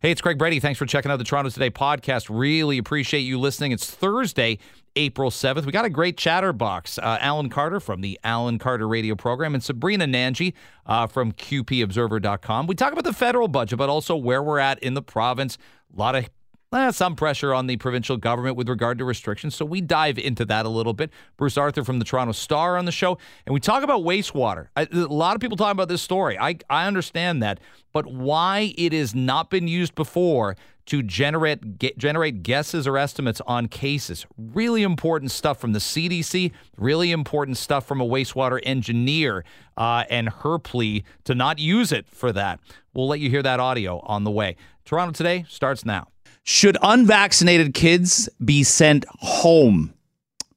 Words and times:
Hey, 0.00 0.12
it's 0.12 0.20
Greg 0.20 0.38
Brady. 0.38 0.60
Thanks 0.60 0.78
for 0.78 0.86
checking 0.86 1.10
out 1.10 1.16
the 1.16 1.24
Toronto 1.24 1.50
Today 1.50 1.70
podcast. 1.70 2.28
Really 2.30 2.78
appreciate 2.78 3.22
you 3.22 3.36
listening. 3.36 3.72
It's 3.72 3.90
Thursday, 3.90 4.60
April 4.94 5.28
7th. 5.28 5.66
We 5.66 5.72
got 5.72 5.84
a 5.84 5.90
great 5.90 6.16
chatterbox. 6.16 6.98
Uh, 6.98 7.18
Alan 7.20 7.48
Carter 7.48 7.80
from 7.80 8.00
the 8.00 8.16
Alan 8.22 8.60
Carter 8.60 8.86
radio 8.86 9.16
program 9.16 9.54
and 9.54 9.64
Sabrina 9.64 10.04
Nanji 10.06 10.52
uh, 10.86 11.08
from 11.08 11.32
QPObserver.com. 11.32 12.68
We 12.68 12.76
talk 12.76 12.92
about 12.92 13.02
the 13.02 13.12
federal 13.12 13.48
budget, 13.48 13.76
but 13.76 13.88
also 13.88 14.14
where 14.14 14.40
we're 14.40 14.60
at 14.60 14.78
in 14.84 14.94
the 14.94 15.02
province. 15.02 15.58
A 15.92 15.98
lot 15.98 16.14
of 16.14 16.28
eh, 16.72 16.90
some 16.90 17.16
pressure 17.16 17.54
on 17.54 17.66
the 17.66 17.76
provincial 17.76 18.16
government 18.16 18.56
with 18.56 18.68
regard 18.68 18.98
to 18.98 19.04
restrictions. 19.04 19.54
So 19.54 19.64
we 19.64 19.80
dive 19.80 20.18
into 20.18 20.44
that 20.46 20.66
a 20.66 20.68
little 20.68 20.92
bit. 20.92 21.10
Bruce 21.36 21.56
Arthur 21.56 21.84
from 21.84 21.98
the 21.98 22.04
Toronto 22.04 22.32
Star 22.32 22.76
on 22.76 22.84
the 22.84 22.92
show, 22.92 23.18
and 23.46 23.54
we 23.54 23.60
talk 23.60 23.82
about 23.82 24.02
wastewater. 24.02 24.68
I, 24.76 24.86
a 24.92 24.96
lot 24.96 25.34
of 25.34 25.40
people 25.40 25.56
talking 25.56 25.72
about 25.72 25.88
this 25.88 26.02
story. 26.02 26.38
I, 26.38 26.56
I 26.68 26.86
understand 26.86 27.42
that, 27.42 27.60
but 27.92 28.06
why 28.06 28.74
it 28.76 28.92
has 28.92 29.14
not 29.14 29.50
been 29.50 29.68
used 29.68 29.94
before 29.94 30.56
to 30.88 31.02
generate 31.02 31.78
generate 31.98 32.42
guesses 32.42 32.86
or 32.86 32.96
estimates 32.96 33.42
on 33.46 33.68
cases. 33.68 34.26
Really 34.38 34.82
important 34.82 35.30
stuff 35.30 35.60
from 35.60 35.74
the 35.74 35.80
CDC. 35.80 36.50
Really 36.78 37.12
important 37.12 37.58
stuff 37.58 37.86
from 37.86 38.00
a 38.00 38.06
wastewater 38.06 38.58
engineer 38.62 39.44
uh, 39.76 40.04
and 40.08 40.30
her 40.30 40.58
plea 40.58 41.04
to 41.24 41.34
not 41.34 41.58
use 41.58 41.92
it 41.92 42.08
for 42.08 42.32
that. 42.32 42.58
We'll 42.94 43.06
let 43.06 43.20
you 43.20 43.28
hear 43.28 43.42
that 43.42 43.60
audio 43.60 44.00
on 44.00 44.24
the 44.24 44.30
way. 44.30 44.56
Toronto 44.86 45.12
Today 45.12 45.44
starts 45.46 45.84
now. 45.84 46.08
Should 46.50 46.78
unvaccinated 46.80 47.74
kids 47.74 48.26
be 48.42 48.64
sent 48.64 49.04
home, 49.18 49.92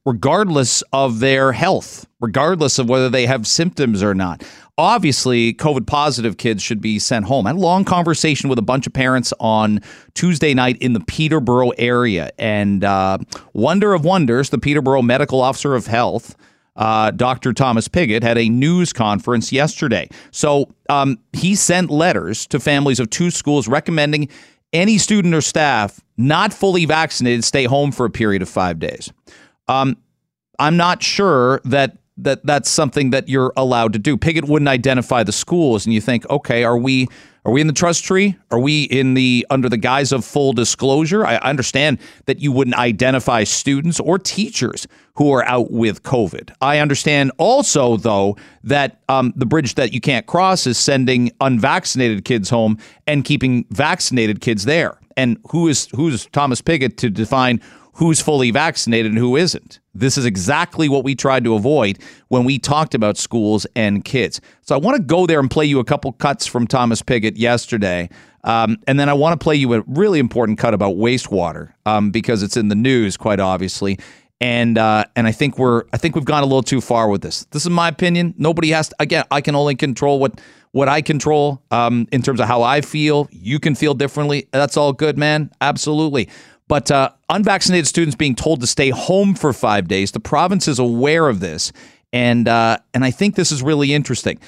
regardless 0.06 0.80
of 0.90 1.20
their 1.20 1.52
health, 1.52 2.06
regardless 2.18 2.78
of 2.78 2.88
whether 2.88 3.10
they 3.10 3.26
have 3.26 3.46
symptoms 3.46 4.02
or 4.02 4.14
not? 4.14 4.42
Obviously, 4.78 5.52
COVID 5.52 5.86
positive 5.86 6.38
kids 6.38 6.62
should 6.62 6.80
be 6.80 6.98
sent 6.98 7.26
home. 7.26 7.46
I 7.46 7.50
had 7.50 7.56
a 7.56 7.60
long 7.60 7.84
conversation 7.84 8.48
with 8.48 8.58
a 8.58 8.62
bunch 8.62 8.86
of 8.86 8.94
parents 8.94 9.34
on 9.38 9.80
Tuesday 10.14 10.54
night 10.54 10.78
in 10.78 10.94
the 10.94 11.00
Peterborough 11.00 11.72
area. 11.76 12.30
And 12.38 12.84
uh, 12.84 13.18
wonder 13.52 13.92
of 13.92 14.02
wonders, 14.02 14.48
the 14.48 14.56
Peterborough 14.56 15.02
Medical 15.02 15.42
Officer 15.42 15.74
of 15.74 15.88
Health. 15.88 16.36
Uh, 16.74 17.10
Dr. 17.10 17.52
Thomas 17.52 17.86
Piggott 17.86 18.22
had 18.22 18.38
a 18.38 18.48
news 18.48 18.94
conference 18.94 19.52
yesterday. 19.52 20.08
So 20.30 20.70
um, 20.88 21.18
he 21.34 21.54
sent 21.54 21.90
letters 21.90 22.46
to 22.46 22.58
families 22.58 22.98
of 22.98 23.10
two 23.10 23.30
schools 23.30 23.68
recommending 23.68 24.30
any 24.72 24.98
student 24.98 25.34
or 25.34 25.40
staff 25.40 26.00
not 26.16 26.52
fully 26.52 26.84
vaccinated 26.84 27.44
stay 27.44 27.64
home 27.64 27.92
for 27.92 28.06
a 28.06 28.10
period 28.10 28.42
of 28.42 28.48
five 28.48 28.78
days. 28.78 29.12
Um, 29.68 29.96
I'm 30.58 30.76
not 30.76 31.02
sure 31.02 31.60
that 31.64 31.98
that 32.18 32.44
that's 32.44 32.68
something 32.68 33.10
that 33.10 33.28
you're 33.28 33.52
allowed 33.56 33.92
to 33.94 33.98
do. 33.98 34.16
Piggott 34.16 34.44
wouldn't 34.44 34.68
identify 34.68 35.22
the 35.22 35.32
schools, 35.32 35.86
and 35.86 35.94
you 35.94 36.00
think, 36.00 36.28
okay, 36.28 36.64
are 36.64 36.78
we 36.78 37.08
are 37.44 37.50
we 37.50 37.60
in 37.60 37.66
the 37.66 37.72
trust 37.72 38.04
tree? 38.04 38.36
Are 38.52 38.60
we 38.60 38.84
in 38.84 39.14
the 39.14 39.44
under 39.50 39.68
the 39.68 39.76
guise 39.76 40.12
of 40.12 40.24
full 40.24 40.52
disclosure? 40.52 41.26
I 41.26 41.36
understand 41.38 41.98
that 42.26 42.38
you 42.38 42.52
wouldn't 42.52 42.76
identify 42.76 43.42
students 43.42 43.98
or 43.98 44.18
teachers 44.18 44.86
who 45.14 45.32
are 45.32 45.44
out 45.44 45.72
with 45.72 46.04
COVID. 46.04 46.54
I 46.60 46.78
understand 46.78 47.32
also, 47.38 47.96
though, 47.96 48.36
that 48.62 49.00
um, 49.08 49.32
the 49.34 49.44
bridge 49.44 49.74
that 49.74 49.92
you 49.92 50.00
can't 50.00 50.26
cross 50.26 50.66
is 50.68 50.78
sending 50.78 51.32
unvaccinated 51.40 52.24
kids 52.24 52.48
home 52.48 52.78
and 53.08 53.24
keeping 53.24 53.66
vaccinated 53.70 54.40
kids 54.40 54.64
there. 54.64 54.98
And 55.16 55.38
who 55.50 55.66
is 55.66 55.88
who's 55.96 56.26
Thomas 56.26 56.62
Piggott 56.62 56.96
to 56.98 57.10
define 57.10 57.60
who's 57.94 58.20
fully 58.20 58.50
vaccinated 58.50 59.12
and 59.12 59.18
who 59.18 59.36
isn't. 59.36 59.80
This 59.94 60.16
is 60.16 60.24
exactly 60.24 60.88
what 60.88 61.04
we 61.04 61.14
tried 61.14 61.44
to 61.44 61.54
avoid 61.54 61.98
when 62.28 62.44
we 62.44 62.58
talked 62.58 62.94
about 62.94 63.18
schools 63.18 63.66
and 63.76 64.04
kids. 64.04 64.40
So 64.62 64.74
I 64.74 64.78
want 64.78 64.96
to 64.96 65.02
go 65.02 65.26
there 65.26 65.38
and 65.38 65.50
play 65.50 65.66
you 65.66 65.78
a 65.78 65.84
couple 65.84 66.12
cuts 66.12 66.46
from 66.46 66.66
Thomas 66.66 67.02
Piggott 67.02 67.36
yesterday. 67.36 68.08
Um, 68.44 68.78
and 68.86 68.98
then 68.98 69.08
I 69.08 69.12
want 69.12 69.38
to 69.38 69.42
play 69.42 69.54
you 69.56 69.74
a 69.74 69.82
really 69.86 70.18
important 70.18 70.58
cut 70.58 70.74
about 70.74 70.96
wastewater 70.96 71.74
um, 71.86 72.10
because 72.10 72.42
it's 72.42 72.56
in 72.56 72.68
the 72.68 72.74
news, 72.74 73.16
quite 73.16 73.40
obviously. 73.40 73.98
And 74.40 74.76
uh, 74.76 75.04
and 75.14 75.28
I 75.28 75.32
think 75.32 75.56
we're 75.56 75.84
I 75.92 75.98
think 75.98 76.16
we've 76.16 76.24
gone 76.24 76.42
a 76.42 76.46
little 76.46 76.64
too 76.64 76.80
far 76.80 77.08
with 77.08 77.22
this. 77.22 77.44
This 77.52 77.62
is 77.62 77.70
my 77.70 77.86
opinion. 77.86 78.34
Nobody 78.36 78.70
has 78.70 78.88
to. 78.88 78.96
Again, 78.98 79.24
I 79.30 79.40
can 79.40 79.54
only 79.54 79.76
control 79.76 80.18
what 80.18 80.40
what 80.72 80.88
I 80.88 81.00
control 81.00 81.62
um, 81.70 82.08
in 82.10 82.22
terms 82.22 82.40
of 82.40 82.48
how 82.48 82.62
I 82.62 82.80
feel. 82.80 83.28
You 83.30 83.60
can 83.60 83.76
feel 83.76 83.94
differently. 83.94 84.48
That's 84.50 84.76
all 84.76 84.92
good, 84.92 85.16
man. 85.16 85.52
Absolutely. 85.60 86.28
But 86.68 86.90
uh, 86.90 87.10
unvaccinated 87.28 87.86
students 87.86 88.16
being 88.16 88.34
told 88.34 88.60
to 88.60 88.66
stay 88.66 88.90
home 88.90 89.34
for 89.34 89.52
five 89.52 89.88
days, 89.88 90.12
the 90.12 90.20
province 90.20 90.68
is 90.68 90.78
aware 90.78 91.28
of 91.28 91.40
this, 91.40 91.72
and 92.12 92.48
uh, 92.48 92.78
and 92.94 93.04
I 93.04 93.10
think 93.10 93.34
this 93.34 93.52
is 93.52 93.62
really 93.62 93.92
interesting. 93.92 94.38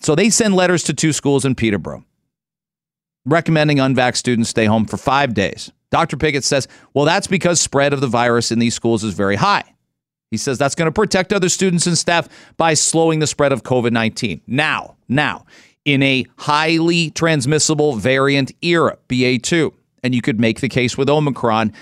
So 0.00 0.14
they 0.14 0.30
send 0.30 0.54
letters 0.54 0.82
to 0.84 0.94
two 0.94 1.12
schools 1.12 1.44
in 1.44 1.54
Peterborough 1.54 2.04
recommending 3.24 3.78
unvax 3.78 4.16
students 4.16 4.50
stay 4.50 4.66
home 4.66 4.84
for 4.84 4.96
five 4.96 5.34
days. 5.34 5.72
Dr. 5.90 6.16
Piggott 6.16 6.44
says, 6.44 6.68
well, 6.92 7.04
that's 7.04 7.26
because 7.26 7.60
spread 7.60 7.92
of 7.92 8.00
the 8.00 8.06
virus 8.06 8.50
in 8.50 8.58
these 8.58 8.74
schools 8.74 9.04
is 9.04 9.14
very 9.14 9.36
high. 9.36 9.64
He 10.30 10.36
says 10.36 10.58
that's 10.58 10.74
going 10.74 10.86
to 10.86 10.92
protect 10.92 11.32
other 11.32 11.48
students 11.48 11.86
and 11.86 11.96
staff 11.96 12.28
by 12.56 12.74
slowing 12.74 13.20
the 13.20 13.26
spread 13.26 13.52
of 13.52 13.62
COVID 13.62 13.92
19. 13.92 14.40
Now, 14.46 14.96
now, 15.08 15.46
in 15.84 16.02
a 16.02 16.26
highly 16.38 17.10
transmissible 17.10 17.94
variant 17.94 18.52
era, 18.60 18.98
BA2, 19.08 19.72
and 20.04 20.14
you 20.14 20.22
could 20.22 20.38
make 20.38 20.60
the 20.60 20.68
case 20.68 20.96
with 20.96 21.10
Omicron. 21.10 21.72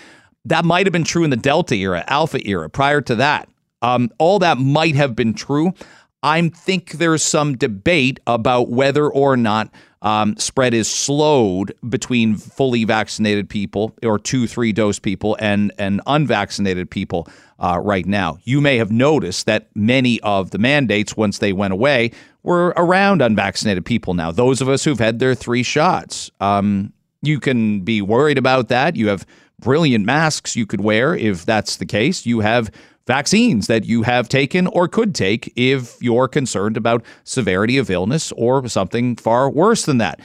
That 0.47 0.65
might 0.65 0.87
have 0.87 0.93
been 0.93 1.05
true 1.05 1.25
in 1.25 1.31
the 1.31 1.37
Delta 1.37 1.75
era, 1.75 2.05
Alpha 2.07 2.41
era, 2.47 2.71
prior 2.71 3.03
to 3.03 3.17
that. 3.17 3.49
Um, 3.83 4.11
all 4.19 4.39
that 4.39 4.59
might 4.59 4.95
have 4.95 5.15
been 5.15 5.35
true. 5.35 5.75
I 6.23 6.49
think 6.49 6.93
there's 6.93 7.23
some 7.23 7.57
debate 7.57 8.21
about 8.29 8.71
whether 8.71 9.09
or 9.09 9.37
not 9.37 9.71
um, 10.03 10.37
spread 10.37 10.73
is 10.73 10.89
slowed 10.89 11.75
between 11.89 12.37
fully 12.37 12.85
vaccinated 12.85 13.49
people 13.49 13.95
or 14.03 14.19
two, 14.19 14.47
three 14.47 14.73
dose 14.73 14.99
people 14.99 15.37
and, 15.41 15.73
and 15.79 16.01
unvaccinated 16.07 16.91
people 16.91 17.29
uh, 17.59 17.81
right 17.83 18.07
now. 18.07 18.39
You 18.43 18.61
may 18.61 18.79
have 18.79 18.91
noticed 18.91 19.47
that 19.47 19.69
many 19.75 20.21
of 20.21 20.51
the 20.51 20.59
mandates, 20.59 21.17
once 21.17 21.39
they 21.39 21.53
went 21.53 21.73
away, 21.73 22.13
were 22.43 22.69
around 22.77 23.23
unvaccinated 23.23 23.85
people 23.85 24.15
now. 24.15 24.33
Those 24.33 24.61
of 24.61 24.69
us 24.69 24.85
who've 24.85 24.99
had 24.99 25.19
their 25.19 25.35
three 25.35 25.63
shots. 25.63 26.31
Um, 26.41 26.93
you 27.23 27.41
can 27.41 27.81
be 27.81 28.03
worried 28.03 28.39
about 28.39 28.69
that. 28.69 28.97
You 28.97 29.09
have 29.09 29.27
brilliant 29.61 30.05
masks 30.05 30.57
you 30.57 30.67
could 30.67 30.81
wear 30.81 31.15
if 31.15 31.47
that's 31.47 31.77
the 31.77 31.87
case. 31.87 32.27
You 32.27 32.41
have 32.41 32.71
vaccines 33.07 33.67
that 33.67 33.85
you 33.85 34.03
have 34.03 34.29
taken 34.29 34.67
or 34.69 34.89
could 34.89 35.15
take 35.15 35.53
if 35.57 35.97
you're 36.01 36.29
concerned 36.29 36.77
about 36.77 37.05
severity 37.25 37.79
of 37.79 37.91
illness 37.91 38.33
or 38.33 38.69
something 38.69 39.17
far 39.17 39.51
worse 39.51 39.85
than 39.85 39.99
that. 39.99 40.21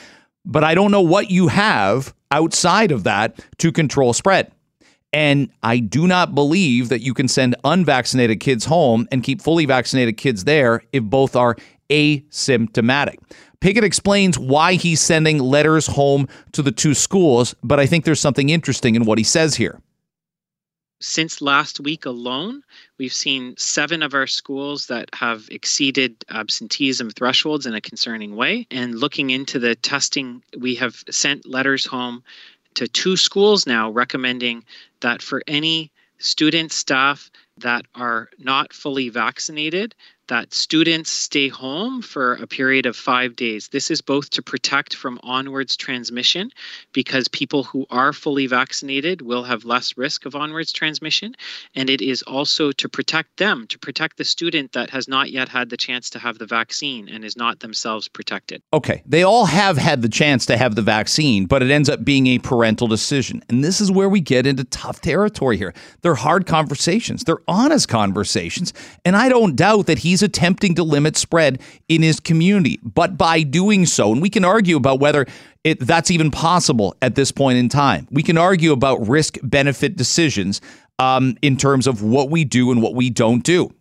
But 0.45 0.63
I 0.63 0.75
don't 0.75 0.91
know 0.91 1.01
what 1.01 1.29
you 1.29 1.47
have 1.47 2.13
outside 2.31 2.91
of 2.91 3.03
that 3.03 3.39
to 3.59 3.71
control 3.71 4.13
spread. 4.13 4.51
And 5.13 5.49
I 5.63 5.79
do 5.79 6.05
not 6.05 6.35
believe 6.35 6.89
that 6.89 7.01
you 7.01 7.13
can 7.13 7.27
send 7.27 7.55
unvaccinated 7.63 8.39
kids 8.39 8.65
home 8.65 9.07
and 9.11 9.23
keep 9.23 9.41
fully 9.41 9.65
vaccinated 9.65 10.17
kids 10.17 10.43
there 10.43 10.83
if 10.91 11.03
both 11.03 11.35
are 11.35 11.55
asymptomatic. 11.89 13.17
Piggott 13.59 13.83
explains 13.83 14.37
why 14.37 14.73
he's 14.73 15.01
sending 15.01 15.39
letters 15.39 15.87
home 15.87 16.27
to 16.51 16.61
the 16.61 16.71
two 16.71 16.93
schools, 16.93 17.55
but 17.63 17.79
I 17.79 17.85
think 17.85 18.05
there's 18.05 18.19
something 18.19 18.49
interesting 18.49 18.95
in 18.95 19.05
what 19.05 19.17
he 19.17 19.23
says 19.23 19.55
here. 19.55 19.81
Since 20.99 21.41
last 21.41 21.79
week 21.79 22.05
alone, 22.07 22.63
we've 22.97 23.13
seen 23.13 23.55
seven 23.57 24.01
of 24.01 24.15
our 24.15 24.25
schools 24.25 24.87
that 24.87 25.09
have 25.13 25.47
exceeded 25.51 26.25
absenteeism 26.29 27.11
thresholds 27.11 27.67
in 27.67 27.75
a 27.75 27.81
concerning 27.81 28.35
way. 28.35 28.65
And 28.71 28.95
looking 28.95 29.29
into 29.29 29.59
the 29.59 29.75
testing, 29.75 30.41
we 30.57 30.73
have 30.75 31.03
sent 31.09 31.47
letters 31.47 31.85
home 31.85 32.23
to 32.75 32.87
two 32.87 33.15
schools 33.15 33.67
now 33.67 33.91
recommending 33.91 34.63
that 35.01 35.21
for 35.21 35.43
any 35.47 35.91
student 36.17 36.71
staff 36.71 37.29
that 37.57 37.85
are 37.93 38.29
not 38.39 38.73
fully 38.73 39.09
vaccinated, 39.09 39.93
that 40.27 40.53
students 40.53 41.09
stay 41.09 41.47
home 41.47 42.01
for 42.01 42.33
a 42.35 42.47
period 42.47 42.85
of 42.85 42.95
five 42.95 43.35
days. 43.35 43.69
This 43.69 43.89
is 43.89 44.01
both 44.01 44.29
to 44.31 44.41
protect 44.41 44.95
from 44.95 45.19
onwards 45.23 45.75
transmission 45.75 46.51
because 46.93 47.27
people 47.27 47.63
who 47.63 47.85
are 47.89 48.13
fully 48.13 48.47
vaccinated 48.47 49.21
will 49.21 49.43
have 49.43 49.65
less 49.65 49.97
risk 49.97 50.25
of 50.25 50.35
onwards 50.35 50.71
transmission. 50.71 51.35
And 51.75 51.89
it 51.89 52.01
is 52.01 52.21
also 52.23 52.71
to 52.73 52.89
protect 52.89 53.37
them, 53.37 53.67
to 53.67 53.79
protect 53.79 54.17
the 54.17 54.25
student 54.25 54.73
that 54.73 54.89
has 54.89 55.07
not 55.07 55.31
yet 55.31 55.49
had 55.49 55.69
the 55.69 55.77
chance 55.77 56.09
to 56.11 56.19
have 56.19 56.37
the 56.37 56.45
vaccine 56.45 57.09
and 57.09 57.23
is 57.23 57.37
not 57.37 57.59
themselves 57.59 58.07
protected. 58.07 58.61
Okay. 58.73 59.01
They 59.05 59.23
all 59.23 59.45
have 59.45 59.77
had 59.77 60.01
the 60.01 60.09
chance 60.09 60.45
to 60.47 60.57
have 60.57 60.75
the 60.75 60.81
vaccine, 60.81 61.45
but 61.45 61.63
it 61.63 61.71
ends 61.71 61.89
up 61.89 62.03
being 62.03 62.27
a 62.27 62.39
parental 62.39 62.87
decision. 62.87 63.43
And 63.49 63.63
this 63.63 63.79
is 63.79 63.91
where 63.91 64.09
we 64.09 64.19
get 64.19 64.45
into 64.45 64.63
tough 64.65 65.01
territory 65.01 65.57
here. 65.57 65.73
They're 66.01 66.15
hard 66.15 66.45
conversations, 66.45 67.23
they're 67.23 67.41
honest 67.47 67.87
conversations. 67.87 68.73
And 69.05 69.15
I 69.15 69.29
don't 69.29 69.55
doubt 69.55 69.87
that 69.87 69.99
he's 69.99 70.16
he's 70.17 70.23
attempting 70.23 70.73
to 70.73 70.83
limit 70.83 71.15
spread 71.15 71.61
in 71.87 72.01
his 72.01 72.19
community. 72.19 72.79
But 72.81 73.17
by 73.17 73.43
doing 73.43 73.85
so, 73.85 74.11
and 74.11 74.19
we 74.21 74.31
can 74.31 74.43
argue 74.43 74.75
about 74.75 74.99
whether 74.99 75.27
it, 75.63 75.79
that's 75.79 76.09
even 76.09 76.31
possible 76.31 76.95
at 77.03 77.13
this 77.13 77.31
point 77.31 77.59
in 77.59 77.69
time, 77.69 78.07
we 78.09 78.23
can 78.23 78.37
argue 78.37 78.71
about 78.71 79.07
risk 79.07 79.37
benefit 79.43 79.95
decisions 79.95 80.59
um, 80.97 81.37
in 81.43 81.55
terms 81.55 81.85
of 81.85 82.01
what 82.01 82.31
we 82.31 82.43
do 82.45 82.71
and 82.71 82.81
what 82.81 82.95
we 82.95 83.11
don't 83.11 83.43
do. 83.43 83.71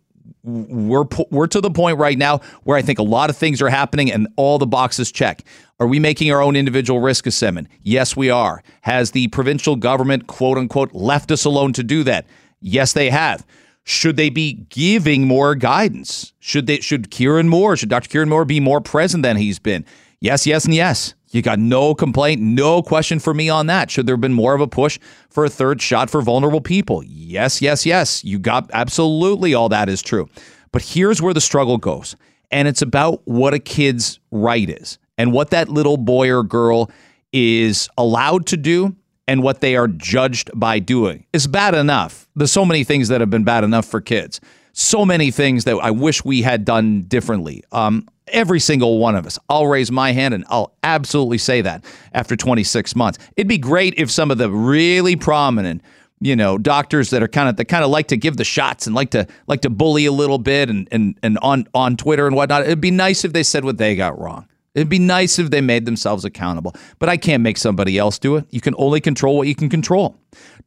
we're 0.43 1.05
we're 1.31 1.47
to 1.47 1.59
the 1.59 1.71
point 1.71 1.97
right 1.97 2.17
now 2.17 2.39
where 2.63 2.77
I 2.77 2.83
think 2.83 2.99
a 2.99 3.03
lot 3.03 3.29
of 3.31 3.35
things 3.37 3.61
are 3.61 3.69
happening 3.69 4.11
and 4.11 4.27
all 4.35 4.59
the 4.59 4.67
boxes 4.67 5.11
check. 5.11 5.43
Are 5.79 5.87
we 5.87 5.99
making 5.99 6.31
our 6.31 6.41
own 6.41 6.55
individual 6.55 7.01
risk 7.01 7.25
assessment? 7.25 7.67
Yes, 7.81 8.15
we 8.15 8.29
are. 8.29 8.61
Has 8.81 9.11
the 9.11 9.27
provincial 9.29 9.75
government 9.75 10.27
quote 10.27 10.57
unquote 10.57 10.93
left 10.93 11.31
us 11.31 11.45
alone 11.45 11.73
to 11.73 11.83
do 11.83 12.03
that? 12.03 12.27
Yes, 12.61 12.93
they 12.93 13.09
have. 13.09 13.45
Should 13.87 14.17
they 14.17 14.29
be 14.29 14.65
giving 14.67 15.27
more 15.27 15.55
guidance? 15.55 16.33
Should 16.39 16.67
they 16.67 16.81
should 16.81 17.09
Kieran 17.09 17.47
Moore, 17.47 17.77
should 17.77 17.87
Dr. 17.87 18.09
Kieran 18.09 18.27
Moore 18.27 18.43
be 18.43 18.59
more 18.59 18.81
present 18.81 19.23
than 19.23 19.37
he's 19.37 19.59
been? 19.59 19.85
Yes, 20.19 20.45
yes, 20.45 20.65
and 20.65 20.75
yes. 20.75 21.13
You 21.29 21.41
got 21.41 21.57
no 21.57 21.95
complaint, 21.95 22.41
no 22.41 22.81
question 22.83 23.17
for 23.19 23.33
me 23.33 23.47
on 23.47 23.67
that. 23.67 23.89
Should 23.89 24.05
there 24.05 24.15
have 24.15 24.21
been 24.21 24.33
more 24.33 24.53
of 24.53 24.59
a 24.59 24.67
push 24.67 24.99
for 25.29 25.45
a 25.45 25.49
third 25.49 25.81
shot 25.81 26.09
for 26.09 26.21
vulnerable 26.21 26.59
people? 26.59 27.01
Yes, 27.05 27.61
yes, 27.61 27.85
yes. 27.85 28.25
You 28.25 28.39
got 28.39 28.69
absolutely 28.73 29.53
all 29.53 29.69
that 29.69 29.87
is 29.87 30.01
true. 30.01 30.27
But 30.73 30.81
here's 30.81 31.21
where 31.21 31.33
the 31.33 31.39
struggle 31.39 31.77
goes. 31.77 32.17
And 32.51 32.67
it's 32.67 32.81
about 32.81 33.21
what 33.23 33.53
a 33.53 33.59
kid's 33.59 34.19
right 34.31 34.69
is 34.69 34.99
and 35.17 35.31
what 35.31 35.51
that 35.51 35.69
little 35.69 35.95
boy 35.95 36.29
or 36.29 36.43
girl 36.43 36.91
is 37.31 37.87
allowed 37.97 38.47
to 38.47 38.57
do 38.57 38.97
and 39.27 39.43
what 39.43 39.61
they 39.61 39.75
are 39.75 39.87
judged 39.87 40.49
by 40.55 40.79
doing 40.79 41.25
is 41.33 41.47
bad 41.47 41.75
enough. 41.75 42.27
There's 42.35 42.51
so 42.51 42.65
many 42.65 42.83
things 42.83 43.09
that 43.09 43.21
have 43.21 43.29
been 43.29 43.43
bad 43.43 43.63
enough 43.63 43.85
for 43.85 44.01
kids. 44.01 44.39
So 44.73 45.05
many 45.05 45.31
things 45.31 45.65
that 45.65 45.75
I 45.77 45.91
wish 45.91 46.23
we 46.23 46.41
had 46.41 46.63
done 46.63 47.03
differently. 47.03 47.63
Um, 47.71 48.07
every 48.27 48.59
single 48.59 48.99
one 48.99 49.15
of 49.15 49.25
us. 49.25 49.39
I'll 49.49 49.67
raise 49.67 49.91
my 49.91 50.11
hand 50.11 50.33
and 50.33 50.45
I'll 50.49 50.73
absolutely 50.83 51.37
say 51.37 51.61
that 51.61 51.83
after 52.13 52.35
26 52.35 52.95
months. 52.95 53.19
It'd 53.35 53.47
be 53.47 53.57
great 53.57 53.95
if 53.97 54.11
some 54.11 54.31
of 54.31 54.37
the 54.37 54.49
really 54.51 55.15
prominent 55.15 55.81
you 56.19 56.35
know 56.35 56.57
doctors 56.57 57.11
that 57.11 57.21
are 57.21 57.27
kind 57.27 57.47
of 57.47 57.57
that 57.57 57.65
kind 57.65 57.83
of 57.83 57.91
like 57.91 58.07
to 58.07 58.17
give 58.17 58.37
the 58.37 58.43
shots 58.43 58.87
and 58.87 58.95
like 58.95 59.11
to 59.11 59.27
like 59.45 59.61
to 59.61 59.69
bully 59.69 60.05
a 60.05 60.11
little 60.11 60.39
bit 60.39 60.69
and 60.69 60.87
and 60.91 61.17
and 61.21 61.37
on 61.43 61.67
on 61.73 61.95
Twitter 61.95 62.25
and 62.27 62.35
whatnot. 62.35 62.63
It'd 62.63 62.81
be 62.81 62.91
nice 62.91 63.23
if 63.23 63.33
they 63.33 63.43
said 63.43 63.63
what 63.63 63.77
they 63.77 63.95
got 63.95 64.19
wrong. 64.19 64.47
It'd 64.77 64.89
be 64.89 64.99
nice 64.99 65.39
if 65.39 65.49
they 65.49 65.59
made 65.59 65.85
themselves 65.85 66.23
accountable, 66.23 66.75
but 66.99 67.09
I 67.09 67.17
can't 67.17 67.41
make 67.41 67.57
somebody 67.57 67.97
else 67.97 68.19
do 68.19 68.35
it. 68.35 68.45
You 68.51 68.61
can 68.61 68.75
only 68.77 69.01
control 69.01 69.35
what 69.35 69.47
you 69.47 69.55
can 69.55 69.69
control. 69.69 70.15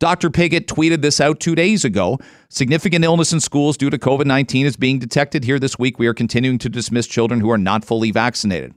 Dr. 0.01 0.31
Piggott 0.31 0.67
tweeted 0.67 1.01
this 1.01 1.21
out 1.21 1.39
two 1.39 1.55
days 1.55 1.85
ago. 1.85 2.19
Significant 2.49 3.05
illness 3.05 3.33
in 3.33 3.39
schools 3.39 3.77
due 3.77 3.89
to 3.89 3.97
COVID 3.99 4.27
19 4.27 4.67
is 4.67 4.77
being 4.77 4.99
detected 4.99 5.45
here 5.45 5.61
this 5.61 5.79
week. 5.79 6.01
We 6.01 6.09
are 6.09 6.15
continuing 6.15 6.59
to 6.59 6.69
dismiss 6.69 7.07
children 7.07 7.39
who 7.39 7.53
are 7.53 7.59
not 7.59 7.85
fully 7.85 8.11
vaccinated. 8.11 8.75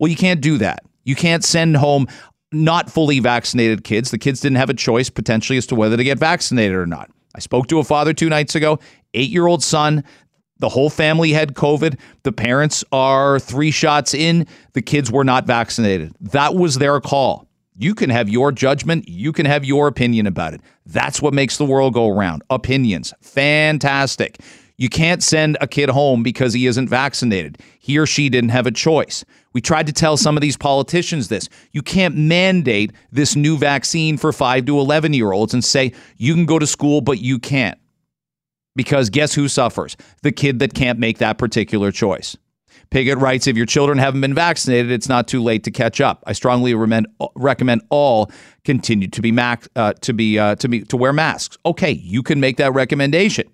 Well, 0.00 0.10
you 0.10 0.16
can't 0.16 0.40
do 0.40 0.58
that. 0.58 0.82
You 1.04 1.14
can't 1.14 1.44
send 1.44 1.76
home 1.76 2.08
not 2.50 2.90
fully 2.90 3.20
vaccinated 3.20 3.84
kids. 3.84 4.10
The 4.10 4.18
kids 4.18 4.40
didn't 4.40 4.56
have 4.56 4.68
a 4.68 4.74
choice 4.74 5.10
potentially 5.10 5.58
as 5.58 5.66
to 5.66 5.76
whether 5.76 5.96
to 5.96 6.02
get 6.02 6.18
vaccinated 6.18 6.76
or 6.76 6.86
not. 6.86 7.08
I 7.36 7.38
spoke 7.38 7.68
to 7.68 7.78
a 7.78 7.84
father 7.84 8.12
two 8.12 8.28
nights 8.28 8.56
ago, 8.56 8.80
eight 9.14 9.30
year 9.30 9.46
old 9.46 9.62
son. 9.62 10.02
The 10.60 10.68
whole 10.68 10.90
family 10.90 11.32
had 11.32 11.54
COVID. 11.54 11.98
The 12.22 12.32
parents 12.32 12.84
are 12.92 13.40
three 13.40 13.70
shots 13.70 14.14
in. 14.14 14.46
The 14.74 14.82
kids 14.82 15.10
were 15.10 15.24
not 15.24 15.46
vaccinated. 15.46 16.14
That 16.20 16.54
was 16.54 16.76
their 16.76 17.00
call. 17.00 17.48
You 17.76 17.94
can 17.94 18.10
have 18.10 18.28
your 18.28 18.52
judgment. 18.52 19.08
You 19.08 19.32
can 19.32 19.46
have 19.46 19.64
your 19.64 19.88
opinion 19.88 20.26
about 20.26 20.52
it. 20.52 20.60
That's 20.84 21.22
what 21.22 21.32
makes 21.32 21.56
the 21.56 21.64
world 21.64 21.94
go 21.94 22.08
around. 22.08 22.42
Opinions. 22.50 23.14
Fantastic. 23.22 24.38
You 24.76 24.90
can't 24.90 25.22
send 25.22 25.56
a 25.60 25.66
kid 25.66 25.88
home 25.88 26.22
because 26.22 26.52
he 26.52 26.66
isn't 26.66 26.88
vaccinated. 26.88 27.58
He 27.78 27.98
or 27.98 28.06
she 28.06 28.28
didn't 28.28 28.50
have 28.50 28.66
a 28.66 28.70
choice. 28.70 29.24
We 29.54 29.62
tried 29.62 29.86
to 29.86 29.92
tell 29.92 30.16
some 30.16 30.36
of 30.36 30.42
these 30.42 30.56
politicians 30.56 31.28
this. 31.28 31.48
You 31.72 31.82
can't 31.82 32.16
mandate 32.16 32.92
this 33.10 33.34
new 33.34 33.56
vaccine 33.56 34.16
for 34.18 34.32
5 34.32 34.66
to 34.66 34.78
11 34.78 35.14
year 35.14 35.32
olds 35.32 35.54
and 35.54 35.64
say 35.64 35.92
you 36.18 36.34
can 36.34 36.46
go 36.46 36.58
to 36.58 36.66
school, 36.66 37.00
but 37.00 37.18
you 37.18 37.38
can't. 37.38 37.78
Because 38.80 39.10
guess 39.10 39.34
who 39.34 39.46
suffers? 39.46 39.94
The 40.22 40.32
kid 40.32 40.58
that 40.60 40.72
can't 40.72 40.98
make 40.98 41.18
that 41.18 41.36
particular 41.36 41.92
choice. 41.92 42.34
Piggott 42.88 43.18
writes 43.18 43.46
If 43.46 43.54
your 43.54 43.66
children 43.66 43.98
haven't 43.98 44.22
been 44.22 44.32
vaccinated, 44.32 44.90
it's 44.90 45.06
not 45.06 45.28
too 45.28 45.42
late 45.42 45.64
to 45.64 45.70
catch 45.70 46.00
up. 46.00 46.24
I 46.26 46.32
strongly 46.32 46.72
recommend, 46.72 47.82
all 47.90 48.32
continue 48.64 49.08
to 49.08 49.20
be, 49.20 49.38
uh, 49.38 49.92
to, 49.92 50.14
be, 50.14 50.38
uh, 50.38 50.54
to, 50.54 50.66
be, 50.66 50.80
to 50.84 50.96
wear 50.96 51.12
masks. 51.12 51.58
Okay, 51.66 51.90
you 51.90 52.22
can 52.22 52.40
make 52.40 52.56
that 52.56 52.72
recommendation. 52.72 53.50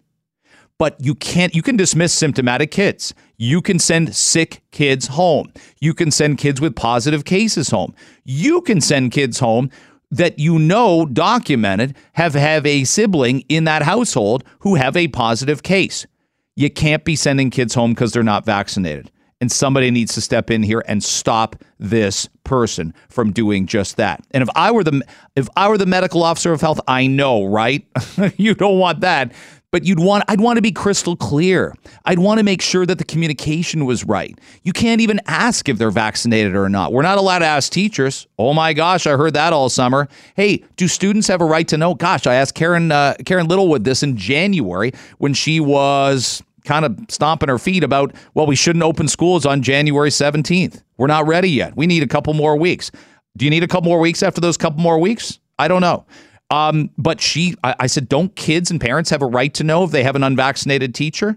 But 0.78 0.94
you 1.00 1.16
can't, 1.16 1.56
you 1.56 1.62
can 1.62 1.76
dismiss 1.76 2.12
symptomatic 2.12 2.70
kids. 2.70 3.12
You 3.36 3.60
can 3.60 3.80
send 3.80 4.14
sick 4.14 4.62
kids 4.70 5.08
home. 5.08 5.52
You 5.80 5.92
can 5.92 6.12
send 6.12 6.38
kids 6.38 6.60
with 6.60 6.76
positive 6.76 7.24
cases 7.24 7.70
home. 7.70 7.96
You 8.24 8.60
can 8.60 8.80
send 8.80 9.10
kids 9.10 9.40
home 9.40 9.70
that 10.16 10.38
you 10.38 10.58
know 10.58 11.06
documented 11.06 11.94
have 12.14 12.34
have 12.34 12.66
a 12.66 12.84
sibling 12.84 13.40
in 13.48 13.64
that 13.64 13.82
household 13.82 14.44
who 14.60 14.74
have 14.74 14.96
a 14.96 15.08
positive 15.08 15.62
case. 15.62 16.06
You 16.54 16.70
can't 16.70 17.04
be 17.04 17.16
sending 17.16 17.50
kids 17.50 17.74
home 17.74 17.92
because 17.92 18.12
they're 18.12 18.22
not 18.22 18.44
vaccinated. 18.46 19.10
And 19.38 19.52
somebody 19.52 19.90
needs 19.90 20.14
to 20.14 20.22
step 20.22 20.50
in 20.50 20.62
here 20.62 20.82
and 20.88 21.04
stop 21.04 21.56
this 21.78 22.26
person 22.44 22.94
from 23.10 23.32
doing 23.32 23.66
just 23.66 23.98
that. 23.98 24.24
And 24.30 24.42
if 24.42 24.48
I 24.56 24.70
were 24.70 24.82
the 24.82 25.02
if 25.34 25.46
I 25.56 25.68
were 25.68 25.76
the 25.76 25.84
medical 25.84 26.22
officer 26.22 26.54
of 26.54 26.62
health, 26.62 26.80
I 26.88 27.06
know, 27.06 27.44
right? 27.44 27.86
you 28.38 28.54
don't 28.54 28.78
want 28.78 29.00
that 29.00 29.32
but 29.72 29.84
you'd 29.84 29.98
want 29.98 30.24
I'd 30.28 30.40
want 30.40 30.56
to 30.56 30.62
be 30.62 30.72
crystal 30.72 31.16
clear. 31.16 31.74
I'd 32.04 32.18
want 32.18 32.38
to 32.38 32.44
make 32.44 32.62
sure 32.62 32.86
that 32.86 32.98
the 32.98 33.04
communication 33.04 33.84
was 33.84 34.04
right. 34.04 34.38
You 34.62 34.72
can't 34.72 35.00
even 35.00 35.20
ask 35.26 35.68
if 35.68 35.78
they're 35.78 35.90
vaccinated 35.90 36.54
or 36.54 36.68
not. 36.68 36.92
We're 36.92 37.02
not 37.02 37.18
allowed 37.18 37.40
to 37.40 37.46
ask 37.46 37.72
teachers. 37.72 38.26
Oh 38.38 38.54
my 38.54 38.72
gosh, 38.72 39.06
I 39.06 39.16
heard 39.16 39.34
that 39.34 39.52
all 39.52 39.68
summer. 39.68 40.08
Hey, 40.34 40.64
do 40.76 40.88
students 40.88 41.28
have 41.28 41.40
a 41.40 41.44
right 41.44 41.66
to 41.68 41.76
know? 41.76 41.94
Gosh, 41.94 42.26
I 42.26 42.34
asked 42.34 42.54
Karen 42.54 42.92
uh, 42.92 43.14
Karen 43.24 43.48
Littlewood 43.48 43.84
this 43.84 44.02
in 44.02 44.16
January 44.16 44.92
when 45.18 45.34
she 45.34 45.60
was 45.60 46.42
kind 46.64 46.84
of 46.84 46.98
stomping 47.08 47.48
her 47.48 47.58
feet 47.58 47.84
about 47.84 48.14
well, 48.34 48.46
we 48.46 48.56
shouldn't 48.56 48.82
open 48.82 49.08
schools 49.08 49.46
on 49.46 49.62
January 49.62 50.10
17th. 50.10 50.82
We're 50.96 51.06
not 51.06 51.26
ready 51.26 51.50
yet. 51.50 51.76
We 51.76 51.86
need 51.86 52.02
a 52.02 52.08
couple 52.08 52.34
more 52.34 52.56
weeks. 52.56 52.90
Do 53.36 53.44
you 53.44 53.50
need 53.50 53.62
a 53.62 53.68
couple 53.68 53.90
more 53.90 54.00
weeks 54.00 54.22
after 54.22 54.40
those 54.40 54.56
couple 54.56 54.80
more 54.80 54.98
weeks? 54.98 55.38
I 55.58 55.68
don't 55.68 55.80
know. 55.80 56.06
Um, 56.50 56.90
but 56.96 57.20
she, 57.20 57.54
I, 57.64 57.74
I 57.80 57.86
said, 57.86 58.08
don't 58.08 58.34
kids 58.36 58.70
and 58.70 58.80
parents 58.80 59.10
have 59.10 59.22
a 59.22 59.26
right 59.26 59.52
to 59.54 59.64
know 59.64 59.84
if 59.84 59.90
they 59.90 60.04
have 60.04 60.16
an 60.16 60.22
unvaccinated 60.22 60.94
teacher? 60.94 61.36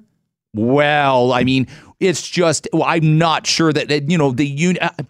Well, 0.53 1.31
I 1.31 1.43
mean, 1.43 1.67
it's 1.99 2.27
just, 2.27 2.67
well, 2.73 2.83
I'm 2.83 3.17
not 3.17 3.45
sure 3.45 3.73
that, 3.73 3.87
that 3.89 4.09
you 4.09 4.17
know, 4.17 4.31
the 4.31 4.47
union. 4.47 4.83
Uh, 4.83 5.03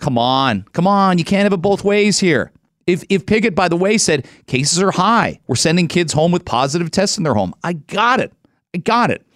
come 0.00 0.18
on, 0.18 0.64
come 0.72 0.86
on. 0.86 1.18
You 1.18 1.24
can't 1.24 1.44
have 1.44 1.52
it 1.52 1.58
both 1.58 1.84
ways 1.84 2.18
here. 2.18 2.52
If, 2.86 3.04
if 3.10 3.26
Piggott, 3.26 3.54
by 3.54 3.68
the 3.68 3.76
way, 3.76 3.98
said 3.98 4.26
cases 4.46 4.80
are 4.80 4.90
high, 4.90 5.40
we're 5.46 5.56
sending 5.56 5.88
kids 5.88 6.12
home 6.12 6.32
with 6.32 6.44
positive 6.46 6.90
tests 6.90 7.18
in 7.18 7.24
their 7.24 7.34
home, 7.34 7.54
I 7.62 7.74
got 7.74 8.20
it. 8.20 8.32
I 8.74 8.78
got 8.78 9.10
it. 9.10 9.26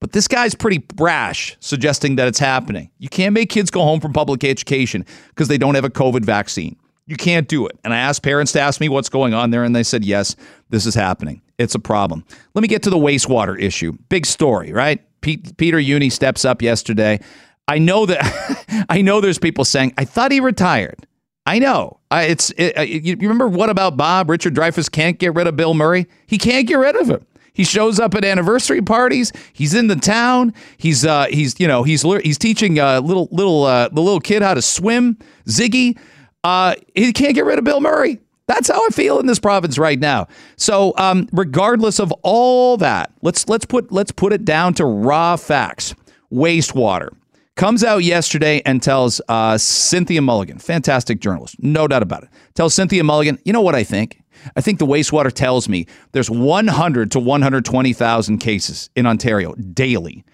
But 0.00 0.12
this 0.12 0.28
guy's 0.28 0.54
pretty 0.54 0.78
brash 0.78 1.56
suggesting 1.60 2.16
that 2.16 2.28
it's 2.28 2.38
happening. 2.38 2.90
You 2.98 3.08
can't 3.08 3.34
make 3.34 3.50
kids 3.50 3.70
go 3.70 3.82
home 3.82 4.00
from 4.00 4.12
public 4.12 4.44
education 4.44 5.04
because 5.28 5.48
they 5.48 5.58
don't 5.58 5.74
have 5.74 5.84
a 5.84 5.90
COVID 5.90 6.24
vaccine. 6.24 6.76
You 7.06 7.16
can't 7.16 7.48
do 7.48 7.66
it. 7.66 7.78
And 7.82 7.92
I 7.92 7.98
asked 7.98 8.22
parents 8.22 8.52
to 8.52 8.60
ask 8.60 8.80
me 8.80 8.88
what's 8.88 9.08
going 9.08 9.34
on 9.34 9.50
there, 9.50 9.64
and 9.64 9.74
they 9.74 9.82
said, 9.82 10.04
yes, 10.04 10.36
this 10.68 10.86
is 10.86 10.94
happening. 10.94 11.42
It's 11.58 11.74
a 11.74 11.78
problem. 11.78 12.24
Let 12.54 12.62
me 12.62 12.68
get 12.68 12.82
to 12.84 12.90
the 12.90 12.96
wastewater 12.96 13.60
issue. 13.60 13.92
Big 14.08 14.26
story, 14.26 14.72
right? 14.72 15.02
Pete, 15.20 15.56
Peter 15.56 15.78
Jüni 15.78 16.10
steps 16.10 16.44
up 16.44 16.62
yesterday. 16.62 17.20
I 17.68 17.78
know 17.78 18.06
that 18.06 18.86
I 18.88 19.02
know 19.02 19.20
there's 19.20 19.38
people 19.38 19.64
saying, 19.64 19.94
I 19.98 20.04
thought 20.04 20.32
he 20.32 20.40
retired. 20.40 21.06
I 21.46 21.58
know. 21.58 21.98
I, 22.10 22.24
it's 22.24 22.50
it, 22.56 22.78
uh, 22.78 22.82
you 22.82 23.16
remember 23.16 23.48
what 23.48 23.70
about 23.70 23.96
Bob? 23.96 24.30
Richard 24.30 24.54
Dreyfuss 24.54 24.90
can't 24.90 25.18
get 25.18 25.34
rid 25.34 25.46
of 25.46 25.56
Bill 25.56 25.74
Murray. 25.74 26.06
He 26.26 26.38
can't 26.38 26.66
get 26.66 26.74
rid 26.74 26.96
of 26.96 27.08
him. 27.08 27.26
He 27.52 27.64
shows 27.64 27.98
up 27.98 28.14
at 28.14 28.24
anniversary 28.24 28.82
parties. 28.82 29.32
He's 29.52 29.74
in 29.74 29.88
the 29.88 29.96
town. 29.96 30.54
He's 30.78 31.04
uh 31.04 31.26
he's 31.26 31.58
you 31.58 31.66
know 31.66 31.82
he's 31.82 32.02
he's 32.02 32.38
teaching 32.38 32.78
uh 32.78 33.00
little 33.00 33.28
little 33.32 33.64
uh 33.64 33.88
the 33.88 34.00
little 34.00 34.20
kid 34.20 34.42
how 34.42 34.54
to 34.54 34.62
swim. 34.62 35.18
Ziggy. 35.46 35.98
Uh, 36.44 36.74
he 36.94 37.12
can't 37.12 37.34
get 37.34 37.44
rid 37.44 37.58
of 37.58 37.64
Bill 37.64 37.80
Murray. 37.80 38.20
That's 38.46 38.68
how 38.68 38.84
I 38.84 38.88
feel 38.88 39.20
in 39.20 39.26
this 39.26 39.38
province 39.38 39.78
right 39.78 39.98
now. 39.98 40.26
So, 40.56 40.92
um, 40.96 41.28
regardless 41.32 42.00
of 42.00 42.10
all 42.22 42.76
that, 42.78 43.12
let's 43.22 43.48
let's 43.48 43.64
put 43.64 43.92
let's 43.92 44.10
put 44.10 44.32
it 44.32 44.44
down 44.44 44.74
to 44.74 44.84
raw 44.84 45.36
facts. 45.36 45.94
Wastewater 46.32 47.10
comes 47.54 47.84
out 47.84 47.98
yesterday 47.98 48.62
and 48.64 48.82
tells 48.82 49.20
uh, 49.28 49.58
Cynthia 49.58 50.22
Mulligan, 50.22 50.58
fantastic 50.58 51.20
journalist, 51.20 51.56
no 51.62 51.86
doubt 51.86 52.02
about 52.02 52.22
it. 52.22 52.30
Tells 52.54 52.74
Cynthia 52.74 53.04
Mulligan, 53.04 53.38
you 53.44 53.52
know 53.52 53.60
what 53.60 53.74
I 53.74 53.84
think? 53.84 54.20
I 54.56 54.60
think 54.60 54.78
the 54.78 54.86
wastewater 54.86 55.30
tells 55.32 55.68
me 55.68 55.86
there's 56.12 56.30
100 56.30 57.10
to 57.12 57.20
120,000 57.20 58.38
cases 58.38 58.90
in 58.96 59.06
Ontario 59.06 59.54
daily, 59.54 60.24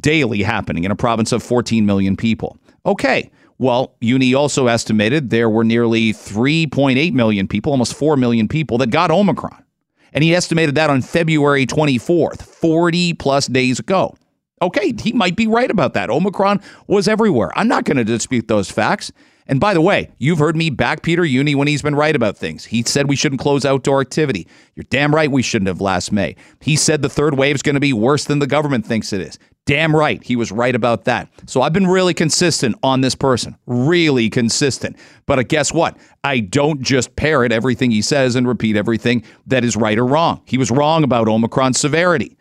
daily 0.00 0.42
happening 0.42 0.84
in 0.84 0.90
a 0.90 0.96
province 0.96 1.32
of 1.32 1.42
14 1.42 1.86
million 1.86 2.16
people. 2.16 2.58
Okay, 2.84 3.30
well, 3.58 3.96
Jüni 4.02 4.36
also 4.36 4.66
estimated 4.66 5.30
there 5.30 5.48
were 5.48 5.64
nearly 5.64 6.12
3.8 6.12 7.12
million 7.12 7.48
people, 7.48 7.72
almost 7.72 7.94
4 7.94 8.16
million 8.16 8.48
people 8.48 8.78
that 8.78 8.90
got 8.90 9.10
Omicron. 9.10 9.64
And 10.12 10.22
he 10.22 10.34
estimated 10.34 10.76
that 10.76 10.90
on 10.90 11.02
February 11.02 11.66
24th, 11.66 12.42
40 12.42 13.14
plus 13.14 13.46
days 13.46 13.78
ago. 13.78 14.16
Okay, 14.62 14.94
he 15.00 15.12
might 15.12 15.36
be 15.36 15.46
right 15.46 15.70
about 15.70 15.94
that. 15.94 16.10
Omicron 16.10 16.60
was 16.86 17.08
everywhere. 17.08 17.52
I'm 17.56 17.68
not 17.68 17.84
going 17.84 17.96
to 17.96 18.04
dispute 18.04 18.48
those 18.48 18.70
facts. 18.70 19.12
And 19.46 19.60
by 19.60 19.74
the 19.74 19.80
way, 19.80 20.10
you've 20.18 20.38
heard 20.38 20.56
me 20.56 20.70
back 20.70 21.02
Peter 21.02 21.22
Jüni 21.22 21.54
when 21.54 21.68
he's 21.68 21.82
been 21.82 21.94
right 21.94 22.16
about 22.16 22.38
things. 22.38 22.64
He 22.64 22.82
said 22.82 23.08
we 23.08 23.16
shouldn't 23.16 23.42
close 23.42 23.64
outdoor 23.64 24.00
activity. 24.00 24.48
You're 24.74 24.86
damn 24.88 25.14
right 25.14 25.30
we 25.30 25.42
shouldn't 25.42 25.68
have 25.68 25.82
last 25.82 26.12
May. 26.12 26.36
He 26.60 26.76
said 26.76 27.02
the 27.02 27.10
third 27.10 27.36
wave 27.36 27.56
is 27.56 27.62
going 27.62 27.74
to 27.74 27.80
be 27.80 27.92
worse 27.92 28.24
than 28.24 28.38
the 28.38 28.46
government 28.46 28.86
thinks 28.86 29.12
it 29.12 29.20
is. 29.20 29.38
Damn 29.66 29.96
right. 29.96 30.22
He 30.22 30.36
was 30.36 30.52
right 30.52 30.74
about 30.74 31.04
that. 31.04 31.28
So 31.46 31.62
I've 31.62 31.72
been 31.72 31.86
really 31.86 32.12
consistent 32.12 32.76
on 32.82 33.00
this 33.00 33.14
person, 33.14 33.56
really 33.66 34.28
consistent. 34.28 34.96
But 35.24 35.38
uh, 35.38 35.42
guess 35.44 35.72
what? 35.72 35.96
I 36.22 36.40
don't 36.40 36.82
just 36.82 37.16
parrot 37.16 37.50
everything 37.50 37.90
he 37.90 38.02
says 38.02 38.36
and 38.36 38.46
repeat 38.46 38.76
everything 38.76 39.24
that 39.46 39.64
is 39.64 39.74
right 39.74 39.98
or 39.98 40.06
wrong. 40.06 40.42
He 40.44 40.58
was 40.58 40.70
wrong 40.70 41.02
about 41.02 41.28
Omicron 41.28 41.72
severity. 41.72 42.36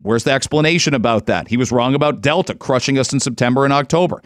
Where's 0.00 0.24
the 0.24 0.32
explanation 0.32 0.94
about 0.94 1.26
that? 1.26 1.48
He 1.48 1.58
was 1.58 1.72
wrong 1.72 1.94
about 1.94 2.22
Delta 2.22 2.54
crushing 2.54 2.98
us 2.98 3.12
in 3.12 3.20
September 3.20 3.64
and 3.64 3.72
October. 3.72 4.22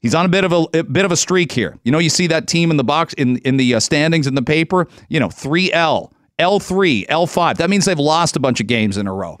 He's 0.00 0.14
on 0.14 0.24
a 0.24 0.28
bit 0.28 0.44
of 0.44 0.52
a, 0.52 0.66
a, 0.74 0.82
bit 0.82 1.04
of 1.04 1.12
a 1.12 1.16
streak 1.16 1.52
here. 1.52 1.78
You 1.84 1.92
know, 1.92 1.98
you 1.98 2.10
see 2.10 2.28
that 2.28 2.48
team 2.48 2.70
in 2.70 2.76
the 2.76 2.84
box 2.84 3.14
in 3.14 3.38
in 3.38 3.56
the 3.56 3.74
uh, 3.74 3.80
standings 3.80 4.26
in 4.26 4.36
the 4.36 4.42
paper. 4.42 4.86
You 5.08 5.18
know, 5.18 5.28
three 5.28 5.72
L, 5.72 6.12
L 6.38 6.60
three, 6.60 7.04
L 7.08 7.26
five. 7.26 7.58
That 7.58 7.68
means 7.68 7.84
they've 7.84 7.98
lost 7.98 8.36
a 8.36 8.40
bunch 8.40 8.60
of 8.60 8.68
games 8.68 8.96
in 8.96 9.06
a 9.08 9.12
row. 9.12 9.38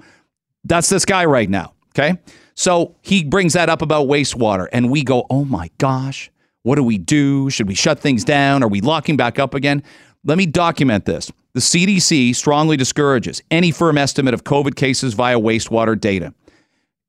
That's 0.64 0.88
this 0.88 1.04
guy 1.04 1.24
right 1.24 1.48
now. 1.48 1.74
Okay, 1.90 2.18
so 2.54 2.94
he 3.02 3.24
brings 3.24 3.54
that 3.54 3.68
up 3.68 3.82
about 3.82 4.06
wastewater, 4.08 4.66
and 4.72 4.90
we 4.90 5.02
go, 5.02 5.26
"Oh 5.30 5.44
my 5.44 5.70
gosh, 5.78 6.30
what 6.62 6.76
do 6.76 6.82
we 6.82 6.98
do? 6.98 7.50
Should 7.50 7.68
we 7.68 7.74
shut 7.74 7.98
things 7.98 8.24
down? 8.24 8.62
Are 8.62 8.68
we 8.68 8.80
locking 8.80 9.16
back 9.16 9.38
up 9.38 9.54
again?" 9.54 9.82
Let 10.24 10.36
me 10.36 10.46
document 10.46 11.04
this. 11.04 11.30
The 11.54 11.60
CDC 11.60 12.34
strongly 12.34 12.76
discourages 12.76 13.40
any 13.50 13.70
firm 13.70 13.96
estimate 13.96 14.34
of 14.34 14.44
COVID 14.44 14.74
cases 14.74 15.14
via 15.14 15.38
wastewater 15.38 15.98
data 15.98 16.34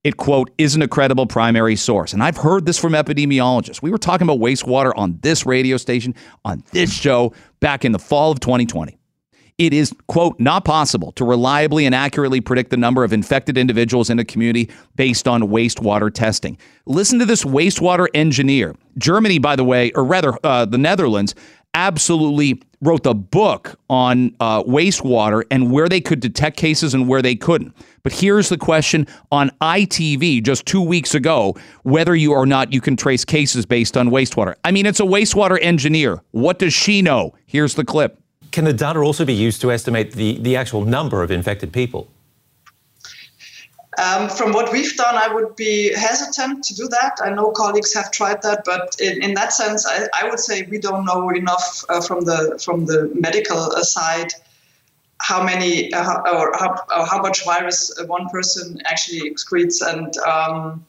it 0.03 0.17
quote 0.17 0.49
isn't 0.57 0.81
a 0.81 0.87
credible 0.87 1.25
primary 1.25 1.75
source 1.75 2.13
and 2.13 2.23
i've 2.23 2.37
heard 2.37 2.65
this 2.65 2.77
from 2.77 2.93
epidemiologists 2.93 3.81
we 3.81 3.91
were 3.91 3.97
talking 3.97 4.25
about 4.25 4.39
wastewater 4.39 4.93
on 4.95 5.17
this 5.21 5.45
radio 5.45 5.77
station 5.77 6.15
on 6.45 6.63
this 6.71 6.91
show 6.91 7.33
back 7.59 7.83
in 7.83 7.91
the 7.91 7.99
fall 7.99 8.31
of 8.31 8.39
2020 8.39 8.97
it 9.59 9.73
is 9.73 9.93
quote 10.07 10.39
not 10.39 10.65
possible 10.65 11.11
to 11.11 11.23
reliably 11.23 11.85
and 11.85 11.93
accurately 11.93 12.41
predict 12.41 12.71
the 12.71 12.77
number 12.77 13.03
of 13.03 13.13
infected 13.13 13.57
individuals 13.57 14.09
in 14.09 14.17
a 14.17 14.25
community 14.25 14.69
based 14.95 15.27
on 15.27 15.43
wastewater 15.43 16.11
testing 16.11 16.57
listen 16.87 17.19
to 17.19 17.25
this 17.25 17.43
wastewater 17.43 18.07
engineer 18.15 18.75
germany 18.97 19.37
by 19.37 19.55
the 19.55 19.63
way 19.63 19.91
or 19.91 20.03
rather 20.03 20.33
uh, 20.43 20.65
the 20.65 20.77
netherlands 20.77 21.35
absolutely 21.73 22.61
wrote 22.81 23.03
the 23.03 23.13
book 23.13 23.77
on 23.89 24.35
uh, 24.39 24.63
wastewater 24.63 25.43
and 25.51 25.71
where 25.71 25.89
they 25.89 26.01
could 26.01 26.19
detect 26.19 26.57
cases 26.57 26.93
and 26.93 27.07
where 27.07 27.21
they 27.21 27.35
couldn't. 27.35 27.75
But 28.03 28.13
here's 28.13 28.49
the 28.49 28.57
question 28.57 29.05
on 29.31 29.51
ITV 29.61 30.43
just 30.43 30.65
two 30.65 30.81
weeks 30.81 31.13
ago 31.13 31.55
whether 31.83 32.15
you 32.15 32.33
or 32.33 32.45
not 32.45 32.71
you 32.73 32.81
can 32.81 32.95
trace 32.95 33.25
cases 33.25 33.65
based 33.65 33.97
on 33.97 34.09
wastewater. 34.09 34.55
I 34.63 34.71
mean, 34.71 34.85
it's 34.85 34.99
a 34.99 35.03
wastewater 35.03 35.59
engineer. 35.61 36.21
What 36.31 36.59
does 36.59 36.73
she 36.73 37.01
know? 37.01 37.35
Here's 37.45 37.75
the 37.75 37.85
clip. 37.85 38.18
Can 38.51 38.65
the 38.65 38.73
data 38.73 38.99
also 38.99 39.25
be 39.25 39.33
used 39.33 39.61
to 39.61 39.71
estimate 39.71 40.13
the, 40.13 40.37
the 40.39 40.55
actual 40.55 40.85
number 40.85 41.21
of 41.23 41.31
infected 41.31 41.71
people? 41.71 42.07
Um, 43.97 44.29
from 44.29 44.53
what 44.53 44.71
we've 44.71 44.95
done, 44.95 45.15
I 45.15 45.33
would 45.33 45.55
be 45.57 45.93
hesitant 45.93 46.63
to 46.65 46.75
do 46.75 46.87
that. 46.87 47.17
I 47.21 47.31
know 47.31 47.51
colleagues 47.51 47.93
have 47.93 48.11
tried 48.11 48.41
that, 48.43 48.63
but 48.63 48.95
in, 49.01 49.21
in 49.21 49.33
that 49.33 49.51
sense, 49.51 49.85
I, 49.85 50.07
I, 50.21 50.29
would 50.29 50.39
say 50.39 50.65
we 50.69 50.77
don't 50.79 51.03
know 51.05 51.29
enough 51.31 51.83
uh, 51.89 51.99
from 51.99 52.23
the 52.23 52.57
from 52.63 52.85
the 52.85 53.11
medical 53.13 53.57
uh, 53.57 53.83
side 53.83 54.31
how 55.21 55.43
many 55.43 55.91
uh, 55.91 56.21
or 56.31 56.53
how, 56.57 56.75
or 56.97 57.05
how 57.05 57.21
much 57.21 57.43
virus 57.43 57.93
one 58.07 58.29
person 58.29 58.81
actually 58.85 59.29
excretes, 59.29 59.81
and 59.85 60.15
um, 60.19 60.85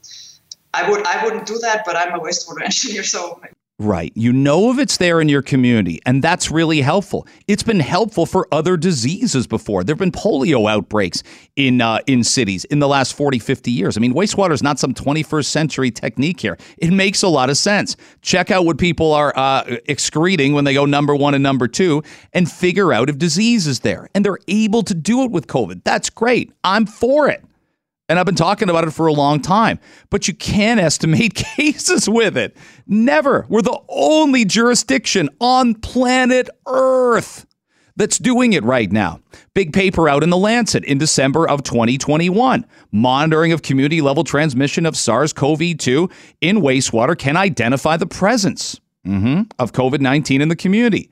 I 0.72 0.88
would 0.88 1.04
I 1.04 1.24
wouldn't 1.24 1.46
do 1.46 1.58
that. 1.58 1.82
But 1.84 1.96
I'm 1.96 2.14
a 2.14 2.20
wastewater 2.20 2.62
engineer, 2.64 3.02
so 3.02 3.40
Right. 3.80 4.12
You 4.14 4.34
know 4.34 4.70
if 4.70 4.78
it's 4.78 4.98
there 4.98 5.22
in 5.22 5.30
your 5.30 5.40
community, 5.40 6.02
and 6.04 6.22
that's 6.22 6.50
really 6.50 6.82
helpful. 6.82 7.26
It's 7.48 7.62
been 7.62 7.80
helpful 7.80 8.26
for 8.26 8.46
other 8.52 8.76
diseases 8.76 9.46
before. 9.46 9.84
There 9.84 9.94
have 9.94 9.98
been 9.98 10.12
polio 10.12 10.70
outbreaks 10.70 11.22
in 11.56 11.80
uh, 11.80 12.00
in 12.06 12.22
cities 12.22 12.66
in 12.66 12.80
the 12.80 12.86
last 12.86 13.14
40, 13.14 13.38
50 13.38 13.70
years. 13.70 13.96
I 13.96 14.00
mean, 14.00 14.12
wastewater 14.12 14.52
is 14.52 14.62
not 14.62 14.78
some 14.78 14.92
21st 14.92 15.46
century 15.46 15.90
technique 15.90 16.40
here. 16.40 16.58
It 16.76 16.92
makes 16.92 17.22
a 17.22 17.28
lot 17.28 17.48
of 17.48 17.56
sense. 17.56 17.96
Check 18.20 18.50
out 18.50 18.66
what 18.66 18.76
people 18.76 19.14
are 19.14 19.32
uh, 19.34 19.78
excreting 19.86 20.52
when 20.52 20.64
they 20.64 20.74
go 20.74 20.84
number 20.84 21.16
one 21.16 21.32
and 21.32 21.42
number 21.42 21.66
two 21.66 22.02
and 22.34 22.52
figure 22.52 22.92
out 22.92 23.08
if 23.08 23.16
disease 23.16 23.66
is 23.66 23.80
there. 23.80 24.10
And 24.14 24.26
they're 24.26 24.40
able 24.46 24.82
to 24.82 24.94
do 24.94 25.24
it 25.24 25.30
with 25.30 25.46
COVID. 25.46 25.84
That's 25.84 26.10
great. 26.10 26.52
I'm 26.64 26.84
for 26.84 27.30
it. 27.30 27.42
And 28.10 28.18
I've 28.18 28.26
been 28.26 28.34
talking 28.34 28.68
about 28.68 28.88
it 28.88 28.90
for 28.90 29.06
a 29.06 29.12
long 29.12 29.38
time, 29.40 29.78
but 30.10 30.26
you 30.26 30.34
can't 30.34 30.80
estimate 30.80 31.34
cases 31.56 32.08
with 32.08 32.36
it. 32.36 32.56
Never. 32.88 33.46
We're 33.48 33.62
the 33.62 33.80
only 33.88 34.44
jurisdiction 34.44 35.28
on 35.40 35.76
planet 35.76 36.50
Earth 36.66 37.46
that's 37.94 38.18
doing 38.18 38.52
it 38.52 38.64
right 38.64 38.90
now. 38.90 39.20
Big 39.54 39.72
paper 39.72 40.08
out 40.08 40.24
in 40.24 40.30
the 40.30 40.36
Lancet 40.36 40.84
in 40.86 40.98
December 40.98 41.48
of 41.48 41.62
2021. 41.62 42.66
Monitoring 42.90 43.52
of 43.52 43.62
community 43.62 44.00
level 44.00 44.24
transmission 44.24 44.86
of 44.86 44.96
SARS 44.96 45.32
CoV 45.32 45.78
2 45.78 46.10
in 46.40 46.62
wastewater 46.62 47.16
can 47.16 47.36
identify 47.36 47.96
the 47.96 48.06
presence 48.06 48.80
mm-hmm, 49.06 49.42
of 49.60 49.70
COVID 49.70 50.00
19 50.00 50.42
in 50.42 50.48
the 50.48 50.56
community. 50.56 51.10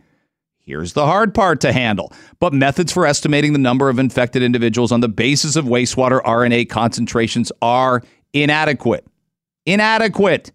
Here's 0.69 0.93
the 0.93 1.07
hard 1.07 1.35
part 1.35 1.63
to 1.63 1.73
handle. 1.73 2.13
But 2.41 2.53
methods 2.53 2.93
for 2.93 3.07
estimating 3.07 3.55
the 3.55 3.59
number 3.59 3.89
of 3.89 3.99
infected 3.99 4.43
individuals 4.43 4.93
on 4.93 5.01
the 5.01 5.09
basis 5.09 5.57
of 5.57 5.65
wastewater 5.65 6.23
RNA 6.25 6.69
concentrations 6.69 7.51
are 7.63 8.03
inadequate. 8.35 9.07
Inadequate. 9.65 10.53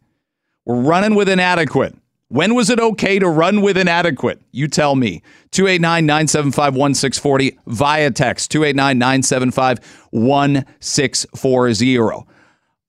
We're 0.65 0.81
running 0.81 1.15
with 1.15 1.27
inadequate. 1.27 1.95
When 2.27 2.53
was 2.53 2.69
it 2.69 2.79
okay 2.79 3.17
to 3.17 3.27
run 3.27 3.63
with 3.63 3.75
inadequate? 3.75 4.39
You 4.51 4.67
tell 4.67 4.95
me. 4.95 5.23
289 5.49 6.05
975 6.05 6.75
1640 6.75 7.57
via 7.65 8.11
text 8.11 8.51
289 8.51 8.99
975 8.99 9.79
1640. 10.11 12.27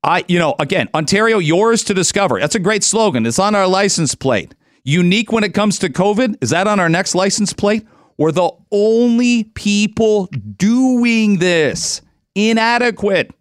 I, 0.02 0.26
you 0.28 0.38
know, 0.38 0.56
again, 0.58 0.90
Ontario, 0.92 1.38
yours 1.38 1.84
to 1.84 1.94
discover. 1.94 2.38
That's 2.38 2.54
a 2.54 2.60
great 2.60 2.84
slogan. 2.84 3.24
It's 3.24 3.38
on 3.38 3.54
our 3.54 3.66
license 3.66 4.14
plate 4.14 4.54
unique 4.84 5.32
when 5.32 5.42
it 5.44 5.54
comes 5.54 5.78
to 5.80 5.88
COVID? 5.88 6.36
Is 6.42 6.50
that 6.50 6.66
on 6.66 6.78
our 6.78 6.88
next 6.88 7.14
license 7.14 7.52
plate? 7.52 7.86
We're 8.16 8.32
the 8.32 8.50
only 8.70 9.44
people 9.44 10.26
doing 10.56 11.38
this. 11.38 12.00
Inadequate. 12.34 13.32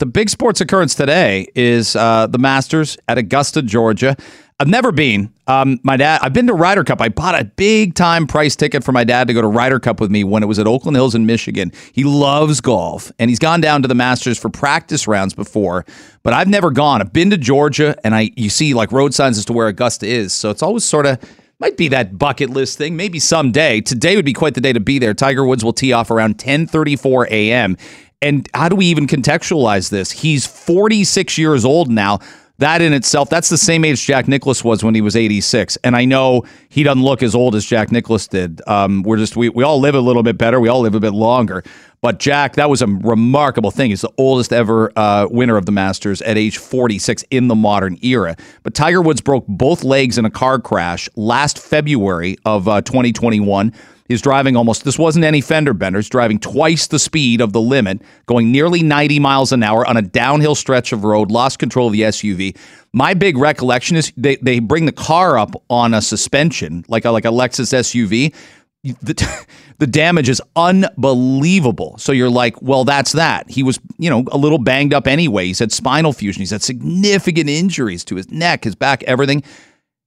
The 0.00 0.06
big 0.06 0.28
sports 0.28 0.60
occurrence 0.60 0.94
today 0.94 1.46
is 1.54 1.94
uh, 1.94 2.26
the 2.26 2.38
Masters 2.38 2.98
at 3.08 3.16
Augusta, 3.16 3.62
Georgia. 3.62 4.16
I've 4.60 4.68
never 4.68 4.92
been. 4.92 5.32
Um, 5.48 5.80
my 5.82 5.96
dad, 5.96 6.20
I've 6.22 6.32
been 6.32 6.46
to 6.46 6.54
Ryder 6.54 6.84
Cup. 6.84 7.00
I 7.00 7.08
bought 7.08 7.38
a 7.38 7.44
big 7.44 7.94
time 7.94 8.28
price 8.28 8.54
ticket 8.54 8.84
for 8.84 8.92
my 8.92 9.02
dad 9.02 9.26
to 9.26 9.34
go 9.34 9.42
to 9.42 9.48
Ryder 9.48 9.80
Cup 9.80 10.00
with 10.00 10.12
me 10.12 10.22
when 10.22 10.44
it 10.44 10.46
was 10.46 10.60
at 10.60 10.66
Oakland 10.68 10.96
Hills 10.96 11.16
in 11.16 11.26
Michigan. 11.26 11.72
He 11.92 12.04
loves 12.04 12.60
golf 12.60 13.10
and 13.18 13.28
he's 13.28 13.40
gone 13.40 13.60
down 13.60 13.82
to 13.82 13.88
the 13.88 13.96
Masters 13.96 14.38
for 14.38 14.48
practice 14.48 15.08
rounds 15.08 15.34
before, 15.34 15.84
but 16.22 16.34
I've 16.34 16.46
never 16.46 16.70
gone. 16.70 17.00
I've 17.00 17.12
been 17.12 17.30
to 17.30 17.36
Georgia 17.36 17.96
and 18.04 18.14
I 18.14 18.30
you 18.36 18.48
see 18.48 18.74
like 18.74 18.92
road 18.92 19.12
signs 19.12 19.38
as 19.38 19.44
to 19.46 19.52
where 19.52 19.66
Augusta 19.66 20.06
is. 20.06 20.32
So 20.32 20.50
it's 20.50 20.62
always 20.62 20.84
sort 20.84 21.06
of 21.06 21.18
might 21.58 21.76
be 21.76 21.88
that 21.88 22.16
bucket 22.16 22.50
list 22.50 22.78
thing. 22.78 22.96
Maybe 22.96 23.18
someday. 23.18 23.80
Today 23.80 24.14
would 24.14 24.24
be 24.24 24.32
quite 24.32 24.54
the 24.54 24.60
day 24.60 24.72
to 24.72 24.80
be 24.80 25.00
there. 25.00 25.14
Tiger 25.14 25.44
Woods 25.44 25.64
will 25.64 25.72
tee 25.72 25.92
off 25.92 26.12
around 26.12 26.38
10:34 26.38 27.26
a.m. 27.28 27.76
And 28.22 28.48
how 28.54 28.68
do 28.68 28.76
we 28.76 28.86
even 28.86 29.08
contextualize 29.08 29.90
this? 29.90 30.12
He's 30.12 30.46
46 30.46 31.36
years 31.36 31.64
old 31.64 31.90
now 31.90 32.20
that 32.58 32.80
in 32.80 32.92
itself, 32.92 33.28
that's 33.30 33.48
the 33.48 33.58
same 33.58 33.84
age 33.84 34.06
Jack 34.06 34.28
Nicklaus 34.28 34.62
was 34.62 34.84
when 34.84 34.94
he 34.94 35.00
was 35.00 35.16
86. 35.16 35.76
And 35.82 35.96
I 35.96 36.04
know 36.04 36.44
he 36.68 36.84
doesn't 36.84 37.02
look 37.02 37.22
as 37.22 37.34
old 37.34 37.56
as 37.56 37.64
Jack 37.64 37.90
Nicklaus 37.90 38.28
did. 38.28 38.62
Um, 38.68 39.02
we're 39.02 39.16
just, 39.16 39.36
we, 39.36 39.48
we 39.48 39.64
all 39.64 39.80
live 39.80 39.96
a 39.96 40.00
little 40.00 40.22
bit 40.22 40.38
better. 40.38 40.60
We 40.60 40.68
all 40.68 40.80
live 40.80 40.94
a 40.94 41.00
bit 41.00 41.14
longer. 41.14 41.64
But 42.00 42.20
Jack, 42.20 42.54
that 42.54 42.70
was 42.70 42.80
a 42.80 42.86
remarkable 42.86 43.70
thing. 43.70 43.90
He's 43.90 44.02
the 44.02 44.12
oldest 44.18 44.52
ever 44.52 44.92
uh, 44.96 45.26
winner 45.30 45.56
of 45.56 45.66
the 45.66 45.72
Masters 45.72 46.22
at 46.22 46.36
age 46.36 46.58
46 46.58 47.24
in 47.30 47.48
the 47.48 47.54
modern 47.54 47.98
era. 48.02 48.36
But 48.62 48.74
Tiger 48.74 49.02
Woods 49.02 49.20
broke 49.20 49.46
both 49.48 49.82
legs 49.82 50.16
in 50.16 50.24
a 50.24 50.30
car 50.30 50.60
crash 50.60 51.08
last 51.16 51.58
February 51.58 52.36
of 52.44 52.68
uh, 52.68 52.82
2021. 52.82 53.72
He's 54.06 54.20
driving 54.20 54.54
almost, 54.54 54.84
this 54.84 54.98
wasn't 54.98 55.24
any 55.24 55.40
fender 55.40 55.72
benders, 55.72 56.10
driving 56.10 56.38
twice 56.38 56.86
the 56.88 56.98
speed 56.98 57.40
of 57.40 57.54
the 57.54 57.60
limit, 57.60 58.02
going 58.26 58.52
nearly 58.52 58.82
90 58.82 59.18
miles 59.18 59.50
an 59.50 59.62
hour 59.62 59.86
on 59.86 59.96
a 59.96 60.02
downhill 60.02 60.54
stretch 60.54 60.92
of 60.92 61.04
road, 61.04 61.30
lost 61.30 61.58
control 61.58 61.86
of 61.86 61.94
the 61.94 62.02
SUV. 62.02 62.54
My 62.92 63.14
big 63.14 63.38
recollection 63.38 63.96
is 63.96 64.12
they, 64.16 64.36
they 64.36 64.58
bring 64.58 64.84
the 64.84 64.92
car 64.92 65.38
up 65.38 65.54
on 65.70 65.94
a 65.94 66.02
suspension, 66.02 66.84
like 66.86 67.06
a, 67.06 67.10
like 67.10 67.24
a 67.24 67.28
Lexus 67.28 67.72
SUV. 67.72 68.34
The, 68.82 69.46
the 69.78 69.86
damage 69.86 70.28
is 70.28 70.42
unbelievable. 70.54 71.96
So 71.96 72.12
you're 72.12 72.28
like, 72.28 72.60
well, 72.60 72.84
that's 72.84 73.12
that. 73.12 73.50
He 73.50 73.62
was, 73.62 73.80
you 73.96 74.10
know, 74.10 74.24
a 74.30 74.36
little 74.36 74.58
banged 74.58 74.92
up 74.92 75.06
anyway. 75.06 75.46
He's 75.46 75.60
had 75.60 75.72
spinal 75.72 76.12
fusion. 76.12 76.40
He's 76.40 76.50
had 76.50 76.62
significant 76.62 77.48
injuries 77.48 78.04
to 78.04 78.16
his 78.16 78.30
neck, 78.30 78.64
his 78.64 78.74
back, 78.74 79.02
everything 79.04 79.42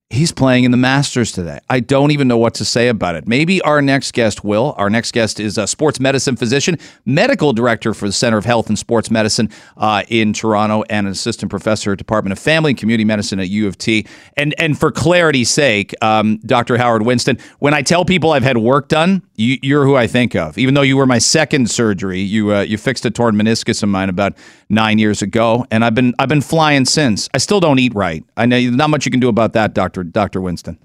He's 0.10 0.32
playing 0.32 0.64
in 0.64 0.72
the 0.72 0.78
Masters 0.78 1.34
today. 1.34 1.60
I 1.70 1.82
don't 1.82 2.12
even 2.12 2.30
know 2.30 2.38
what 2.38 2.54
to 2.56 2.66
say 2.66 2.88
about 2.88 3.16
it. 3.16 3.28
Maybe 3.28 3.62
our 3.64 3.82
next 3.82 4.14
guest 4.14 4.42
will. 4.42 4.74
Our 4.78 4.90
next 4.90 5.12
guest 5.12 5.38
is 5.38 5.58
a 5.58 5.68
sports 5.68 6.00
medicine 6.00 6.38
physician, 6.38 6.80
medical 7.06 7.52
director 7.52 7.94
for 7.94 8.08
the 8.08 8.14
Center 8.14 8.38
of 8.38 8.46
Health 8.46 8.70
and 8.70 8.80
Sports 8.80 9.12
Medicine 9.12 9.50
uh, 9.76 10.04
in 10.08 10.32
Toronto, 10.32 10.84
and 10.90 11.08
an 11.08 11.12
assistant 11.12 11.50
professor 11.50 11.92
at 11.92 11.98
Department 11.98 12.32
of 12.32 12.40
Family 12.40 12.72
and 12.72 12.78
Community 12.78 13.04
Medicine 13.04 13.42
at 13.42 13.50
U 13.50 13.68
of 13.68 13.78
T. 13.78 14.08
And 14.38 14.56
and 14.58 14.80
for 14.80 14.94
clarity's 14.94 15.50
sake, 15.50 15.94
um, 16.02 16.38
Dr. 16.38 16.78
Howard 16.78 17.02
Winston, 17.02 17.38
when 17.60 17.74
I 17.74 17.82
tell 17.82 18.06
people 18.06 18.32
I've 18.32 18.44
had 18.44 18.58
work 18.58 18.88
done, 18.88 19.24
you, 19.36 19.78
are 19.78 19.84
who 19.84 19.98
I 19.98 20.08
think 20.08 20.36
of. 20.36 20.58
Even 20.58 20.74
though 20.74 20.84
you 20.84 20.96
were 20.96 21.06
my 21.06 21.20
second 21.20 21.70
surgery, 21.70 22.22
you 22.22 22.56
uh, 22.56 22.62
you 22.62 22.78
fixed 22.78 23.06
a 23.06 23.12
torn 23.12 23.36
meniscus 23.36 23.84
of 23.84 23.90
mine 23.90 24.08
about 24.08 24.38
nine 24.70 25.00
years 25.00 25.22
ago, 25.22 25.66
and 25.70 25.84
I've 25.84 25.96
been 25.96 26.14
I've 26.18 26.30
been 26.30 26.42
flying 26.42 26.86
since. 26.86 27.28
I 27.34 27.40
still 27.40 27.60
don't 27.60 27.78
eat 27.78 27.94
right. 27.94 28.24
I 28.38 28.46
know 28.46 28.58
not 28.70 28.90
much 28.90 29.06
you 29.06 29.12
can 29.12 29.20
do 29.20 29.28
about 29.28 29.52
that, 29.52 29.74
Doctor 29.74 29.97
Doctor 30.04 30.42
Winston. 30.42 30.80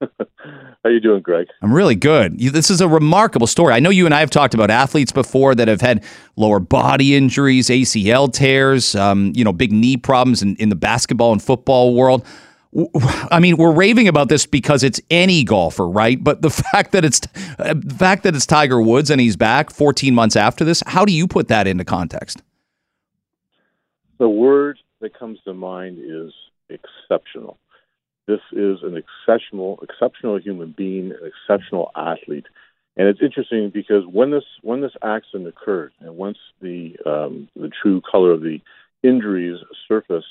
How 0.84 0.90
you 0.90 1.00
doing, 1.00 1.22
Greg? 1.22 1.48
I'm 1.60 1.72
really 1.72 1.96
good. 1.96 2.40
You, 2.40 2.50
this 2.50 2.70
is 2.70 2.80
a 2.80 2.88
remarkable 2.88 3.48
story. 3.48 3.74
I 3.74 3.80
know 3.80 3.90
you 3.90 4.06
and 4.06 4.14
I 4.14 4.20
have 4.20 4.30
talked 4.30 4.54
about 4.54 4.70
athletes 4.70 5.10
before 5.10 5.54
that 5.56 5.66
have 5.66 5.80
had 5.80 6.04
lower 6.36 6.60
body 6.60 7.16
injuries, 7.16 7.68
ACL 7.68 8.32
tears, 8.32 8.94
um, 8.94 9.32
you 9.34 9.44
know, 9.44 9.52
big 9.52 9.72
knee 9.72 9.96
problems 9.96 10.40
in, 10.40 10.54
in 10.56 10.68
the 10.68 10.76
basketball 10.76 11.32
and 11.32 11.42
football 11.42 11.94
world. 11.94 12.24
I 13.30 13.40
mean, 13.40 13.56
we're 13.56 13.72
raving 13.72 14.08
about 14.08 14.28
this 14.28 14.46
because 14.46 14.84
it's 14.84 15.00
any 15.10 15.42
golfer, 15.42 15.88
right? 15.88 16.22
But 16.22 16.42
the 16.42 16.50
fact 16.72 16.92
that 16.92 17.04
it's 17.04 17.20
uh, 17.58 17.74
the 17.76 17.94
fact 17.94 18.22
that 18.22 18.36
it's 18.36 18.46
Tiger 18.46 18.80
Woods 18.80 19.10
and 19.10 19.20
he's 19.20 19.36
back 19.36 19.70
14 19.70 20.14
months 20.14 20.36
after 20.36 20.64
this, 20.64 20.82
how 20.86 21.04
do 21.04 21.12
you 21.12 21.26
put 21.26 21.48
that 21.48 21.66
into 21.66 21.84
context? 21.84 22.42
The 24.18 24.28
word 24.28 24.78
that 25.00 25.18
comes 25.18 25.38
to 25.44 25.54
mind 25.54 25.98
is 25.98 26.32
exceptional. 26.68 27.58
This 28.28 28.40
is 28.52 28.82
an 28.82 28.94
exceptional, 28.94 29.80
exceptional 29.82 30.38
human 30.38 30.74
being, 30.76 31.12
an 31.12 31.32
exceptional 31.32 31.90
athlete, 31.96 32.44
and 32.94 33.08
it's 33.08 33.22
interesting 33.22 33.70
because 33.70 34.04
when 34.04 34.30
this 34.30 34.44
when 34.60 34.82
this 34.82 34.92
accident 35.02 35.48
occurred, 35.48 35.92
and 36.00 36.14
once 36.14 36.36
the 36.60 36.94
um, 37.06 37.48
the 37.56 37.70
true 37.70 38.02
color 38.02 38.32
of 38.32 38.42
the 38.42 38.60
injuries 39.02 39.56
surfaced, 39.88 40.26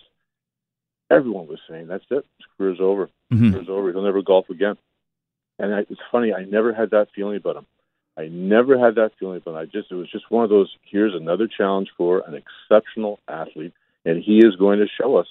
everyone 1.09 1.47
was 1.47 1.57
saying, 1.67 1.87
"That's 1.87 2.05
it, 2.11 2.23
his 2.37 2.45
career's 2.55 2.79
over. 2.79 3.09
Mm-hmm. 3.33 3.51
career's 3.53 3.69
over. 3.69 3.91
He'll 3.91 4.03
never 4.03 4.21
golf 4.21 4.51
again." 4.51 4.77
And 5.57 5.73
I, 5.73 5.79
it's 5.89 5.99
funny, 6.11 6.31
I 6.31 6.43
never 6.43 6.71
had 6.71 6.91
that 6.91 7.07
feeling 7.15 7.37
about 7.37 7.55
him. 7.55 7.65
I 8.15 8.27
never 8.27 8.77
had 8.77 8.93
that 8.95 9.13
feeling 9.19 9.37
about 9.37 9.53
him. 9.53 9.57
I 9.57 9.65
just 9.65 9.91
it 9.91 9.95
was 9.95 10.11
just 10.11 10.29
one 10.29 10.43
of 10.43 10.51
those. 10.51 10.71
Here's 10.83 11.15
another 11.15 11.47
challenge 11.47 11.89
for 11.97 12.23
an 12.27 12.35
exceptional 12.35 13.19
athlete, 13.27 13.73
and 14.05 14.21
he 14.21 14.37
is 14.37 14.55
going 14.55 14.77
to 14.77 14.87
show 14.87 15.17
us. 15.17 15.27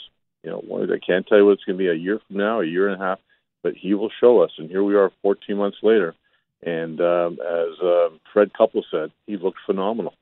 You 0.47 0.53
know, 0.53 0.95
I 0.95 0.99
can't 1.05 1.27
tell 1.27 1.39
you 1.39 1.47
what 1.47 1.53
it's 1.55 1.65
going 1.65 1.77
to 1.77 1.83
be 1.83 1.89
a 1.89 1.95
year 1.95 2.21
from 2.25 2.37
now, 2.37 2.61
a 2.61 2.65
year 2.65 2.89
and 2.89 3.03
a 3.03 3.05
half, 3.05 3.19
but 3.65 3.75
he 3.75 3.95
will 3.95 4.13
show 4.21 4.43
us. 4.43 4.53
And 4.59 4.71
here 4.71 4.85
we 4.85 4.95
are, 4.95 5.11
14 5.23 5.57
months 5.57 5.79
later, 5.83 6.15
and 6.63 7.01
um, 7.01 7.39
as 7.41 7.81
uh, 7.83 8.11
Fred 8.33 8.53
Couples 8.57 8.87
said, 8.89 9.11
he 9.27 9.37
looked 9.37 9.59
phenomenal. 9.67 10.15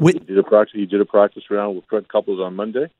he 0.00 0.18
did 0.18 0.36
a 0.36 0.42
practice. 0.42 0.74
He 0.74 0.86
did 0.86 1.00
a 1.00 1.04
practice 1.04 1.44
round 1.48 1.76
with 1.76 1.84
Fred 1.88 2.08
Couples 2.08 2.40
on 2.40 2.56
Monday, 2.56 2.90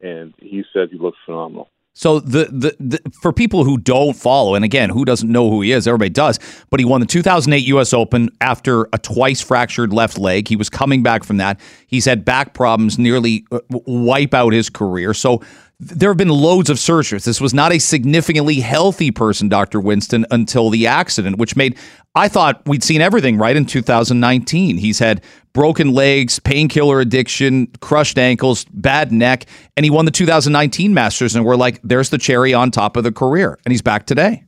and 0.00 0.32
he 0.38 0.62
said 0.72 0.90
he 0.92 0.98
looked 0.98 1.18
phenomenal. 1.26 1.68
So 1.96 2.18
the, 2.18 2.46
the, 2.46 2.76
the 2.80 3.12
for 3.20 3.32
people 3.32 3.64
who 3.64 3.78
don't 3.78 4.14
follow, 4.14 4.56
and 4.56 4.64
again, 4.64 4.90
who 4.90 5.04
doesn't 5.04 5.30
know 5.30 5.48
who 5.48 5.60
he 5.60 5.70
is? 5.70 5.86
Everybody 5.86 6.10
does. 6.10 6.40
But 6.68 6.80
he 6.80 6.84
won 6.84 7.00
the 7.00 7.06
2008 7.06 7.58
U.S. 7.68 7.92
Open 7.92 8.30
after 8.40 8.88
a 8.92 8.98
twice 8.98 9.40
fractured 9.40 9.92
left 9.92 10.18
leg. 10.18 10.48
He 10.48 10.56
was 10.56 10.68
coming 10.68 11.04
back 11.04 11.22
from 11.22 11.36
that. 11.36 11.60
He's 11.86 12.04
had 12.04 12.24
back 12.24 12.52
problems, 12.52 12.98
nearly 12.98 13.46
uh, 13.52 13.60
wipe 13.70 14.34
out 14.34 14.52
his 14.52 14.68
career. 14.68 15.14
So 15.14 15.40
there 15.80 16.10
have 16.10 16.16
been 16.16 16.28
loads 16.28 16.70
of 16.70 16.76
surgeries. 16.76 17.24
This 17.24 17.40
was 17.40 17.52
not 17.52 17.72
a 17.72 17.78
significantly 17.78 18.60
healthy 18.60 19.10
person, 19.10 19.48
Dr. 19.48 19.80
Winston, 19.80 20.24
until 20.30 20.70
the 20.70 20.86
accident, 20.86 21.38
which 21.38 21.56
made 21.56 21.76
I 22.14 22.28
thought 22.28 22.62
we'd 22.66 22.84
seen 22.84 23.00
everything 23.00 23.38
right 23.38 23.56
in 23.56 23.66
2019. 23.66 24.76
He's 24.76 25.00
had 25.00 25.22
broken 25.52 25.92
legs, 25.92 26.38
painkiller 26.38 27.00
addiction, 27.00 27.66
crushed 27.80 28.18
ankles, 28.18 28.64
bad 28.66 29.10
neck, 29.10 29.46
and 29.76 29.84
he 29.84 29.90
won 29.90 30.04
the 30.04 30.12
2019 30.12 30.94
Masters. 30.94 31.34
And 31.34 31.44
we're 31.44 31.56
like, 31.56 31.80
there's 31.82 32.10
the 32.10 32.18
cherry 32.18 32.54
on 32.54 32.70
top 32.70 32.96
of 32.96 33.02
the 33.02 33.10
career. 33.10 33.58
And 33.64 33.72
he's 33.72 33.82
back 33.82 34.06
today. 34.06 34.44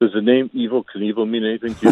Does 0.00 0.12
the 0.12 0.20
name 0.20 0.50
Evel 0.50 0.84
Knievel 0.94 1.28
mean 1.28 1.44
anything 1.44 1.74
to 1.76 1.90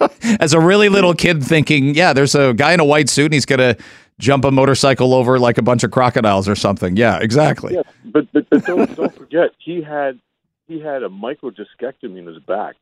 you? 0.00 0.36
As 0.40 0.52
a 0.52 0.60
really 0.60 0.88
little 0.88 1.14
kid 1.14 1.42
thinking, 1.42 1.94
yeah, 1.94 2.12
there's 2.12 2.34
a 2.34 2.52
guy 2.52 2.72
in 2.72 2.80
a 2.80 2.84
white 2.84 3.08
suit 3.08 3.26
and 3.26 3.34
he's 3.34 3.46
going 3.46 3.60
to 3.60 3.82
jump 4.18 4.44
a 4.44 4.50
motorcycle 4.50 5.14
over 5.14 5.38
like 5.38 5.58
a 5.58 5.62
bunch 5.62 5.84
of 5.84 5.90
crocodiles 5.90 6.48
or 6.48 6.56
something. 6.56 6.96
Yeah, 6.96 7.18
exactly. 7.18 7.76
But 8.04 8.30
but, 8.32 8.48
but 8.50 8.64
don't 8.64 8.94
don't 8.96 9.14
forget 9.14 9.50
he 9.58 9.82
had 9.82 10.18
he 10.66 10.80
had 10.80 11.02
a 11.02 11.08
microdiscectomy 11.08 12.18
in 12.18 12.26
his 12.26 12.38
back 12.40 12.76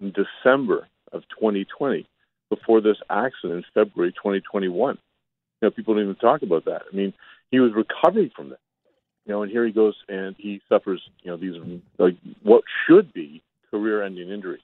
in 0.00 0.12
December 0.12 0.88
of 1.12 1.22
2020 1.38 2.06
before 2.48 2.80
this 2.80 2.98
accident 3.08 3.64
in 3.64 3.84
February 3.84 4.12
2021. 4.12 4.98
You 5.60 5.68
know, 5.68 5.70
people 5.70 5.94
don't 5.94 6.02
even 6.02 6.16
talk 6.16 6.42
about 6.42 6.64
that. 6.66 6.82
I 6.92 6.94
mean, 6.94 7.14
he 7.50 7.60
was 7.60 7.72
recovering 7.72 8.30
from 8.34 8.50
that. 8.50 8.58
You 9.24 9.32
know, 9.32 9.42
and 9.42 9.52
here 9.52 9.64
he 9.64 9.72
goes 9.72 9.94
and 10.08 10.34
he 10.36 10.60
suffers, 10.68 11.00
you 11.22 11.30
know, 11.30 11.36
these 11.36 11.54
like 11.98 12.16
what 12.42 12.64
should 12.86 13.12
be 13.12 13.42
career-ending 13.70 14.28
injuries. 14.28 14.60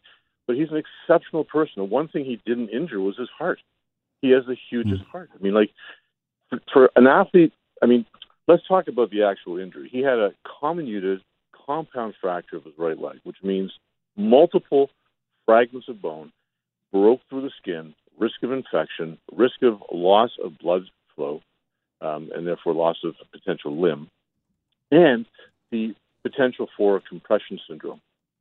But 0.47 0.57
he's 0.57 0.71
an 0.71 0.83
exceptional 0.83 1.45
person. 1.45 1.75
The 1.77 1.85
one 1.85 2.09
thing 2.09 2.25
he 2.25 2.41
didn't 2.45 2.71
injure 2.71 3.01
was 3.01 3.17
his 3.17 3.29
heart. 3.39 3.61
He 4.21 4.31
has 4.31 4.45
the 4.47 4.57
hugest 4.69 5.03
mm. 5.05 5.11
heart. 5.11 5.31
I 5.33 5.43
mean, 5.43 5.55
like 5.55 5.71
for, 6.51 6.61
for 6.73 6.91
an 6.97 7.07
athlete, 7.07 7.53
I 7.83 7.87
mean, 7.87 8.07
let's 8.47 8.67
talk 8.67 8.89
about 8.89 9.11
the 9.11 9.25
actual 9.25 9.59
injury. 9.59 9.89
He 9.91 10.01
had 10.01 10.19
a 10.19 10.33
comminuted 10.61 11.21
compound 11.67 12.15
fracture 12.21 12.57
of 12.57 12.65
his 12.65 12.75
right 12.79 12.99
leg, 12.99 13.21
which 13.25 13.37
means 13.43 13.73
multiple 14.17 14.91
fragments 15.47 15.89
of 15.89 16.01
bone 16.01 16.33
broke 16.93 17.21
through 17.29 17.43
the 17.43 17.51
skin, 17.59 17.95
risk 18.19 18.43
of 18.43 18.53
infection, 18.53 19.19
risk 19.33 19.63
of 19.63 19.83
loss 19.93 20.31
of 20.43 20.59
blood 20.59 20.83
flow, 21.15 21.41
um, 22.01 22.31
and 22.35 22.47
therefore 22.47 22.75
loss 22.75 22.97
of 23.05 23.15
potential 23.33 23.81
limb, 23.81 24.09
and 24.91 25.27
the 25.71 25.95
potential 26.23 26.69
for 26.77 27.01
compression 27.09 27.59
syndrome. 27.69 28.01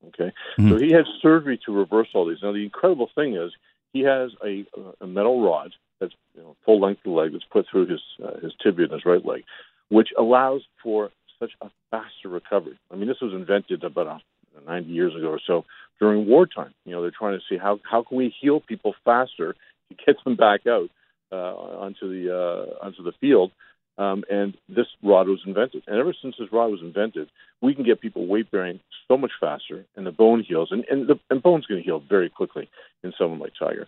Okay, 0.10 0.32
mm-hmm. 0.60 0.70
so 0.70 0.78
he 0.78 0.92
had 0.92 1.06
surgery 1.22 1.60
to 1.66 1.72
reverse 1.72 2.08
all 2.14 2.28
these. 2.28 2.38
Now 2.44 2.54
the 2.54 2.64
incredible 2.64 3.10
thing 3.16 3.36
is 3.36 3.52
he 3.94 4.02
has 4.02 4.32
a, 4.46 4.66
a 5.02 5.08
metal 5.08 5.44
rod 5.44 5.72
that's 6.00 6.14
you 6.36 6.42
know, 6.42 6.56
full 6.66 6.80
length 6.80 7.00
of 7.00 7.12
the 7.12 7.18
leg 7.18 7.32
that's 7.32 7.46
put 7.52 7.66
through 7.70 7.88
his 7.88 8.02
uh, 8.24 8.40
his 8.42 8.54
tibia 8.62 8.86
in 8.86 8.92
his 8.92 9.06
right 9.06 9.26
leg, 9.26 9.44
which 9.90 10.10
allows 10.18 10.62
for 10.84 11.12
such 11.40 11.52
a 11.62 11.70
faster 11.92 12.30
recovery. 12.30 12.78
I 12.92 12.96
mean, 12.96 13.08
this 13.08 13.22
was 13.22 13.34
invented 13.34 13.84
about 13.84 14.08
uh, 14.08 14.20
90 14.66 14.90
years 14.90 15.16
ago 15.16 15.28
or 15.28 15.40
so 15.46 15.66
during 16.00 16.28
wartime. 16.28 16.74
You 16.86 16.94
know, 16.94 17.02
they're 17.02 17.12
trying 17.12 17.38
to 17.38 17.44
see 17.50 17.58
how 17.58 17.80
how 17.90 18.04
can 18.04 18.18
we 18.18 18.34
heal 18.42 18.60
people 18.60 18.96
faster 19.06 19.56
to 19.90 19.96
get 20.06 20.24
them 20.24 20.36
back 20.36 20.68
out 20.68 20.90
uh, 21.32 21.36
onto 21.36 22.10
the 22.10 22.34
uh, 22.34 22.86
onto 22.86 23.04
the 23.04 23.14
field. 23.20 23.52
Um, 24.00 24.24
and 24.30 24.56
this 24.70 24.86
rod 25.02 25.28
was 25.28 25.42
invented. 25.46 25.84
And 25.88 25.98
ever 25.98 26.14
since 26.22 26.36
this 26.38 26.52
rod 26.52 26.68
was 26.68 26.82
invented, 26.82 27.30
we 27.62 27.74
can 27.74 27.84
get 27.84 28.00
people 28.00 28.28
weight 28.28 28.52
bearing 28.52 28.80
so 29.08 29.18
much 29.18 29.32
faster, 29.40 29.86
and 29.96 30.06
the 30.06 30.12
bone 30.12 30.44
heals. 30.48 30.70
And 30.72 30.86
and 30.90 31.08
the 31.08 31.20
and 31.30 31.42
bone's 31.42 31.66
going 31.66 31.82
to 31.82 31.86
heal 31.86 32.00
very 32.00 32.30
quickly 32.30 32.70
in 33.04 33.14
someone 33.18 33.40
like 33.40 33.54
Tiger. 33.58 33.88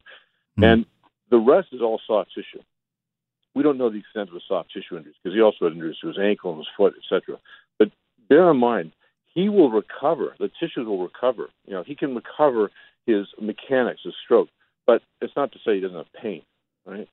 Mm-hmm. 0.58 0.64
And 0.64 0.86
the 1.30 1.38
rest 1.38 1.70
is 1.72 1.82
all 1.82 2.00
soft 2.06 2.32
tissue. 2.34 2.64
We 3.56 3.64
don't 3.64 3.78
know 3.78 3.90
the 3.90 4.00
extent 4.00 4.30
of 4.30 4.36
the 4.36 4.42
soft 4.48 4.72
tissue 4.74 4.98
injuries 4.98 5.16
because 5.22 5.36
he 5.36 5.42
also 5.42 5.66
had 5.66 5.74
injuries 5.74 5.98
to 6.02 6.08
his 6.08 6.20
ankle 6.20 6.52
and 6.52 6.60
his 6.60 6.68
foot, 6.78 6.94
etc. 6.98 7.40
But 7.78 7.92
bear 8.28 8.52
in 8.52 8.58
mind, 8.58 8.92
he 9.34 9.50
will 9.50 9.72
recover. 9.72 10.36
The 10.40 10.50
tissues 10.60 10.88
will 10.88 11.02
recover. 11.02 11.50
You 11.66 11.74
know, 11.74 11.84
he 11.84 11.96
can 11.96 12.16
recover 12.16 12.72
his 13.06 13.28
mechanics, 13.40 14.02
his 14.04 14.14
stroke. 14.24 14.50
But 14.86 15.02
it's 15.22 15.36
not 15.36 15.52
to 15.52 15.60
say 15.60 15.76
he 15.76 15.82
doesn't 15.82 15.98
have 15.98 16.14
pain, 16.22 16.42
right? 16.86 17.08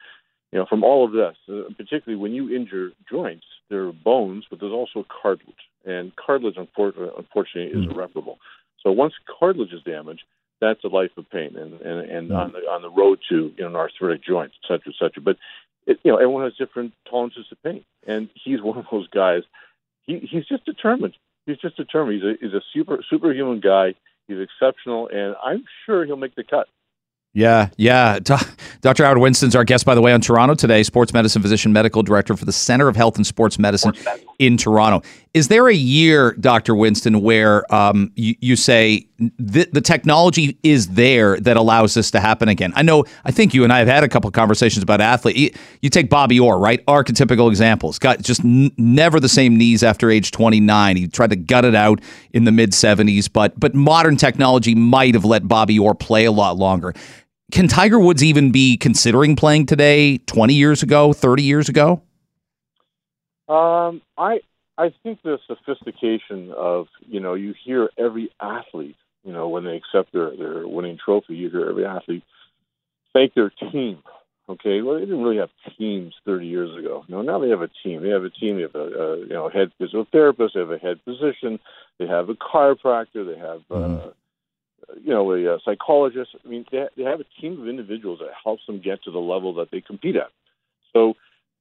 You 0.52 0.58
know, 0.58 0.66
from 0.66 0.84
all 0.84 1.04
of 1.04 1.12
this, 1.12 1.36
uh, 1.48 1.72
particularly 1.76 2.20
when 2.20 2.32
you 2.32 2.54
injure 2.54 2.90
joints, 3.10 3.44
there 3.68 3.86
are 3.86 3.92
bones, 3.92 4.44
but 4.48 4.60
there's 4.60 4.72
also 4.72 5.04
cartilage, 5.22 5.54
and 5.84 6.14
cartilage, 6.16 6.56
unfortunately, 6.56 7.64
is 7.64 7.84
hmm. 7.84 7.90
irreparable. 7.90 8.38
So 8.82 8.92
once 8.92 9.14
cartilage 9.38 9.72
is 9.72 9.82
damaged, 9.82 10.22
that's 10.66 10.84
a 10.84 10.88
life 10.88 11.12
of 11.16 11.28
pain, 11.30 11.56
and 11.56 11.80
and, 11.80 12.10
and 12.10 12.28
mm-hmm. 12.30 12.36
on 12.36 12.52
the 12.52 12.58
on 12.58 12.82
the 12.82 12.90
road 12.90 13.20
to 13.28 13.52
you 13.56 13.64
know 13.64 13.68
an 13.68 13.76
arthritic 13.76 14.22
joint, 14.24 14.52
et 14.62 14.66
cetera, 14.66 14.92
et 14.92 14.94
cetera. 14.98 15.22
But 15.22 15.36
it, 15.86 15.98
you 16.02 16.12
know, 16.12 16.18
everyone 16.18 16.44
has 16.44 16.54
different 16.54 16.92
tolerances 17.08 17.46
to 17.48 17.56
pain, 17.56 17.84
and 18.06 18.28
he's 18.34 18.62
one 18.62 18.78
of 18.78 18.86
those 18.90 19.08
guys. 19.08 19.42
He 20.02 20.18
he's 20.18 20.46
just 20.46 20.64
determined 20.64 21.14
he's 21.46 21.58
just 21.58 21.76
determined. 21.76 22.22
He's 22.22 22.24
a, 22.24 22.34
he's 22.40 22.54
a 22.54 22.62
super 22.72 23.02
superhuman 23.08 23.60
guy. 23.60 23.94
He's 24.28 24.38
exceptional, 24.38 25.08
and 25.08 25.36
I'm 25.42 25.64
sure 25.86 26.04
he'll 26.04 26.16
make 26.16 26.34
the 26.34 26.44
cut. 26.44 26.66
Yeah, 27.32 27.68
yeah. 27.76 28.18
Dr. 28.80 29.04
Howard 29.04 29.18
Winston's 29.18 29.54
our 29.54 29.62
guest, 29.62 29.84
by 29.84 29.94
the 29.94 30.00
way, 30.00 30.12
on 30.12 30.22
Toronto 30.22 30.54
today, 30.54 30.82
sports 30.82 31.12
medicine 31.12 31.42
physician, 31.42 31.70
medical 31.72 32.02
director 32.02 32.34
for 32.34 32.46
the 32.46 32.52
Center 32.52 32.88
of 32.88 32.96
Health 32.96 33.16
and 33.16 33.26
Sports 33.26 33.58
Medicine 33.58 33.92
in 34.38 34.56
Toronto. 34.56 35.06
Is 35.34 35.48
there 35.48 35.68
a 35.68 35.74
year, 35.74 36.32
Dr. 36.40 36.74
Winston, 36.74 37.20
where 37.20 37.72
um, 37.72 38.10
you, 38.16 38.34
you 38.40 38.56
say 38.56 39.06
the, 39.18 39.68
the 39.72 39.80
technology 39.80 40.58
is 40.62 40.88
there 40.88 41.38
that 41.40 41.56
allows 41.56 41.94
this 41.94 42.10
to 42.10 42.20
happen 42.20 42.48
again? 42.48 42.72
I 42.76 42.82
know, 42.82 43.04
I 43.24 43.30
think 43.30 43.54
you 43.54 43.64
and 43.64 43.72
I 43.72 43.78
have 43.78 43.88
had 43.88 44.04
a 44.04 44.08
couple 44.08 44.30
conversations 44.30 44.82
about 44.82 45.00
athlete. 45.00 45.36
You, 45.36 45.50
you 45.80 45.90
take 45.90 46.10
Bobby 46.10 46.38
Orr, 46.38 46.58
right? 46.58 46.84
Archetypical 46.86 47.48
examples. 47.48 47.98
Got 47.98 48.20
just 48.22 48.44
n- 48.44 48.70
never 48.76 49.18
the 49.18 49.28
same 49.28 49.56
knees 49.56 49.82
after 49.82 50.10
age 50.10 50.30
29. 50.32 50.96
He 50.96 51.08
tried 51.08 51.30
to 51.30 51.36
gut 51.36 51.64
it 51.64 51.74
out 51.74 52.00
in 52.32 52.44
the 52.44 52.52
mid 52.52 52.72
70s, 52.72 53.32
but 53.32 53.58
but 53.58 53.74
modern 53.74 54.16
technology 54.16 54.74
might 54.74 55.14
have 55.14 55.24
let 55.24 55.48
Bobby 55.48 55.78
Orr 55.78 55.94
play 55.94 56.26
a 56.26 56.32
lot 56.32 56.56
longer. 56.56 56.92
Can 57.52 57.68
Tiger 57.68 57.98
Woods 57.98 58.24
even 58.24 58.50
be 58.50 58.76
considering 58.76 59.36
playing 59.36 59.66
today, 59.66 60.18
20 60.18 60.52
years 60.54 60.82
ago, 60.82 61.12
30 61.12 61.42
years 61.42 61.68
ago? 61.68 62.02
Um, 63.48 64.02
I 64.18 64.40
I 64.76 64.92
think 65.02 65.22
the 65.22 65.38
sophistication 65.46 66.52
of 66.52 66.88
you 67.08 67.20
know 67.20 67.34
you 67.34 67.54
hear 67.64 67.88
every 67.96 68.30
athlete 68.40 68.96
you 69.26 69.32
know 69.32 69.48
when 69.48 69.64
they 69.64 69.76
accept 69.76 70.12
their 70.12 70.34
their 70.36 70.66
winning 70.66 70.98
trophy 71.04 71.34
you 71.34 71.50
hear 71.50 71.68
every 71.68 71.84
athlete 71.84 72.22
thank 73.16 73.34
their 73.34 73.50
team. 73.50 74.02
Okay, 74.48 74.80
well 74.80 74.94
they 74.94 75.00
didn't 75.00 75.22
really 75.22 75.38
have 75.38 75.50
teams 75.76 76.14
30 76.24 76.46
years 76.46 76.78
ago. 76.78 77.04
No, 77.08 77.22
now 77.22 77.40
they 77.40 77.48
have 77.48 77.62
a 77.62 77.70
team. 77.82 78.02
They 78.02 78.10
have 78.10 78.22
a 78.22 78.30
team. 78.30 78.56
They 78.56 78.62
have 78.62 78.74
a, 78.76 78.78
a 78.78 79.18
you 79.20 79.32
know 79.32 79.48
head 79.48 79.72
physical 79.78 80.06
therapist. 80.12 80.54
They 80.54 80.60
have 80.60 80.70
a 80.70 80.78
head 80.78 81.00
physician. 81.04 81.58
They 81.98 82.06
have 82.06 82.28
a 82.28 82.34
chiropractor. 82.34 83.26
They 83.26 83.38
have 83.38 83.62
uh, 83.70 84.10
you 85.02 85.12
know 85.12 85.32
a, 85.32 85.56
a 85.56 85.58
psychologist. 85.64 86.30
I 86.44 86.48
mean 86.48 86.64
they 86.70 86.86
they 86.96 87.02
have 87.02 87.20
a 87.20 87.40
team 87.40 87.60
of 87.60 87.68
individuals 87.68 88.20
that 88.20 88.30
helps 88.44 88.64
them 88.66 88.80
get 88.80 89.02
to 89.04 89.10
the 89.10 89.18
level 89.18 89.54
that 89.54 89.70
they 89.72 89.80
compete 89.80 90.16
at. 90.16 90.30
So 90.92 91.14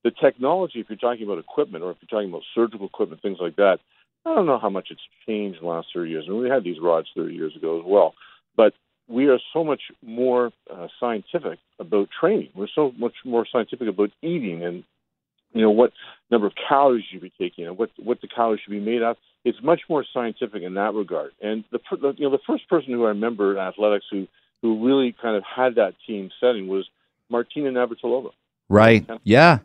the 0.03 0.11
technology, 0.11 0.79
if 0.79 0.87
you're 0.87 0.97
talking 0.97 1.23
about 1.23 1.39
equipment 1.39 1.83
or 1.83 1.91
if 1.91 1.97
you're 2.01 2.19
talking 2.19 2.29
about 2.29 2.43
surgical 2.53 2.85
equipment, 2.85 3.23
things 3.23 3.39
like 3.41 3.55
that, 3.55 3.79
I 4.25 4.33
don't 4.33 4.47
know 4.47 4.59
how 4.59 4.69
much 4.69 4.87
it's 4.89 5.01
changed 5.27 5.59
in 5.59 5.65
the 5.65 5.71
last 5.71 5.87
30 5.93 6.09
years. 6.09 6.25
I 6.27 6.31
mean, 6.31 6.41
we 6.41 6.49
had 6.49 6.63
these 6.63 6.79
rods 6.81 7.07
30 7.15 7.33
years 7.33 7.55
ago 7.55 7.79
as 7.79 7.85
well. 7.85 8.15
But 8.57 8.73
we 9.07 9.27
are 9.27 9.39
so 9.53 9.63
much 9.63 9.81
more 10.01 10.51
uh, 10.71 10.87
scientific 10.99 11.59
about 11.79 12.09
training. 12.19 12.49
We're 12.55 12.67
so 12.73 12.91
much 12.97 13.13
more 13.23 13.45
scientific 13.51 13.87
about 13.87 14.11
eating 14.21 14.63
and 14.63 14.83
you 15.53 15.61
know 15.61 15.71
what 15.71 15.93
number 16.31 16.47
of 16.47 16.53
calories 16.67 17.05
you 17.09 17.19
should 17.19 17.23
be 17.23 17.33
taking 17.39 17.65
and 17.65 17.77
what 17.77 17.89
what 17.97 18.19
the 18.19 18.27
calories 18.27 18.61
should 18.61 18.71
be 18.71 18.79
made 18.79 19.03
of. 19.03 19.15
It's 19.45 19.57
much 19.61 19.81
more 19.87 20.03
scientific 20.11 20.63
in 20.63 20.73
that 20.73 20.93
regard. 20.93 21.31
And 21.41 21.63
the 21.71 21.79
you 22.17 22.25
know 22.25 22.31
the 22.31 22.43
first 22.47 22.67
person 22.67 22.91
who 22.91 23.05
I 23.05 23.09
remember 23.09 23.53
in 23.53 23.57
athletics 23.59 24.05
who 24.11 24.27
who 24.61 24.85
really 24.85 25.15
kind 25.21 25.37
of 25.37 25.43
had 25.43 25.75
that 25.75 25.93
team 26.05 26.31
setting 26.41 26.67
was 26.67 26.89
Martina 27.29 27.69
Navratilova. 27.69 28.31
Right. 28.69 29.07
Yeah 29.23 29.59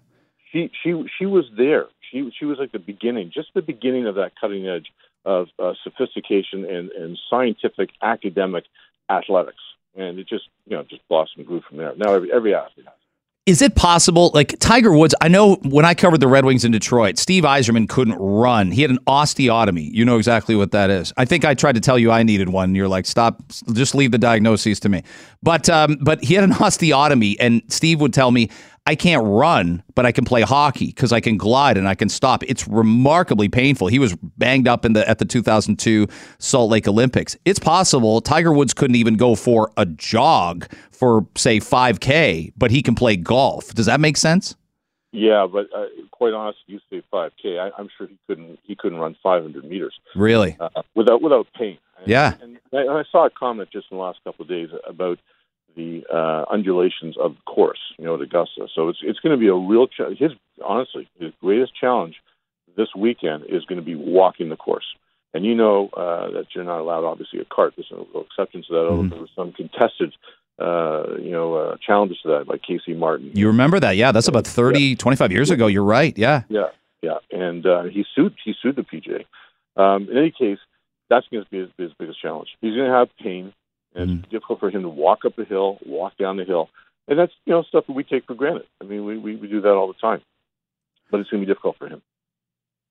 she 0.52 0.70
she 0.82 1.04
she 1.18 1.26
was 1.26 1.44
there. 1.56 1.86
She 2.10 2.30
she 2.38 2.44
was 2.44 2.58
like 2.58 2.72
the 2.72 2.78
beginning, 2.78 3.30
just 3.32 3.48
the 3.54 3.62
beginning 3.62 4.06
of 4.06 4.16
that 4.16 4.32
cutting 4.40 4.66
edge 4.66 4.86
of 5.24 5.48
uh, 5.58 5.74
sophistication 5.84 6.64
and, 6.64 6.90
and 6.90 7.18
scientific 7.28 7.90
academic 8.02 8.64
athletics, 9.08 9.62
and 9.96 10.18
it 10.18 10.28
just 10.28 10.44
you 10.66 10.76
know 10.76 10.84
just 10.84 11.06
blossomed 11.08 11.46
grew 11.46 11.62
from 11.68 11.78
there. 11.78 11.94
Now 11.96 12.14
every 12.14 12.32
every 12.32 12.54
athlete 12.54 12.86
has. 12.86 12.94
Is 13.46 13.62
it 13.62 13.74
possible, 13.74 14.30
like 14.34 14.56
Tiger 14.60 14.92
Woods? 14.92 15.14
I 15.20 15.28
know 15.28 15.56
when 15.62 15.84
I 15.84 15.94
covered 15.94 16.20
the 16.20 16.28
Red 16.28 16.44
Wings 16.44 16.64
in 16.64 16.72
Detroit, 16.72 17.18
Steve 17.18 17.42
Yzerman 17.42 17.88
couldn't 17.88 18.14
run. 18.14 18.70
He 18.70 18.82
had 18.82 18.90
an 18.90 18.98
osteotomy. 19.08 19.90
You 19.92 20.04
know 20.04 20.18
exactly 20.18 20.54
what 20.54 20.72
that 20.72 20.90
is. 20.90 21.12
I 21.16 21.24
think 21.24 21.44
I 21.44 21.54
tried 21.54 21.74
to 21.74 21.80
tell 21.80 21.98
you 21.98 22.12
I 22.12 22.22
needed 22.22 22.50
one. 22.50 22.74
You're 22.74 22.86
like, 22.86 23.06
stop, 23.06 23.42
just 23.72 23.94
leave 23.94 24.12
the 24.12 24.18
diagnoses 24.18 24.78
to 24.80 24.88
me. 24.88 25.02
But 25.42 25.68
um, 25.70 25.96
but 26.02 26.22
he 26.22 26.34
had 26.34 26.44
an 26.44 26.50
osteotomy, 26.52 27.36
and 27.40 27.62
Steve 27.68 28.00
would 28.00 28.12
tell 28.12 28.30
me 28.30 28.50
I 28.86 28.94
can't 28.94 29.24
run, 29.24 29.82
but 29.94 30.06
I 30.06 30.12
can 30.12 30.24
play 30.24 30.42
hockey 30.42 30.86
because 30.86 31.12
I 31.12 31.20
can 31.20 31.36
glide 31.36 31.76
and 31.76 31.86
I 31.86 31.94
can 31.94 32.08
stop. 32.08 32.42
It's 32.44 32.66
remarkably 32.66 33.48
painful. 33.48 33.88
He 33.88 33.98
was 33.98 34.16
banged 34.38 34.66
up 34.66 34.84
in 34.84 34.94
the 34.94 35.08
at 35.08 35.18
the 35.18 35.24
2002 35.24 36.06
Salt 36.38 36.70
Lake 36.70 36.88
Olympics. 36.88 37.36
It's 37.44 37.58
possible 37.58 38.20
Tiger 38.20 38.52
Woods 38.52 38.74
couldn't 38.74 38.96
even 38.96 39.14
go 39.14 39.34
for 39.34 39.70
a 39.76 39.86
jog 39.86 40.66
for 40.90 41.26
say 41.36 41.60
5K, 41.60 42.52
but 42.56 42.70
he 42.70 42.82
can 42.82 42.94
play 42.94 43.16
golf. 43.16 43.74
Does 43.74 43.86
that 43.86 44.00
make 44.00 44.16
sense? 44.16 44.56
Yeah, 45.12 45.46
but 45.50 45.66
uh, 45.76 45.86
quite 46.10 46.32
honestly, 46.34 46.62
you 46.66 46.80
say 46.88 47.02
5K. 47.12 47.58
I, 47.58 47.80
am 47.80 47.88
sure 47.96 48.06
he 48.06 48.18
couldn't. 48.26 48.58
He 48.62 48.76
couldn't 48.76 48.98
run 48.98 49.16
500 49.22 49.64
meters. 49.64 49.94
Really? 50.14 50.56
Uh, 50.58 50.68
without 50.94 51.22
without 51.22 51.46
pain. 51.56 51.78
Yeah. 52.06 52.34
And, 52.40 52.58
and 52.72 52.90
I, 52.90 53.00
I 53.00 53.02
saw 53.10 53.26
a 53.26 53.30
comment 53.30 53.70
just 53.72 53.88
in 53.90 53.98
the 53.98 54.02
last 54.02 54.20
couple 54.24 54.42
of 54.44 54.48
days 54.48 54.70
about 54.86 55.18
the 55.76 56.04
uh, 56.12 56.44
undulations 56.52 57.16
of 57.18 57.34
the 57.34 57.42
course, 57.42 57.80
you 57.98 58.04
know, 58.04 58.14
at 58.14 58.20
Augusta. 58.20 58.68
So 58.74 58.88
it's 58.88 58.98
it's 59.02 59.20
going 59.20 59.32
to 59.32 59.38
be 59.38 59.48
a 59.48 59.54
real 59.54 59.86
ch- 59.86 60.18
his 60.18 60.32
honestly 60.64 61.08
his 61.18 61.32
greatest 61.40 61.72
challenge 61.74 62.16
this 62.76 62.88
weekend 62.96 63.44
is 63.48 63.64
going 63.64 63.78
to 63.78 63.84
be 63.84 63.94
walking 63.94 64.48
the 64.48 64.56
course. 64.56 64.86
And 65.32 65.44
you 65.44 65.54
know 65.54 65.88
uh, 65.96 66.30
that 66.32 66.46
you're 66.54 66.64
not 66.64 66.80
allowed, 66.80 67.04
obviously, 67.04 67.38
a 67.40 67.44
cart. 67.44 67.74
There's 67.76 67.90
no 67.92 68.06
exception 68.20 68.62
to 68.62 68.72
that. 68.72 68.76
Mm-hmm. 68.76 69.08
There 69.10 69.20
were 69.20 69.28
some 69.36 69.52
contested, 69.52 70.12
uh, 70.58 71.18
you 71.20 71.30
know, 71.30 71.54
uh, 71.54 71.76
challenges 71.84 72.18
to 72.22 72.28
that, 72.30 72.48
like 72.48 72.62
Casey 72.62 72.94
Martin. 72.94 73.30
You 73.34 73.46
remember 73.46 73.78
that? 73.78 73.96
Yeah, 73.96 74.10
that's 74.10 74.26
about 74.26 74.46
30, 74.46 74.80
yeah. 74.80 74.96
25 74.96 75.30
years 75.30 75.50
ago. 75.50 75.68
You're 75.68 75.84
right. 75.84 76.16
Yeah. 76.18 76.42
Yeah, 76.48 76.70
yeah. 77.00 77.18
And 77.30 77.64
uh, 77.64 77.84
he 77.84 78.04
sued. 78.14 78.34
He 78.44 78.54
sued 78.60 78.74
the 78.74 78.82
PGA. 78.82 79.24
Um, 79.80 80.08
in 80.10 80.18
any 80.18 80.32
case, 80.32 80.58
that's 81.08 81.26
going 81.28 81.44
to 81.44 81.50
be 81.50 81.58
his, 81.58 81.68
his 81.78 81.92
biggest 81.96 82.20
challenge. 82.20 82.48
He's 82.60 82.74
going 82.74 82.90
to 82.90 82.96
have 82.96 83.08
pain. 83.22 83.52
And 83.94 84.08
mm-hmm. 84.08 84.18
it's 84.20 84.28
difficult 84.30 84.60
for 84.60 84.70
him 84.70 84.82
to 84.82 84.88
walk 84.88 85.24
up 85.24 85.38
a 85.38 85.44
hill, 85.44 85.78
walk 85.84 86.16
down 86.16 86.36
the 86.36 86.44
hill. 86.44 86.70
And 87.08 87.18
that's, 87.18 87.32
you 87.44 87.52
know, 87.52 87.62
stuff 87.62 87.86
that 87.86 87.92
we 87.92 88.04
take 88.04 88.24
for 88.26 88.34
granted. 88.34 88.66
I 88.80 88.84
mean, 88.84 89.04
we, 89.04 89.18
we, 89.18 89.36
we 89.36 89.48
do 89.48 89.60
that 89.60 89.72
all 89.72 89.88
the 89.88 89.98
time. 90.00 90.20
But 91.10 91.20
it's 91.20 91.30
going 91.30 91.40
to 91.40 91.46
be 91.46 91.52
difficult 91.52 91.76
for 91.76 91.88
him. 91.88 92.02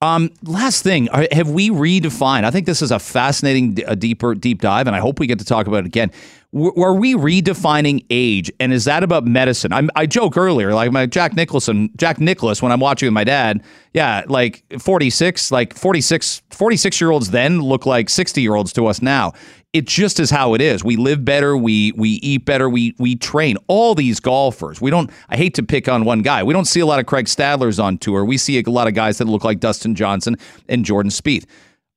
Um, 0.01 0.31
last 0.43 0.81
thing, 0.81 1.09
have 1.33 1.49
we 1.49 1.69
redefined? 1.69 2.45
I 2.45 2.51
think 2.51 2.65
this 2.65 2.81
is 2.81 2.89
a 2.89 2.99
fascinating, 2.99 3.79
a 3.85 3.97
deeper, 3.97 4.33
deep 4.33 4.61
dive, 4.61 4.87
and 4.87 4.95
I 4.95 4.99
hope 4.99 5.19
we 5.19 5.27
get 5.27 5.39
to 5.39 5.45
talk 5.45 5.67
about 5.67 5.79
it 5.79 5.87
again. 5.87 6.11
Are 6.55 6.93
we 6.93 7.15
redefining 7.15 8.05
age, 8.09 8.49
and 8.61 8.71
is 8.71 8.85
that 8.85 9.03
about 9.03 9.25
medicine? 9.25 9.73
I'm, 9.73 9.89
i 9.97 10.05
joke 10.05 10.37
earlier, 10.37 10.73
like 10.73 10.93
my 10.93 11.05
Jack 11.05 11.33
Nicholson, 11.33 11.89
Jack 11.97 12.17
Nicklaus, 12.17 12.61
when 12.61 12.71
I'm 12.71 12.79
watching 12.79 13.07
with 13.07 13.13
my 13.13 13.25
dad. 13.25 13.61
Yeah, 13.93 14.23
like 14.27 14.63
46, 14.79 15.51
like 15.51 15.75
46, 15.75 16.43
46 16.49 17.01
year 17.01 17.11
olds 17.11 17.31
then 17.31 17.59
look 17.61 17.85
like 17.85 18.09
60 18.09 18.41
year 18.41 18.55
olds 18.55 18.71
to 18.73 18.87
us 18.87 19.01
now 19.01 19.33
it 19.71 19.85
just 19.85 20.19
is 20.19 20.31
how 20.31 20.55
it 20.55 20.61
is. 20.61 20.83
We 20.83 20.95
live 20.95 21.23
better, 21.23 21.55
we 21.55 21.91
we 21.93 22.11
eat 22.23 22.45
better, 22.45 22.69
we 22.69 22.95
we 22.97 23.15
train. 23.15 23.57
All 23.67 23.93
these 23.93 24.19
golfers. 24.19 24.81
We 24.81 24.89
don't 24.89 25.11
I 25.29 25.37
hate 25.37 25.53
to 25.55 25.63
pick 25.63 25.87
on 25.87 26.05
one 26.05 26.21
guy. 26.21 26.43
We 26.43 26.53
don't 26.53 26.65
see 26.65 26.79
a 26.79 26.85
lot 26.85 26.99
of 26.99 27.05
Craig 27.05 27.25
Stadlers 27.25 27.81
on 27.83 27.97
tour. 27.97 28.25
We 28.25 28.37
see 28.37 28.59
a 28.59 28.63
lot 28.69 28.87
of 28.87 28.93
guys 28.93 29.19
that 29.19 29.25
look 29.25 29.43
like 29.43 29.59
Dustin 29.59 29.95
Johnson 29.95 30.37
and 30.67 30.83
Jordan 30.83 31.11
Spieth. 31.11 31.45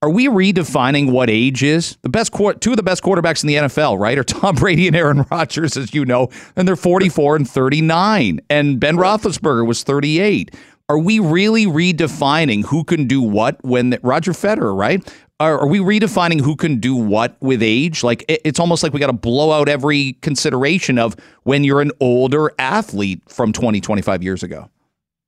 Are 0.02 0.10
we 0.10 0.26
redefining 0.26 1.12
what 1.12 1.30
age 1.30 1.62
is? 1.62 1.96
The 2.02 2.08
best 2.08 2.32
two 2.60 2.72
of 2.72 2.76
the 2.76 2.82
best 2.82 3.04
quarterbacks 3.04 3.44
in 3.44 3.46
the 3.46 3.54
NFL, 3.54 4.00
right, 4.00 4.18
are 4.18 4.24
Tom 4.24 4.54
Brady 4.56 4.88
and 4.88 4.96
Aaron 4.96 5.24
Rodgers, 5.30 5.76
as 5.76 5.94
you 5.94 6.04
know, 6.04 6.28
and 6.56 6.66
they're 6.66 6.74
44 6.74 7.36
and 7.36 7.48
39. 7.48 8.40
And 8.50 8.80
Ben 8.80 8.96
Roethlisberger 8.96 9.64
was 9.64 9.84
38. 9.84 10.56
Are 10.88 10.98
we 10.98 11.20
really 11.20 11.66
redefining 11.66 12.64
who 12.66 12.82
can 12.82 13.06
do 13.06 13.22
what 13.22 13.64
when 13.64 13.90
the, 13.90 14.00
Roger 14.02 14.32
Federer, 14.32 14.76
right? 14.76 15.00
Are, 15.42 15.58
are, 15.58 15.66
we 15.66 15.80
redefining 15.80 16.40
who 16.40 16.54
can 16.54 16.78
do 16.78 16.94
what 16.94 17.36
with 17.40 17.64
age? 17.64 18.04
Like 18.04 18.24
it, 18.28 18.40
it's 18.44 18.60
almost 18.60 18.84
like 18.84 18.92
we 18.92 19.00
got 19.00 19.08
to 19.08 19.12
blow 19.12 19.50
out 19.50 19.68
every 19.68 20.12
consideration 20.22 21.00
of 21.00 21.16
when 21.42 21.64
you're 21.64 21.80
an 21.80 21.90
older 21.98 22.52
athlete 22.60 23.20
from 23.26 23.52
20, 23.52 23.80
25 23.80 24.22
years 24.22 24.44
ago. 24.44 24.70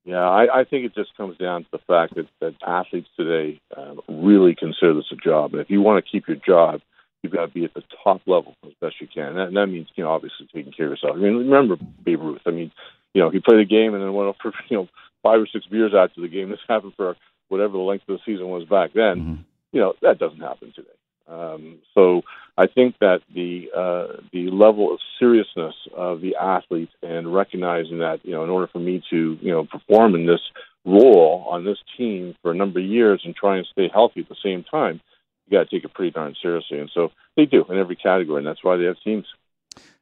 Yeah, 0.05 0.21
I, 0.21 0.61
I 0.61 0.65
think 0.65 0.85
it 0.85 0.95
just 0.95 1.17
comes 1.17 1.37
down 1.37 1.65
to 1.65 1.69
the 1.73 1.79
fact 1.79 2.15
that, 2.15 2.29
that 2.41 2.55
athletes 2.65 3.09
today 3.17 3.61
um, 3.77 4.01
really 4.07 4.55
consider 4.55 4.95
this 4.95 5.11
a 5.11 5.17
job. 5.17 5.53
And 5.53 5.61
if 5.61 5.69
you 5.69 5.81
want 5.81 6.05
to 6.05 6.09
keep 6.09 6.29
your 6.29 6.37
job, 6.37 6.81
you've 7.23 7.33
got 7.33 7.47
to 7.47 7.53
be 7.53 7.65
at 7.65 7.75
the 7.75 7.83
top 8.05 8.21
level 8.27 8.55
as 8.65 8.73
best 8.81 9.01
you 9.01 9.09
can. 9.13 9.29
And 9.29 9.37
that, 9.37 9.49
and 9.49 9.57
that 9.57 9.67
means, 9.67 9.89
you 9.97 10.05
know, 10.05 10.11
obviously 10.11 10.47
taking 10.55 10.73
care 10.73 10.87
of 10.87 10.93
yourself. 10.93 11.17
I 11.17 11.19
mean, 11.19 11.39
remember 11.39 11.77
Babe 12.05 12.21
Ruth. 12.21 12.43
I 12.47 12.51
mean, 12.51 12.71
you 13.15 13.21
know, 13.21 13.31
he 13.31 13.41
played 13.41 13.59
a 13.59 13.65
game 13.65 13.95
and 13.95 14.03
then 14.03 14.13
went 14.13 14.29
off 14.29 14.37
for, 14.43 14.53
you 14.69 14.77
know, 14.77 14.89
five 15.25 15.41
or 15.41 15.49
six 15.49 15.67
beers 15.67 15.93
after 15.93 16.21
the 16.21 16.29
game. 16.29 16.51
This 16.51 16.61
happened 16.69 16.93
for 16.97 17.17
whatever 17.49 17.73
the 17.73 17.79
length 17.79 18.09
of 18.09 18.19
the 18.19 18.23
season 18.25 18.49
was 18.49 18.65
back 18.65 18.93
then. 18.95 19.17
Mm-hmm. 19.17 19.43
You 19.75 19.81
know 19.81 19.95
that 20.03 20.21
doesn't 20.21 20.41
happen 20.41 20.73
today. 20.73 20.89
Um, 21.27 21.79
so 21.95 22.23
I 22.57 22.69
think 22.69 22.97
that 23.01 23.23
the 23.35 23.71
uh, 23.77 24.21
the 24.33 24.51
level 24.51 24.93
of 24.95 25.01
seriousness 25.19 25.75
of 25.93 26.21
the 26.21 26.37
athlete 26.37 26.91
and 27.03 27.35
recognizing 27.35 27.99
that 27.99 28.21
you 28.25 28.31
know 28.33 28.45
in 28.45 28.51
order 28.51 28.69
for 28.69 28.79
me 28.79 29.03
to 29.11 29.37
you 29.41 29.51
know 29.51 29.65
perform 29.65 30.15
in 30.15 30.27
this 30.27 30.41
role 30.85 31.45
on 31.51 31.65
this 31.65 31.79
team 31.97 32.37
for 32.41 32.53
a 32.53 32.55
number 32.55 32.79
of 32.79 32.87
years 32.87 33.23
and 33.25 33.35
try 33.35 33.57
and 33.57 33.67
stay 33.73 33.91
healthy 33.93 34.21
at 34.21 34.29
the 34.29 34.37
same 34.45 34.63
time, 34.63 35.01
you 35.49 35.59
got 35.59 35.69
to 35.69 35.77
take 35.77 35.85
it 35.85 35.93
pretty 35.93 36.13
darn 36.13 36.37
seriously. 36.41 36.79
And 36.79 36.91
so 36.95 37.11
they 37.37 37.47
do 37.47 37.65
in 37.69 37.79
every 37.79 37.97
category, 37.97 38.39
and 38.39 38.47
that's 38.47 38.63
why 38.63 38.77
they 38.77 38.85
have 38.85 39.01
teams. 39.03 39.27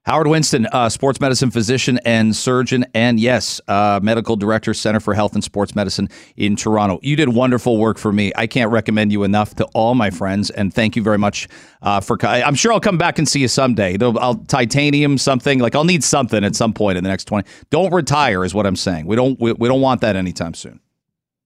Howard 0.05 0.27
Winston, 0.27 0.67
uh, 0.67 0.89
sports 0.89 1.21
medicine 1.21 1.53
physician 1.53 2.01
and 2.05 2.35
surgeon, 2.35 2.85
and 2.93 3.21
yes, 3.21 3.61
uh, 3.69 4.01
medical 4.03 4.35
director, 4.35 4.75
Center 4.75 4.99
for 4.99 5.15
Health 5.15 5.35
and 5.35 5.45
Sports 5.45 5.77
Medicine 5.77 6.09
in 6.37 6.57
Toronto. 6.57 6.99
You 7.03 7.15
did 7.15 7.29
wonderful 7.29 7.79
work 7.79 7.99
for 7.99 8.13
me. 8.13 8.33
I 8.35 8.49
can't 8.49 8.73
recommend 8.73 9.13
you 9.13 9.23
enough 9.23 9.55
to 9.57 9.65
all 9.75 9.95
my 9.95 10.11
friends, 10.11 10.51
and 10.51 10.75
thank 10.75 10.97
you 10.97 11.05
very 11.05 11.19
much 11.19 11.47
uh, 11.83 12.01
for. 12.01 12.19
I'm 12.27 12.57
sure 12.57 12.73
I'll 12.73 12.81
come 12.81 12.99
back 12.99 13.21
and 13.21 13.29
see 13.29 13.43
you 13.43 13.49
someday. 13.49 13.97
I'll 14.01 14.35
titanium 14.35 15.19
something 15.19 15.61
like 15.61 15.77
I'll 15.77 15.85
need 15.85 16.03
something 16.03 16.43
at 16.43 16.57
some 16.57 16.73
point 16.73 16.99
in 16.99 17.05
the 17.05 17.11
next 17.11 17.27
twenty. 17.27 17.49
Don't 17.71 17.93
retire, 17.93 18.45
is 18.45 18.53
what 18.53 18.67
I'm 18.67 18.75
saying. 18.75 19.07
We 19.07 19.15
don't 19.15 19.39
we, 19.39 19.53
we 19.53 19.69
don't 19.69 19.81
want 19.81 20.01
that 20.01 20.17
anytime 20.17 20.55
soon. 20.55 20.81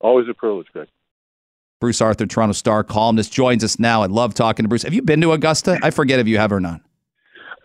Always 0.01 0.29
a 0.31 0.35
privilege, 0.35 0.69
Greg. 0.73 0.89
Bruce 1.79 2.01
Arthur, 2.01 2.25
Toronto 2.25 2.55
Star 2.55 2.83
columnist, 2.83 3.35
joins 3.35 3.63
us 3.63 3.79
now. 3.79 4.03
I 4.03 4.07
love 4.07 4.33
talking 4.33 4.65
to 4.65 4.69
Bruce. 4.69 4.85
Have 4.85 4.95
you 4.95 5.03
been 5.03 5.21
to 5.21 5.33
Augusta? 5.33 5.79
I 5.83 5.91
forget 5.91 6.21
if 6.21 6.27
you 6.27 6.39
have 6.39 6.53
or 6.53 6.61
not. 6.61 6.81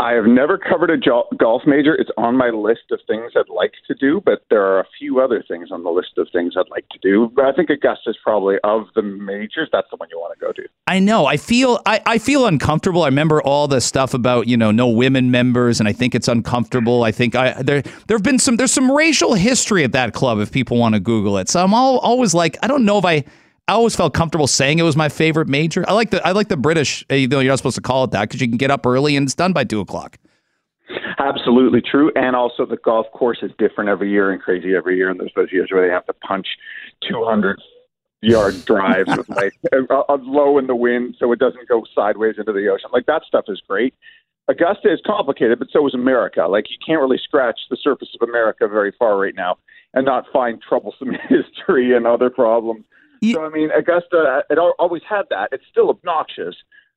I 0.02 0.14
have 0.14 0.26
never 0.26 0.58
covered 0.58 0.90
a 0.90 0.98
jo- 0.98 1.28
golf 1.38 1.62
major. 1.68 1.94
It's 1.94 2.10
on 2.18 2.36
my 2.36 2.50
list 2.50 2.90
of 2.90 3.00
things 3.06 3.34
I'd 3.36 3.54
like 3.54 3.74
to 3.88 3.94
do, 3.94 4.20
but 4.26 4.44
there 4.50 4.64
are 4.64 4.80
a 4.80 4.86
few 4.98 5.20
other 5.20 5.44
things 5.48 5.70
on 5.72 5.84
the 5.84 5.92
list 5.92 6.18
of 6.18 6.28
things 6.34 6.56
I'd 6.58 6.72
like 6.72 6.90
to 6.90 6.98
do. 7.04 7.32
But 7.36 7.46
I 7.46 7.52
think 7.54 7.70
Augusta's 7.70 8.18
probably 8.24 8.56
of 8.64 8.88
the 8.96 9.04
majors. 9.04 9.70
That's 9.72 9.88
the 9.92 9.98
one 9.98 10.10
you 10.12 10.18
want 10.18 10.38
to 10.40 10.44
go 10.44 10.52
to. 10.54 10.68
I 10.88 10.98
know. 10.98 11.28
I 11.28 11.38
feel 11.38 11.80
I, 11.86 12.02
I 12.08 12.18
feel 12.18 12.48
uncomfortable. 12.48 13.04
I 13.04 13.10
remember 13.10 13.44
all 13.44 13.68
the 13.68 13.80
stuff 13.80 14.16
about 14.16 14.48
you 14.48 14.58
know 14.58 14.72
no 14.72 14.88
women 14.88 15.30
members, 15.30 15.80
and 15.80 15.88
I 15.88 15.94
think 15.94 16.16
it's 16.16 16.28
uncomfortable. 16.28 17.04
I 17.04 17.12
think 17.12 17.36
I 17.36 17.62
there 17.62 17.84
there 18.08 18.18
have 18.18 18.24
been 18.24 18.40
some 18.40 18.56
there's 18.56 18.74
some 18.74 18.92
racial 18.92 19.36
history 19.36 19.84
at 19.84 19.92
that 19.92 20.14
club 20.14 20.40
if 20.40 20.52
people 20.52 20.78
want 20.78 20.96
to 20.96 21.00
Google 21.00 21.38
it. 21.38 21.48
So 21.48 21.64
I'm 21.64 21.76
all, 21.76 22.00
always 22.00 22.34
like 22.34 22.58
I 22.64 22.68
don't 22.68 22.86
know 22.86 22.98
if 22.98 23.06
I. 23.06 23.24
I 23.68 23.74
always 23.74 23.96
felt 23.96 24.14
comfortable 24.14 24.48
saying 24.48 24.80
it 24.80 24.84
was 24.84 24.98
my 24.98 25.10
favorite 25.10 25.48
major. 25.48 25.86
I 25.88 25.94
like 25.94 26.10
the 26.10 26.26
I 26.26 26.32
like 26.32 26.50
the 26.50 26.58
British, 26.58 27.06
eh, 27.10 27.16
even 27.16 27.30
though 27.30 27.40
you're 27.40 27.52
not 27.52 27.58
supposed 27.58 27.76
to 27.76 27.82
call 27.82 28.04
it 28.04 28.12
that, 28.12 28.24
because 28.24 28.42
you 28.42 28.48
can 28.48 28.58
get 28.58 28.72
up 28.72 28.86
early 28.86 29.16
and 29.16 29.26
it's 29.26 29.36
done 29.36 29.54
by 29.54 29.64
two 29.64 29.80
o'clock. 29.80 30.18
Absolutely 31.20 31.82
true, 31.82 32.12
and 32.16 32.36
also 32.36 32.66
the 32.66 32.78
golf 32.78 33.06
course 33.14 33.40
is 33.42 33.52
different 33.58 33.90
every 33.90 34.10
year 34.10 34.32
and 34.32 34.42
crazy 34.42 34.76
every 34.76 34.98
year. 34.98 35.10
And 35.10 35.20
there's 35.20 35.32
those 35.36 35.52
years 35.52 35.70
where 35.72 35.86
they 35.88 35.94
have 35.94 36.06
to 36.08 36.14
punch 36.14 36.48
200 37.08 37.62
yard 38.22 38.54
drives 38.66 39.16
with 39.16 39.30
like 39.30 39.54
a 39.74 40.16
low 40.16 40.58
in 40.58 40.68
the 40.68 40.76
wind 40.76 41.16
so 41.20 41.32
it 41.32 41.40
doesn't 41.40 41.68
go 41.68 41.84
sideways 41.96 42.36
into 42.38 42.52
the 42.52 42.68
ocean. 42.68 42.90
Like 42.92 43.06
that 43.06 43.24
stuff 43.28 43.46
is 43.48 43.62
great. 43.68 43.94
Augusta 44.48 44.92
is 44.92 45.00
complicated, 45.06 45.60
but 45.60 45.70
so 45.72 45.88
is 45.88 45.94
America. 45.94 46.46
Like 46.48 46.66
you 46.70 46.78
can't 46.86 47.00
really 47.00 47.20
scratch 47.24 47.60
the 47.70 47.78
surface 47.82 48.10
of 48.20 48.28
America 48.28 48.68
very 48.68 48.94
far 48.98 49.18
right 49.18 49.36
now 49.36 49.58
and 49.94 50.06
not 50.06 50.26
find 50.34 50.62
troublesome 50.62 51.12
history 51.30 51.96
and 51.96 52.06
other 52.06 52.30
problems. 52.30 52.84
So 53.24 53.46
I 53.46 53.50
mean, 53.50 53.70
Augusta, 53.72 54.44
it 54.50 54.58
always 54.58 55.04
had 55.08 55.24
that. 55.30 55.50
It's 55.52 55.64
still 55.70 55.90
obnoxious, 55.90 56.56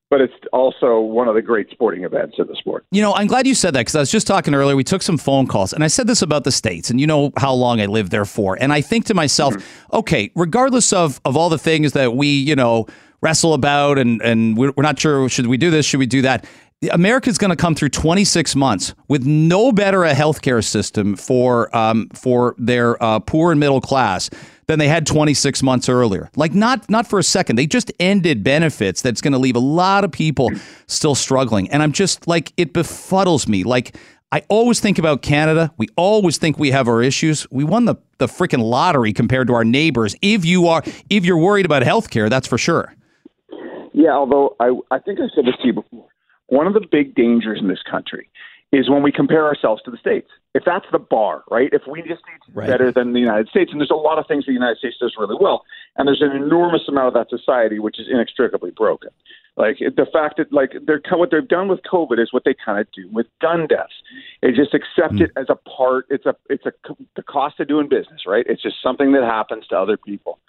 but 0.09 0.21
it's 0.21 0.33
also 0.51 0.99
one 0.99 1.27
of 1.27 1.35
the 1.35 1.41
great 1.41 1.69
sporting 1.69 2.03
events 2.03 2.35
in 2.39 2.47
the 2.47 2.55
sport. 2.55 2.85
You 2.91 3.01
know, 3.01 3.13
I'm 3.13 3.27
glad 3.27 3.45
you 3.45 3.53
said 3.53 3.75
that 3.75 3.81
because 3.81 3.95
I 3.95 3.99
was 3.99 4.11
just 4.11 4.25
talking 4.25 4.55
earlier. 4.55 4.75
We 4.75 4.83
took 4.83 5.03
some 5.03 5.17
phone 5.17 5.45
calls, 5.45 5.71
and 5.71 5.83
I 5.83 5.87
said 5.87 6.07
this 6.07 6.23
about 6.23 6.43
the 6.43 6.51
states, 6.51 6.89
and 6.89 6.99
you 6.99 7.05
know 7.05 7.31
how 7.37 7.53
long 7.53 7.79
I 7.79 7.85
lived 7.85 8.11
there 8.11 8.25
for. 8.25 8.57
And 8.59 8.73
I 8.73 8.81
think 8.81 9.05
to 9.05 9.13
myself, 9.13 9.53
mm-hmm. 9.53 9.97
okay, 9.97 10.31
regardless 10.35 10.91
of 10.91 11.21
of 11.25 11.37
all 11.37 11.49
the 11.49 11.59
things 11.59 11.93
that 11.93 12.15
we, 12.15 12.27
you 12.27 12.55
know, 12.55 12.87
wrestle 13.21 13.53
about, 13.53 13.99
and 13.99 14.19
and 14.21 14.57
we're, 14.57 14.71
we're 14.75 14.83
not 14.83 14.99
sure 14.99 15.29
should 15.29 15.47
we 15.47 15.57
do 15.57 15.69
this, 15.69 15.85
should 15.85 15.99
we 15.99 16.07
do 16.07 16.23
that. 16.23 16.45
America's 16.91 17.37
going 17.37 17.49
to 17.49 17.55
come 17.55 17.73
through 17.73 17.89
26 17.89 18.55
months 18.55 18.93
with 19.07 19.25
no 19.25 19.71
better 19.71 20.03
a 20.03 20.13
healthcare 20.13 20.63
system 20.63 21.15
for 21.15 21.75
um, 21.75 22.09
for 22.13 22.55
their 22.57 23.01
uh, 23.01 23.19
poor 23.19 23.51
and 23.51 23.59
middle 23.59 23.81
class 23.81 24.29
than 24.67 24.79
they 24.79 24.87
had 24.87 25.05
26 25.05 25.61
months 25.63 25.89
earlier. 25.89 26.29
Like 26.35 26.53
not 26.53 26.89
not 26.89 27.07
for 27.07 27.19
a 27.19 27.23
second. 27.23 27.55
They 27.55 27.67
just 27.67 27.91
ended 27.99 28.43
benefits 28.43 29.01
that's 29.01 29.21
going 29.21 29.33
to 29.33 29.39
leave 29.39 29.55
a 29.55 29.59
lot 29.59 30.03
of 30.03 30.11
people 30.11 30.51
still 30.87 31.15
struggling. 31.15 31.69
And 31.71 31.83
I'm 31.83 31.91
just 31.91 32.27
like 32.27 32.53
it 32.57 32.73
befuddles 32.73 33.47
me. 33.47 33.63
Like 33.63 33.95
I 34.31 34.43
always 34.49 34.79
think 34.79 34.97
about 34.97 35.21
Canada. 35.21 35.71
We 35.77 35.87
always 35.95 36.37
think 36.37 36.57
we 36.57 36.71
have 36.71 36.87
our 36.87 37.01
issues. 37.01 37.49
We 37.51 37.63
won 37.63 37.85
the 37.85 37.95
the 38.17 38.27
freaking 38.27 38.63
lottery 38.63 39.13
compared 39.13 39.47
to 39.47 39.53
our 39.53 39.65
neighbors. 39.65 40.15
If 40.21 40.45
you 40.45 40.67
are 40.67 40.83
if 41.09 41.25
you're 41.25 41.37
worried 41.37 41.65
about 41.65 41.83
healthcare, 41.83 42.29
that's 42.29 42.47
for 42.47 42.57
sure. 42.57 42.93
Yeah, 43.93 44.11
although 44.11 44.55
I 44.59 44.71
I 44.91 44.99
think 44.99 45.19
I 45.19 45.27
said 45.35 45.45
this 45.45 45.55
to 45.61 45.67
you 45.67 45.73
before. 45.73 46.07
One 46.47 46.67
of 46.67 46.73
the 46.73 46.85
big 46.91 47.15
dangers 47.15 47.59
in 47.59 47.67
this 47.67 47.81
country 47.89 48.29
is 48.75 48.89
when 48.89 49.03
we 49.03 49.11
compare 49.11 49.45
ourselves 49.45 49.81
to 49.83 49.91
the 49.91 49.97
states. 49.97 50.27
If 50.53 50.63
that's 50.65 50.85
the 50.91 50.99
bar, 50.99 51.43
right? 51.49 51.69
If 51.71 51.83
we 51.87 52.01
just 52.01 52.23
need 52.27 52.39
to 52.45 52.51
be 52.51 52.59
right. 52.59 52.67
better 52.67 52.91
than 52.91 53.13
the 53.13 53.19
United 53.19 53.49
States, 53.49 53.71
and 53.71 53.79
there's 53.79 53.91
a 53.91 53.95
lot 53.95 54.19
of 54.19 54.25
things 54.27 54.45
the 54.45 54.53
United 54.53 54.77
States 54.77 54.95
does 54.99 55.13
really 55.17 55.35
well, 55.39 55.63
and 55.97 56.07
there's 56.07 56.21
an 56.21 56.31
enormous 56.31 56.81
amount 56.87 57.07
of 57.07 57.13
that 57.13 57.29
society 57.29 57.79
which 57.79 57.99
is 57.99 58.07
inextricably 58.09 58.71
broken. 58.71 59.09
Like 59.57 59.79
the 59.79 60.05
fact 60.11 60.37
that 60.37 60.51
like 60.51 60.73
they're 60.85 61.01
what 61.11 61.31
they've 61.31 61.47
done 61.47 61.69
with 61.69 61.79
COVID 61.91 62.19
is 62.19 62.33
what 62.33 62.43
they 62.43 62.53
kind 62.53 62.79
of 62.79 62.87
do 62.93 63.09
with 63.11 63.27
gun 63.41 63.67
deaths. 63.67 63.93
They 64.41 64.51
just 64.51 64.73
accept 64.73 65.15
mm. 65.15 65.21
it 65.21 65.31
as 65.37 65.45
a 65.49 65.55
part. 65.55 66.07
It's 66.09 66.25
a 66.25 66.35
it's 66.49 66.65
a 66.65 66.73
the 67.15 67.23
cost 67.23 67.59
of 67.61 67.67
doing 67.67 67.87
business, 67.87 68.21
right? 68.27 68.45
It's 68.49 68.61
just 68.61 68.75
something 68.83 69.13
that 69.13 69.23
happens 69.23 69.65
to 69.67 69.77
other 69.77 69.95
people. 69.95 70.39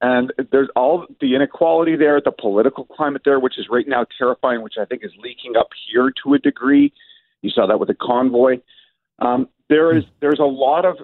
And 0.00 0.32
there's 0.50 0.68
all 0.74 1.06
the 1.20 1.36
inequality 1.36 1.96
there, 1.96 2.20
the 2.20 2.32
political 2.32 2.84
climate 2.84 3.22
there, 3.24 3.38
which 3.38 3.56
is 3.56 3.66
right 3.70 3.86
now 3.86 4.04
terrifying, 4.18 4.62
which 4.62 4.74
I 4.80 4.84
think 4.84 5.04
is 5.04 5.12
leaking 5.18 5.56
up 5.56 5.68
here 5.88 6.12
to 6.24 6.34
a 6.34 6.38
degree. 6.38 6.92
You 7.42 7.50
saw 7.50 7.66
that 7.66 7.78
with 7.78 7.88
the 7.88 7.94
convoy. 7.94 8.60
Um, 9.18 9.48
there 9.68 9.96
is 9.96 10.04
there's 10.20 10.38
a 10.38 10.44
lot 10.44 10.84
of 10.84 10.96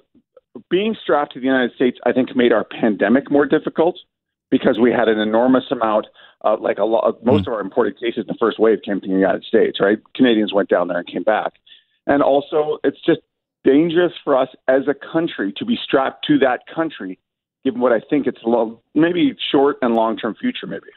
being 0.69 0.95
strapped 1.01 1.33
to 1.33 1.39
the 1.39 1.45
United 1.45 1.73
States. 1.75 1.97
I 2.05 2.11
think 2.11 2.35
made 2.35 2.51
our 2.51 2.63
pandemic 2.63 3.31
more 3.31 3.45
difficult 3.45 3.97
because 4.51 4.79
we 4.79 4.91
had 4.91 5.07
an 5.07 5.19
enormous 5.19 5.65
amount, 5.71 6.07
like 6.59 6.77
a 6.77 6.85
lot. 6.85 7.23
Most 7.23 7.47
of 7.47 7.53
our 7.53 7.61
imported 7.61 7.99
cases 7.99 8.19
in 8.19 8.27
the 8.27 8.37
first 8.39 8.59
wave 8.59 8.79
came 8.83 8.99
from 8.99 9.09
the 9.09 9.15
United 9.15 9.43
States. 9.43 9.79
Right, 9.79 9.99
Canadians 10.15 10.53
went 10.53 10.69
down 10.69 10.87
there 10.87 10.97
and 10.97 11.07
came 11.07 11.23
back, 11.23 11.53
and 12.07 12.21
also 12.21 12.79
it's 12.83 13.01
just 13.05 13.21
dangerous 13.63 14.13
for 14.23 14.37
us 14.37 14.49
as 14.67 14.83
a 14.87 14.93
country 14.93 15.53
to 15.57 15.65
be 15.65 15.77
strapped 15.83 16.25
to 16.25 16.39
that 16.39 16.61
country 16.73 17.19
given 17.63 17.81
what 17.81 17.91
I 17.91 17.99
think 18.09 18.27
it's 18.27 18.39
maybe 18.95 19.35
short 19.51 19.77
and 19.81 19.95
long 19.95 20.17
term 20.17 20.35
future, 20.35 20.67
maybe. 20.67 20.87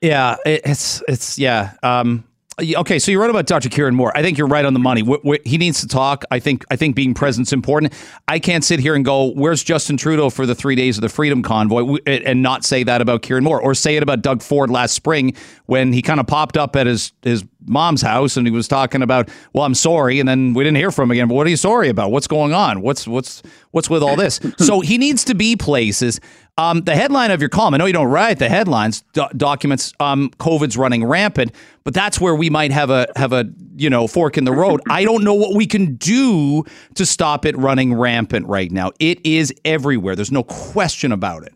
Yeah, 0.00 0.36
it's 0.44 1.02
it's 1.08 1.38
yeah. 1.38 1.74
Um, 1.82 2.24
Okay, 2.60 3.00
so 3.00 3.10
you're 3.10 3.20
right 3.20 3.30
about 3.30 3.46
Dr. 3.46 3.68
Kieran 3.68 3.96
Moore. 3.96 4.16
I 4.16 4.22
think 4.22 4.38
you're 4.38 4.46
right 4.46 4.64
on 4.64 4.74
the 4.74 4.78
money. 4.78 5.02
he 5.44 5.58
needs 5.58 5.80
to 5.80 5.88
talk. 5.88 6.24
I 6.30 6.38
think 6.38 6.64
I 6.70 6.76
think 6.76 6.94
being 6.94 7.12
present 7.12 7.48
is 7.48 7.52
important. 7.52 7.92
I 8.28 8.38
can't 8.38 8.62
sit 8.62 8.78
here 8.78 8.94
and 8.94 9.04
go, 9.04 9.32
"Where's 9.32 9.64
Justin 9.64 9.96
Trudeau 9.96 10.30
for 10.30 10.46
the 10.46 10.54
three 10.54 10.76
days 10.76 10.96
of 10.96 11.02
the 11.02 11.08
Freedom 11.08 11.42
Convoy?" 11.42 11.96
and 12.06 12.42
not 12.42 12.64
say 12.64 12.84
that 12.84 13.00
about 13.00 13.22
Kieran 13.22 13.42
Moore, 13.42 13.60
or 13.60 13.74
say 13.74 13.96
it 13.96 14.04
about 14.04 14.22
Doug 14.22 14.40
Ford 14.40 14.70
last 14.70 14.94
spring 14.94 15.34
when 15.66 15.92
he 15.92 16.00
kind 16.00 16.20
of 16.20 16.26
popped 16.26 16.56
up 16.56 16.76
at 16.76 16.86
his 16.86 17.12
his 17.22 17.44
mom's 17.66 18.02
house 18.02 18.36
and 18.36 18.46
he 18.46 18.50
was 18.50 18.68
talking 18.68 19.02
about, 19.02 19.28
"Well, 19.52 19.64
I'm 19.64 19.74
sorry," 19.74 20.20
and 20.20 20.28
then 20.28 20.54
we 20.54 20.64
didn't 20.64 20.76
hear 20.76 20.90
from 20.90 21.08
him 21.08 21.12
again. 21.12 21.28
But 21.28 21.34
what 21.34 21.46
are 21.46 21.50
you 21.50 21.56
sorry 21.56 21.88
about? 21.88 22.10
What's 22.10 22.26
going 22.26 22.52
on? 22.52 22.80
What's 22.80 23.06
what's 23.06 23.42
what's 23.70 23.90
with 23.90 24.02
all 24.02 24.16
this? 24.16 24.40
so 24.58 24.80
he 24.80 24.98
needs 24.98 25.24
to 25.24 25.34
be 25.34 25.56
places. 25.56 26.20
Um, 26.56 26.82
the 26.82 26.94
headline 26.94 27.32
of 27.32 27.40
your 27.40 27.48
column, 27.48 27.74
I 27.74 27.78
know 27.78 27.86
you 27.86 27.92
don't 27.92 28.06
write 28.06 28.38
the 28.38 28.48
headlines, 28.48 29.02
do- 29.12 29.26
documents 29.36 29.92
um, 29.98 30.30
COVID's 30.38 30.76
running 30.76 31.04
rampant, 31.04 31.50
but 31.82 31.94
that's 31.94 32.20
where 32.20 32.34
we 32.34 32.48
might 32.48 32.70
have 32.70 32.90
a 32.90 33.08
have 33.16 33.32
a 33.32 33.46
you 33.74 33.90
know 33.90 34.06
fork 34.06 34.38
in 34.38 34.44
the 34.44 34.52
road. 34.52 34.80
I 34.88 35.04
don't 35.04 35.24
know 35.24 35.34
what 35.34 35.56
we 35.56 35.66
can 35.66 35.96
do 35.96 36.64
to 36.94 37.04
stop 37.04 37.44
it 37.44 37.56
running 37.58 37.94
rampant 37.94 38.46
right 38.46 38.70
now. 38.70 38.92
It 39.00 39.24
is 39.26 39.52
everywhere. 39.64 40.14
There's 40.14 40.30
no 40.30 40.44
question 40.44 41.10
about 41.10 41.42
it. 41.42 41.52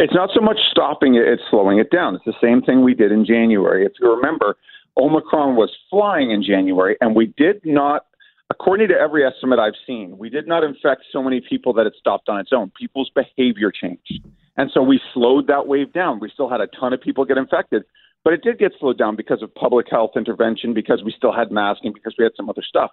It's 0.00 0.14
not 0.14 0.30
so 0.34 0.40
much 0.40 0.58
stopping 0.72 1.14
it; 1.14 1.28
it's 1.28 1.42
slowing 1.48 1.78
it 1.78 1.90
down. 1.90 2.16
It's 2.16 2.24
the 2.24 2.34
same 2.42 2.62
thing 2.62 2.82
we 2.82 2.94
did 2.94 3.12
in 3.12 3.24
January. 3.24 3.84
If 3.86 3.92
you 4.00 4.12
remember, 4.12 4.56
Omicron 4.96 5.56
was 5.56 5.70
flying 5.88 6.30
in 6.30 6.42
January, 6.42 6.96
and 7.00 7.14
we 7.14 7.32
did 7.36 7.60
not 7.64 8.06
according 8.50 8.88
to 8.88 8.94
every 8.94 9.24
estimate 9.24 9.58
I've 9.58 9.78
seen, 9.86 10.18
we 10.18 10.28
did 10.28 10.46
not 10.46 10.64
infect 10.64 11.04
so 11.12 11.22
many 11.22 11.40
people 11.40 11.72
that 11.74 11.86
it 11.86 11.94
stopped 11.98 12.28
on 12.28 12.40
its 12.40 12.50
own. 12.52 12.72
People's 12.78 13.10
behavior 13.14 13.70
changed. 13.70 14.26
And 14.56 14.70
so 14.74 14.82
we 14.82 15.00
slowed 15.14 15.46
that 15.46 15.66
wave 15.68 15.92
down. 15.92 16.20
We 16.20 16.30
still 16.30 16.50
had 16.50 16.60
a 16.60 16.66
ton 16.66 16.92
of 16.92 17.00
people 17.00 17.24
get 17.24 17.38
infected, 17.38 17.84
but 18.24 18.32
it 18.32 18.42
did 18.42 18.58
get 18.58 18.72
slowed 18.78 18.98
down 18.98 19.16
because 19.16 19.42
of 19.42 19.54
public 19.54 19.86
health 19.88 20.10
intervention, 20.16 20.74
because 20.74 21.02
we 21.04 21.14
still 21.16 21.32
had 21.32 21.50
masking, 21.50 21.92
because 21.92 22.14
we 22.18 22.24
had 22.24 22.32
some 22.36 22.50
other 22.50 22.62
stuff. 22.66 22.90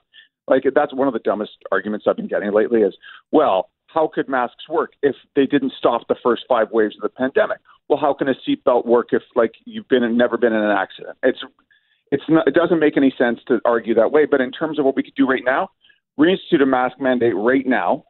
Like 0.48 0.64
that's 0.74 0.94
one 0.94 1.08
of 1.08 1.14
the 1.14 1.20
dumbest 1.20 1.58
arguments 1.72 2.06
I've 2.08 2.16
been 2.16 2.28
getting 2.28 2.54
lately 2.54 2.82
is, 2.82 2.96
well, 3.32 3.70
how 3.88 4.10
could 4.14 4.30
masks 4.30 4.70
work 4.70 4.92
if 5.02 5.16
they 5.36 5.46
didn't 5.46 5.74
stop 5.78 6.08
the 6.08 6.16
first 6.24 6.44
five 6.48 6.68
waves 6.72 6.96
of 6.96 7.02
the 7.02 7.10
pandemic? 7.10 7.58
Well, 7.90 8.00
how 8.00 8.14
can 8.14 8.28
a 8.28 8.36
seatbelt 8.48 8.86
work 8.86 9.08
if 9.12 9.24
like 9.36 9.54
you've 9.66 9.88
been 9.88 10.16
never 10.16 10.38
been 10.38 10.54
in 10.54 10.62
an 10.62 10.78
accident? 10.78 11.18
It's 11.24 11.40
it's 12.12 12.24
not, 12.30 12.48
it 12.48 12.54
doesn't 12.54 12.80
make 12.80 12.98
any 12.98 13.14
sense 13.18 13.40
to 13.48 13.60
argue 13.66 13.94
that 13.96 14.12
way. 14.12 14.26
But 14.26 14.42
in 14.42 14.52
terms 14.52 14.80
of 14.80 14.86
what 14.86 14.96
we 14.96 15.04
could 15.04 15.16
do 15.16 15.28
right 15.28 15.44
now, 15.46 15.70
reinstitute 16.20 16.62
a 16.62 16.66
mask 16.66 17.00
mandate 17.00 17.36
right 17.36 17.66
now, 17.66 18.06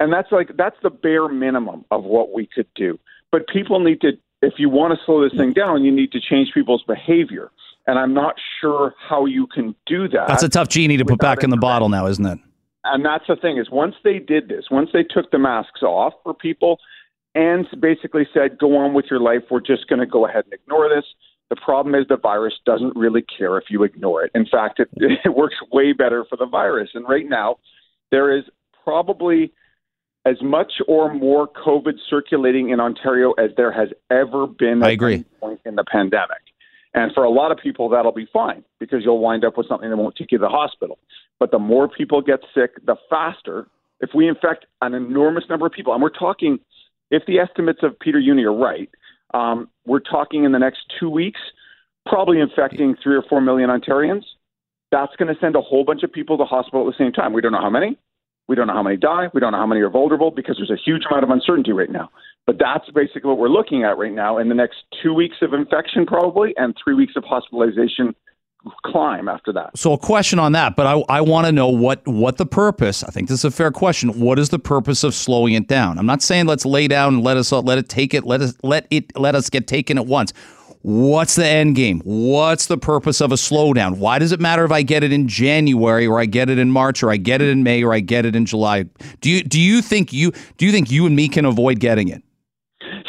and 0.00 0.12
that's 0.12 0.30
like 0.32 0.56
that's 0.56 0.76
the 0.82 0.90
bare 0.90 1.28
minimum 1.28 1.84
of 1.90 2.04
what 2.04 2.32
we 2.32 2.48
could 2.52 2.66
do. 2.74 2.98
But 3.30 3.48
people 3.48 3.80
need 3.80 4.00
to, 4.02 4.12
if 4.42 4.54
you 4.58 4.68
want 4.68 4.96
to 4.96 5.04
slow 5.04 5.22
this 5.22 5.36
thing 5.36 5.52
down, 5.52 5.84
you 5.84 5.92
need 5.92 6.12
to 6.12 6.20
change 6.20 6.52
people's 6.52 6.84
behavior. 6.86 7.50
And 7.86 7.98
I'm 7.98 8.14
not 8.14 8.36
sure 8.60 8.94
how 8.98 9.26
you 9.26 9.46
can 9.46 9.74
do 9.86 10.08
that. 10.08 10.26
That's 10.28 10.42
a 10.42 10.48
tough 10.48 10.68
genie 10.68 10.96
to 10.96 11.04
put 11.04 11.18
back 11.18 11.42
in 11.42 11.50
the 11.50 11.56
bottle 11.56 11.88
now, 11.88 12.06
isn't 12.06 12.24
it? 12.24 12.38
And 12.84 13.04
that's 13.04 13.24
the 13.28 13.36
thing 13.36 13.58
is 13.58 13.70
once 13.70 13.94
they 14.04 14.18
did 14.18 14.48
this, 14.48 14.66
once 14.70 14.90
they 14.92 15.02
took 15.02 15.30
the 15.30 15.38
masks 15.38 15.82
off 15.82 16.12
for 16.22 16.34
people 16.34 16.78
and 17.34 17.66
basically 17.80 18.26
said, 18.32 18.58
go 18.58 18.76
on 18.76 18.94
with 18.94 19.06
your 19.10 19.20
life, 19.20 19.42
we're 19.50 19.60
just 19.60 19.88
going 19.88 20.00
to 20.00 20.06
go 20.06 20.26
ahead 20.26 20.44
and 20.44 20.52
ignore 20.52 20.88
this 20.88 21.04
the 21.50 21.56
problem 21.56 21.94
is 21.94 22.06
the 22.08 22.16
virus 22.16 22.54
doesn't 22.64 22.96
really 22.96 23.22
care 23.22 23.58
if 23.58 23.64
you 23.68 23.82
ignore 23.82 24.24
it. 24.24 24.30
In 24.34 24.46
fact, 24.46 24.80
it, 24.80 24.88
it 25.24 25.34
works 25.34 25.56
way 25.72 25.92
better 25.92 26.24
for 26.28 26.36
the 26.36 26.46
virus. 26.46 26.90
And 26.94 27.06
right 27.08 27.28
now, 27.28 27.58
there 28.10 28.36
is 28.36 28.44
probably 28.82 29.52
as 30.26 30.36
much 30.42 30.72
or 30.88 31.12
more 31.12 31.46
COVID 31.48 31.94
circulating 32.08 32.70
in 32.70 32.80
Ontario 32.80 33.32
as 33.32 33.50
there 33.56 33.70
has 33.72 33.88
ever 34.10 34.46
been 34.46 34.82
at 34.82 34.88
I 34.88 34.92
agree. 34.92 35.24
point 35.40 35.60
in 35.66 35.74
the 35.74 35.84
pandemic. 35.84 36.38
And 36.94 37.12
for 37.12 37.24
a 37.24 37.30
lot 37.30 37.50
of 37.50 37.58
people, 37.58 37.88
that'll 37.90 38.12
be 38.12 38.28
fine 38.32 38.64
because 38.78 39.00
you'll 39.04 39.18
wind 39.18 39.44
up 39.44 39.58
with 39.58 39.66
something 39.68 39.90
that 39.90 39.96
won't 39.96 40.16
take 40.16 40.32
you 40.32 40.38
to 40.38 40.42
the 40.42 40.48
hospital. 40.48 40.98
But 41.40 41.50
the 41.50 41.58
more 41.58 41.88
people 41.88 42.22
get 42.22 42.40
sick, 42.54 42.70
the 42.86 42.96
faster. 43.10 43.66
If 44.00 44.10
we 44.14 44.28
infect 44.28 44.66
an 44.80 44.94
enormous 44.94 45.44
number 45.50 45.66
of 45.66 45.72
people, 45.72 45.92
and 45.92 46.02
we're 46.02 46.08
talking, 46.10 46.58
if 47.10 47.24
the 47.26 47.38
estimates 47.40 47.80
of 47.82 47.98
Peter 47.98 48.20
Jüni 48.20 48.44
are 48.44 48.56
right, 48.56 48.88
Um, 49.34 49.68
we're 49.86 50.00
talking 50.00 50.44
in 50.44 50.52
the 50.52 50.58
next 50.58 50.80
two 50.98 51.10
weeks, 51.10 51.40
probably 52.06 52.40
infecting 52.40 52.96
three 53.02 53.16
or 53.16 53.22
four 53.28 53.40
million 53.40 53.70
Ontarians. 53.70 54.24
That's 54.90 55.14
going 55.16 55.32
to 55.32 55.40
send 55.40 55.56
a 55.56 55.60
whole 55.60 55.84
bunch 55.84 56.02
of 56.02 56.12
people 56.12 56.38
to 56.38 56.44
hospital 56.44 56.86
at 56.86 56.92
the 56.96 57.04
same 57.04 57.12
time. 57.12 57.32
We 57.32 57.40
don't 57.40 57.52
know 57.52 57.60
how 57.60 57.70
many. 57.70 57.98
We 58.46 58.56
don't 58.56 58.66
know 58.66 58.74
how 58.74 58.82
many 58.82 58.96
die. 58.96 59.28
We 59.32 59.40
don't 59.40 59.52
know 59.52 59.58
how 59.58 59.66
many 59.66 59.80
are 59.80 59.90
vulnerable 59.90 60.30
because 60.30 60.56
there's 60.58 60.70
a 60.70 60.82
huge 60.82 61.04
amount 61.10 61.24
of 61.24 61.30
uncertainty 61.30 61.72
right 61.72 61.90
now. 61.90 62.10
But 62.46 62.58
that's 62.58 62.88
basically 62.90 63.28
what 63.28 63.38
we're 63.38 63.48
looking 63.48 63.84
at 63.84 63.96
right 63.96 64.12
now 64.12 64.38
in 64.38 64.50
the 64.50 64.54
next 64.54 64.76
two 65.02 65.14
weeks 65.14 65.36
of 65.40 65.54
infection, 65.54 66.04
probably, 66.04 66.54
and 66.58 66.74
three 66.82 66.94
weeks 66.94 67.14
of 67.16 67.24
hospitalization 67.24 68.14
climb 68.84 69.28
after 69.28 69.52
that. 69.52 69.76
So 69.76 69.92
a 69.92 69.98
question 69.98 70.38
on 70.38 70.52
that, 70.52 70.76
but 70.76 70.86
I, 70.86 71.02
I 71.08 71.20
want 71.20 71.46
to 71.46 71.52
know 71.52 71.68
what 71.68 72.06
what 72.06 72.36
the 72.36 72.46
purpose. 72.46 73.04
I 73.04 73.10
think 73.10 73.28
this 73.28 73.40
is 73.40 73.44
a 73.44 73.50
fair 73.50 73.70
question. 73.70 74.20
What 74.20 74.38
is 74.38 74.48
the 74.48 74.58
purpose 74.58 75.04
of 75.04 75.14
slowing 75.14 75.54
it 75.54 75.68
down? 75.68 75.98
I'm 75.98 76.06
not 76.06 76.22
saying 76.22 76.46
let's 76.46 76.64
lay 76.64 76.88
down 76.88 77.14
and 77.14 77.24
let 77.24 77.36
us 77.36 77.52
let 77.52 77.78
it 77.78 77.88
take 77.88 78.14
it 78.14 78.24
let 78.24 78.40
us 78.40 78.54
let 78.62 78.86
it 78.90 79.16
let 79.16 79.34
us 79.34 79.50
get 79.50 79.66
taken 79.66 79.98
at 79.98 80.06
once. 80.06 80.32
What's 80.82 81.36
the 81.36 81.46
end 81.46 81.76
game? 81.76 82.02
What's 82.04 82.66
the 82.66 82.76
purpose 82.76 83.22
of 83.22 83.32
a 83.32 83.36
slowdown? 83.36 83.96
Why 83.96 84.18
does 84.18 84.32
it 84.32 84.40
matter 84.40 84.66
if 84.66 84.70
I 84.70 84.82
get 84.82 85.02
it 85.02 85.14
in 85.14 85.26
January 85.28 86.06
or 86.06 86.20
I 86.20 86.26
get 86.26 86.50
it 86.50 86.58
in 86.58 86.70
March 86.70 87.02
or 87.02 87.10
I 87.10 87.16
get 87.16 87.40
it 87.40 87.48
in 87.48 87.62
May 87.62 87.82
or 87.82 87.94
I 87.94 88.00
get 88.00 88.26
it 88.26 88.36
in 88.36 88.44
July? 88.44 88.84
Do 89.22 89.30
you 89.30 89.42
do 89.42 89.58
you 89.58 89.80
think 89.80 90.12
you 90.12 90.32
do 90.58 90.66
you 90.66 90.72
think 90.72 90.90
you 90.90 91.06
and 91.06 91.16
me 91.16 91.28
can 91.28 91.46
avoid 91.46 91.80
getting 91.80 92.08
it? 92.08 92.22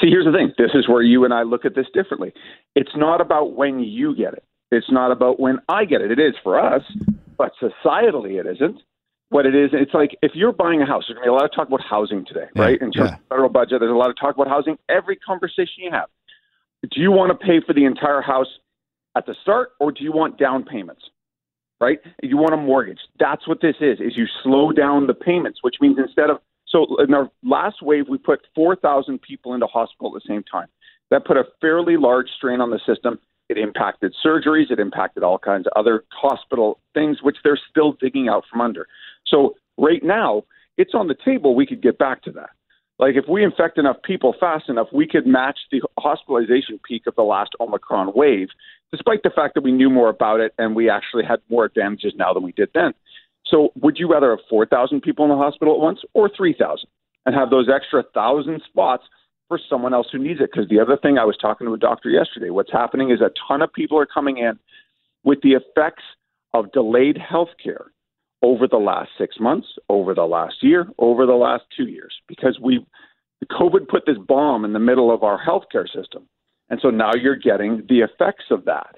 See, 0.02 0.10
here's 0.10 0.26
the 0.26 0.32
thing. 0.32 0.54
This 0.58 0.72
is 0.74 0.88
where 0.88 1.02
you 1.02 1.26
and 1.26 1.34
I 1.34 1.44
look 1.44 1.66
at 1.66 1.76
this 1.76 1.88
differently. 1.94 2.34
It's 2.76 2.96
not 2.96 3.20
about 3.20 3.56
when 3.56 3.80
you 3.80 4.16
get 4.16 4.34
it. 4.34 4.44
It's 4.76 4.92
not 4.92 5.12
about 5.12 5.40
when 5.40 5.60
I 5.70 5.86
get 5.86 6.02
it. 6.02 6.12
It 6.12 6.20
is 6.20 6.36
for 6.44 6.60
us, 6.60 6.84
but 7.38 7.52
societally 7.62 8.40
it 8.40 8.46
isn't. 8.46 8.82
What 9.30 9.46
it 9.46 9.56
is, 9.56 9.72
it's 9.74 9.94
like 9.94 10.16
if 10.22 10.34
you're 10.36 10.52
buying 10.52 10.82
a 10.82 10.86
house, 10.86 11.06
there's 11.08 11.16
going 11.16 11.26
to 11.26 11.32
be 11.32 11.34
a 11.34 11.34
lot 11.34 11.46
of 11.46 11.52
talk 11.54 11.68
about 11.68 11.82
housing 11.82 12.26
today, 12.26 12.46
Yeah, 12.56 12.62
right? 12.62 12.82
In 12.82 12.92
terms 12.92 13.10
yeah. 13.10 13.16
of 13.16 13.28
federal 13.30 13.50
budget, 13.50 13.80
there's 13.80 13.92
a 13.92 13.96
lot 13.96 14.10
of 14.10 14.18
talk 14.20 14.36
about 14.36 14.48
housing. 14.48 14.78
Every 14.88 15.16
conversation 15.16 15.84
you 15.84 15.92
have, 15.92 16.10
do 16.92 17.02
you 17.02 17.12
want 17.12 17.32
to 17.32 17.46
pay 17.46 17.60
for 17.66 17.74
the 17.74 17.86
entire 17.86 18.22
house 18.22 18.48
at 19.16 19.26
the 19.26 19.36
start, 19.42 19.70
or 19.80 19.92
do 19.92 20.04
you 20.04 20.12
want 20.12 20.38
down 20.38 20.64
payments? 20.64 21.02
Right? 21.82 22.00
You 22.22 22.38
want 22.38 22.54
a 22.54 22.58
mortgage. 22.58 23.00
That's 23.20 23.48
what 23.48 23.62
this 23.62 23.76
is. 23.82 24.00
Is 24.00 24.16
you 24.16 24.28
slow 24.44 24.72
down 24.72 25.08
the 25.08 25.14
payments, 25.14 25.60
which 25.62 25.76
means 25.82 25.98
instead 25.98 26.30
of 26.30 26.38
so 26.68 27.02
in 27.02 27.14
our 27.14 27.30
last 27.44 27.82
wave, 27.82 28.06
we 28.10 28.18
put 28.18 28.42
4,000 28.56 29.22
people 29.22 29.54
into 29.54 29.68
hospital 29.68 30.16
at 30.16 30.22
the 30.22 30.28
same 30.28 30.44
time. 30.44 30.68
That 31.12 31.26
put 31.26 31.38
a 31.38 31.46
fairly 31.62 31.98
large 31.98 32.28
strain 32.36 32.60
on 32.60 32.72
the 32.72 32.80
system. 32.86 33.20
It 33.50 33.58
impacted 33.58 34.14
surgeries. 34.26 34.72
It 34.72 34.80
impacted 34.80 35.24
all 35.24 35.38
kinds 35.38 35.68
of 35.68 35.74
other 35.76 36.04
hospital 36.12 36.80
things, 36.94 37.20
which 37.22 37.38
they're 37.44 37.60
still 37.70 37.94
digging 37.94 38.28
out 38.28 38.44
from 38.50 38.62
under. 38.62 38.88
So 39.28 39.56
right 39.78 40.04
now, 40.04 40.44
it's 40.78 40.94
on 40.94 41.08
the 41.08 41.16
table. 41.24 41.56
We 41.56 41.66
could 41.66 41.82
get 41.82 41.98
back 41.98 42.24
to 42.24 42.32
that. 42.32 42.50
Like 42.98 43.16
if 43.16 43.26
we 43.28 43.44
infect 43.44 43.78
enough 43.78 43.98
people 44.04 44.36
fast 44.40 44.70
enough, 44.70 44.88
we 44.94 45.08
could 45.08 45.28
match 45.28 45.60
the 45.72 45.82
hospitalization 46.00 46.80
peak 46.88 47.04
of 47.08 47.16
the 47.16 47.24
last 47.24 47.52
Omicron 47.60 48.14
wave, 48.16 48.48
despite 48.92 49.22
the 49.24 49.30
fact 49.30 49.54
that 49.56 49.64
we 49.64 49.72
knew 49.72 49.90
more 49.90 50.10
about 50.10 50.40
it 50.40 50.54
and 50.58 50.76
we 50.76 50.90
actually 50.90 51.26
had 51.26 51.40
more 51.50 51.66
advantages 51.66 52.14
now 52.16 52.34
than 52.34 52.44
we 52.44 52.54
did 52.54 52.70
then. 52.74 52.94
So 53.48 53.70
would 53.76 53.98
you 53.98 54.12
rather 54.12 54.30
have 54.32 54.40
4,000 54.50 55.02
people 55.02 55.26
in 55.26 55.30
the 55.30 55.38
hospital 55.38 55.76
at 55.76 55.82
once 55.82 56.00
or 56.14 56.30
3,000 56.36 56.88
and 57.26 57.36
have 57.36 57.50
those 57.50 57.68
extra 57.70 58.02
1,000 58.02 58.62
spots 58.66 59.04
for 59.48 59.60
someone 59.70 59.94
else 59.94 60.08
who 60.12 60.20
needs 60.20 60.40
it? 60.40 60.50
Because 60.52 60.70
the 60.70 60.80
other 60.80 60.98
thing 60.98 61.18
I 61.18 61.26
was 61.26 61.38
talking 61.38 61.68
to 61.68 61.74
a 61.74 61.78
doctor 61.78 62.10
yesterday, 62.10 62.50
what's 62.50 62.72
happening 62.72 63.12
is 63.12 63.22
a 63.22 63.32
ton 63.48 63.62
of 63.62 63.72
people 63.72 63.98
are 63.98 64.06
coming 64.06 64.38
in 64.38 64.60
with 65.24 65.42
the 65.42 65.54
effects 65.54 66.04
of 66.54 66.72
delayed 66.72 67.18
health 67.18 67.50
care 67.62 67.86
over 68.42 68.68
the 68.68 68.78
last 68.78 69.10
six 69.18 69.38
months, 69.40 69.68
over 69.90 70.14
the 70.14 70.26
last 70.26 70.56
year, 70.62 70.88
over 71.00 71.26
the 71.26 71.34
last 71.34 71.64
two 71.76 71.88
years, 71.88 72.14
because 72.28 72.60
we 72.62 72.86
COVID 73.52 73.88
put 73.88 74.06
this 74.06 74.18
bomb 74.18 74.66
in 74.66 74.74
the 74.74 74.80
middle 74.80 75.14
of 75.14 75.24
our 75.24 75.40
healthcare 75.44 75.86
system. 75.86 76.28
And 76.70 76.80
so 76.82 76.90
now 76.90 77.12
you're 77.14 77.36
getting 77.36 77.84
the 77.88 78.00
effects 78.00 78.46
of 78.50 78.66
that. 78.66 78.96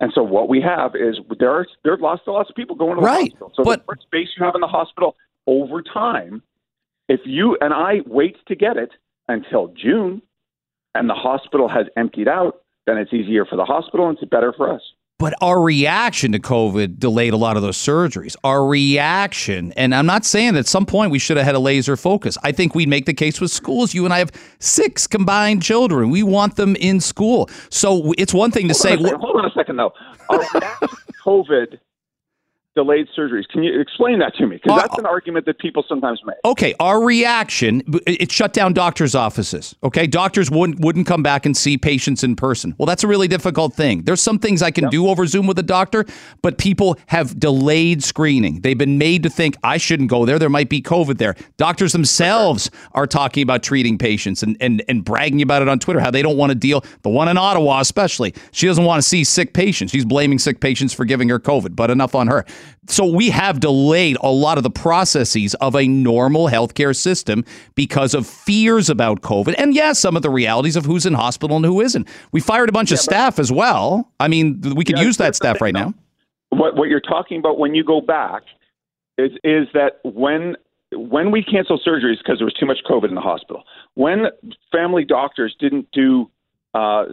And 0.00 0.12
so 0.14 0.22
what 0.22 0.48
we 0.48 0.60
have 0.62 0.94
is 0.94 1.18
there 1.38 1.50
are 1.50 1.66
there 1.84 1.92
are 1.92 1.98
lots 1.98 2.22
and 2.26 2.34
lots 2.34 2.50
of 2.50 2.56
people 2.56 2.74
going 2.74 2.96
to 2.96 3.02
the 3.02 3.06
hospital. 3.08 3.52
So 3.54 3.64
but- 3.64 3.80
the 3.80 3.84
more 3.86 3.98
space 4.02 4.28
you 4.36 4.44
have 4.44 4.54
in 4.54 4.60
the 4.60 4.66
hospital 4.66 5.16
over 5.46 5.82
time, 5.82 6.42
if 7.08 7.20
you 7.24 7.56
and 7.60 7.74
I 7.74 8.00
wait 8.06 8.36
to 8.48 8.54
get 8.54 8.76
it 8.76 8.90
until 9.28 9.68
June 9.68 10.22
and 10.94 11.08
the 11.08 11.14
hospital 11.14 11.68
has 11.68 11.86
emptied 11.96 12.28
out, 12.28 12.62
then 12.86 12.98
it's 12.98 13.12
easier 13.12 13.44
for 13.44 13.56
the 13.56 13.64
hospital 13.64 14.08
and 14.08 14.18
it's 14.18 14.28
better 14.28 14.52
for 14.56 14.72
us. 14.72 14.82
But 15.18 15.34
our 15.40 15.62
reaction 15.62 16.32
to 16.32 16.40
COVID 16.40 16.98
delayed 16.98 17.32
a 17.32 17.36
lot 17.36 17.56
of 17.56 17.62
those 17.62 17.76
surgeries. 17.76 18.34
Our 18.42 18.66
reaction, 18.66 19.72
and 19.76 19.94
I'm 19.94 20.06
not 20.06 20.24
saying 20.24 20.54
that 20.54 20.60
at 20.60 20.66
some 20.66 20.84
point 20.84 21.12
we 21.12 21.20
should 21.20 21.36
have 21.36 21.46
had 21.46 21.54
a 21.54 21.60
laser 21.60 21.96
focus. 21.96 22.36
I 22.42 22.50
think 22.50 22.74
we'd 22.74 22.88
make 22.88 23.06
the 23.06 23.14
case 23.14 23.40
with 23.40 23.52
schools. 23.52 23.94
You 23.94 24.04
and 24.04 24.12
I 24.12 24.18
have 24.18 24.32
six 24.58 25.06
combined 25.06 25.62
children. 25.62 26.10
We 26.10 26.24
want 26.24 26.56
them 26.56 26.74
in 26.74 26.98
school. 26.98 27.48
So 27.70 28.12
it's 28.18 28.34
one 28.34 28.50
thing 28.50 28.66
to 28.66 28.74
say, 28.74 28.96
Hold 28.96 29.06
on, 29.06 29.14
a 29.14 29.14
second, 29.14 29.20
hold 29.20 29.36
on 29.36 29.44
a 29.44 29.52
second, 29.52 29.76
though. 29.76 29.92
Our 30.28 30.40
COVID 31.24 31.78
delayed 32.74 33.06
surgeries. 33.16 33.46
Can 33.48 33.62
you 33.62 33.78
explain 33.80 34.18
that 34.20 34.34
to 34.36 34.46
me? 34.46 34.56
Because 34.56 34.78
Uh, 34.78 34.80
that's 34.82 34.98
an 34.98 35.06
argument 35.06 35.44
that 35.46 35.58
people 35.58 35.84
sometimes 35.88 36.20
make. 36.24 36.36
okay, 36.44 36.74
our 36.80 37.02
reaction 37.04 37.82
it 38.06 38.32
shut 38.32 38.52
down 38.52 38.72
doctors' 38.72 39.14
offices. 39.14 39.74
Okay, 39.84 40.06
doctors 40.06 40.50
wouldn't 40.50 40.80
wouldn't 40.80 41.06
come 41.06 41.22
back 41.22 41.44
and 41.44 41.56
see 41.56 41.76
patients 41.76 42.24
in 42.24 42.34
person. 42.36 42.74
Well, 42.78 42.86
that's 42.86 43.04
a 43.04 43.06
really 43.08 43.28
difficult 43.28 43.74
thing. 43.74 44.02
There's 44.04 44.22
some 44.22 44.38
things 44.38 44.62
I 44.62 44.70
can 44.70 44.88
do 44.88 45.08
over 45.08 45.26
Zoom 45.26 45.46
with 45.46 45.58
a 45.58 45.62
doctor, 45.62 46.06
but 46.40 46.56
people 46.58 46.96
have 47.06 47.38
delayed 47.38 48.02
screening. 48.02 48.60
They've 48.62 48.78
been 48.78 48.96
made 48.98 49.22
to 49.24 49.30
think 49.30 49.56
I 49.62 49.76
shouldn't 49.76 50.08
go 50.08 50.24
there. 50.24 50.38
There 50.38 50.48
might 50.48 50.70
be 50.70 50.80
COVID 50.80 51.18
there. 51.18 51.34
Doctors 51.58 51.92
themselves 51.92 52.70
are 52.92 53.06
talking 53.06 53.42
about 53.42 53.62
treating 53.62 53.98
patients 53.98 54.42
and 54.42 54.56
and 54.60 54.82
and 54.88 55.04
bragging 55.04 55.42
about 55.42 55.60
it 55.62 55.68
on 55.68 55.78
Twitter 55.78 56.00
how 56.00 56.10
they 56.10 56.22
don't 56.22 56.36
want 56.38 56.50
to 56.50 56.54
deal. 56.56 56.84
The 57.02 57.10
one 57.10 57.28
in 57.28 57.36
Ottawa, 57.36 57.80
especially, 57.80 58.34
she 58.52 58.66
doesn't 58.66 58.84
want 58.84 59.02
to 59.02 59.06
see 59.08 59.24
sick 59.24 59.52
patients. 59.52 59.90
She's 59.92 60.04
blaming 60.06 60.38
sick 60.38 60.60
patients 60.60 60.94
for 60.94 61.04
giving 61.04 61.28
her 61.28 61.38
COVID. 61.38 61.76
But 61.76 61.90
enough 61.90 62.14
on 62.14 62.28
her. 62.28 62.46
So 62.88 63.06
we 63.06 63.30
have 63.30 63.60
delayed 63.60 64.16
a 64.20 64.30
lot 64.30 64.58
of 64.58 64.64
the 64.64 64.70
processes 64.70 65.54
of 65.54 65.74
a 65.76 65.86
normal 65.86 66.48
healthcare 66.48 66.94
system 66.94 67.44
because 67.74 68.14
of 68.14 68.26
fears 68.26 68.90
about 68.90 69.20
COVID. 69.22 69.54
And 69.58 69.74
yes, 69.74 69.98
some 69.98 70.16
of 70.16 70.22
the 70.22 70.30
realities 70.30 70.76
of 70.76 70.84
who's 70.84 71.06
in 71.06 71.14
hospital 71.14 71.56
and 71.56 71.64
who 71.64 71.80
isn't. 71.80 72.08
We 72.32 72.40
fired 72.40 72.68
a 72.68 72.72
bunch 72.72 72.92
of 72.92 72.98
staff 72.98 73.38
as 73.38 73.52
well. 73.52 74.10
I 74.18 74.28
mean, 74.28 74.60
we 74.74 74.84
could 74.84 74.98
Yeah, 74.98 75.04
use 75.04 75.16
that 75.18 75.36
staff 75.36 75.60
right 75.60 75.74
now. 75.74 75.94
What 76.50 76.76
what 76.76 76.88
you're 76.88 77.00
talking 77.00 77.38
about 77.38 77.58
when 77.58 77.74
you 77.74 77.84
go 77.84 78.00
back 78.00 78.42
is 79.16 79.30
is 79.44 79.68
that 79.74 80.00
when 80.04 80.56
when 80.92 81.30
we 81.30 81.42
cancel 81.42 81.78
surgeries 81.78 82.18
because 82.18 82.38
there 82.38 82.44
was 82.44 82.54
too 82.54 82.66
much 82.66 82.78
COVID 82.88 83.08
in 83.08 83.14
the 83.14 83.20
hospital, 83.20 83.64
when 83.94 84.26
family 84.70 85.04
doctors 85.04 85.56
didn't 85.58 85.88
do 85.92 86.30
uh, 86.74 87.04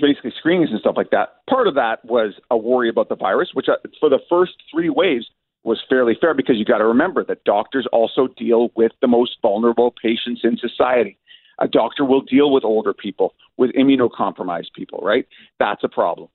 basically 0.00 0.32
screenings 0.38 0.70
and 0.70 0.80
stuff 0.80 0.94
like 0.96 1.10
that, 1.10 1.44
part 1.48 1.66
of 1.66 1.74
that 1.74 2.04
was 2.04 2.34
a 2.50 2.56
worry 2.56 2.88
about 2.88 3.08
the 3.08 3.16
virus, 3.16 3.50
which 3.52 3.68
uh, 3.68 3.76
for 3.98 4.08
the 4.08 4.20
first 4.28 4.52
three 4.70 4.88
waves 4.88 5.26
was 5.64 5.82
fairly 5.88 6.16
fair 6.20 6.34
because 6.34 6.56
you 6.56 6.64
got 6.64 6.78
to 6.78 6.86
remember 6.86 7.24
that 7.24 7.44
doctors 7.44 7.86
also 7.92 8.28
deal 8.36 8.70
with 8.76 8.92
the 9.00 9.08
most 9.08 9.36
vulnerable 9.42 9.92
patients 10.02 10.42
in 10.44 10.56
society. 10.56 11.18
A 11.58 11.66
doctor 11.66 12.04
will 12.04 12.20
deal 12.20 12.52
with 12.52 12.64
older 12.64 12.94
people, 12.94 13.34
with 13.56 13.72
immunocompromised 13.72 14.72
people, 14.74 15.00
right? 15.02 15.26
That's 15.58 15.82
a 15.82 15.88
problem. 15.88 16.28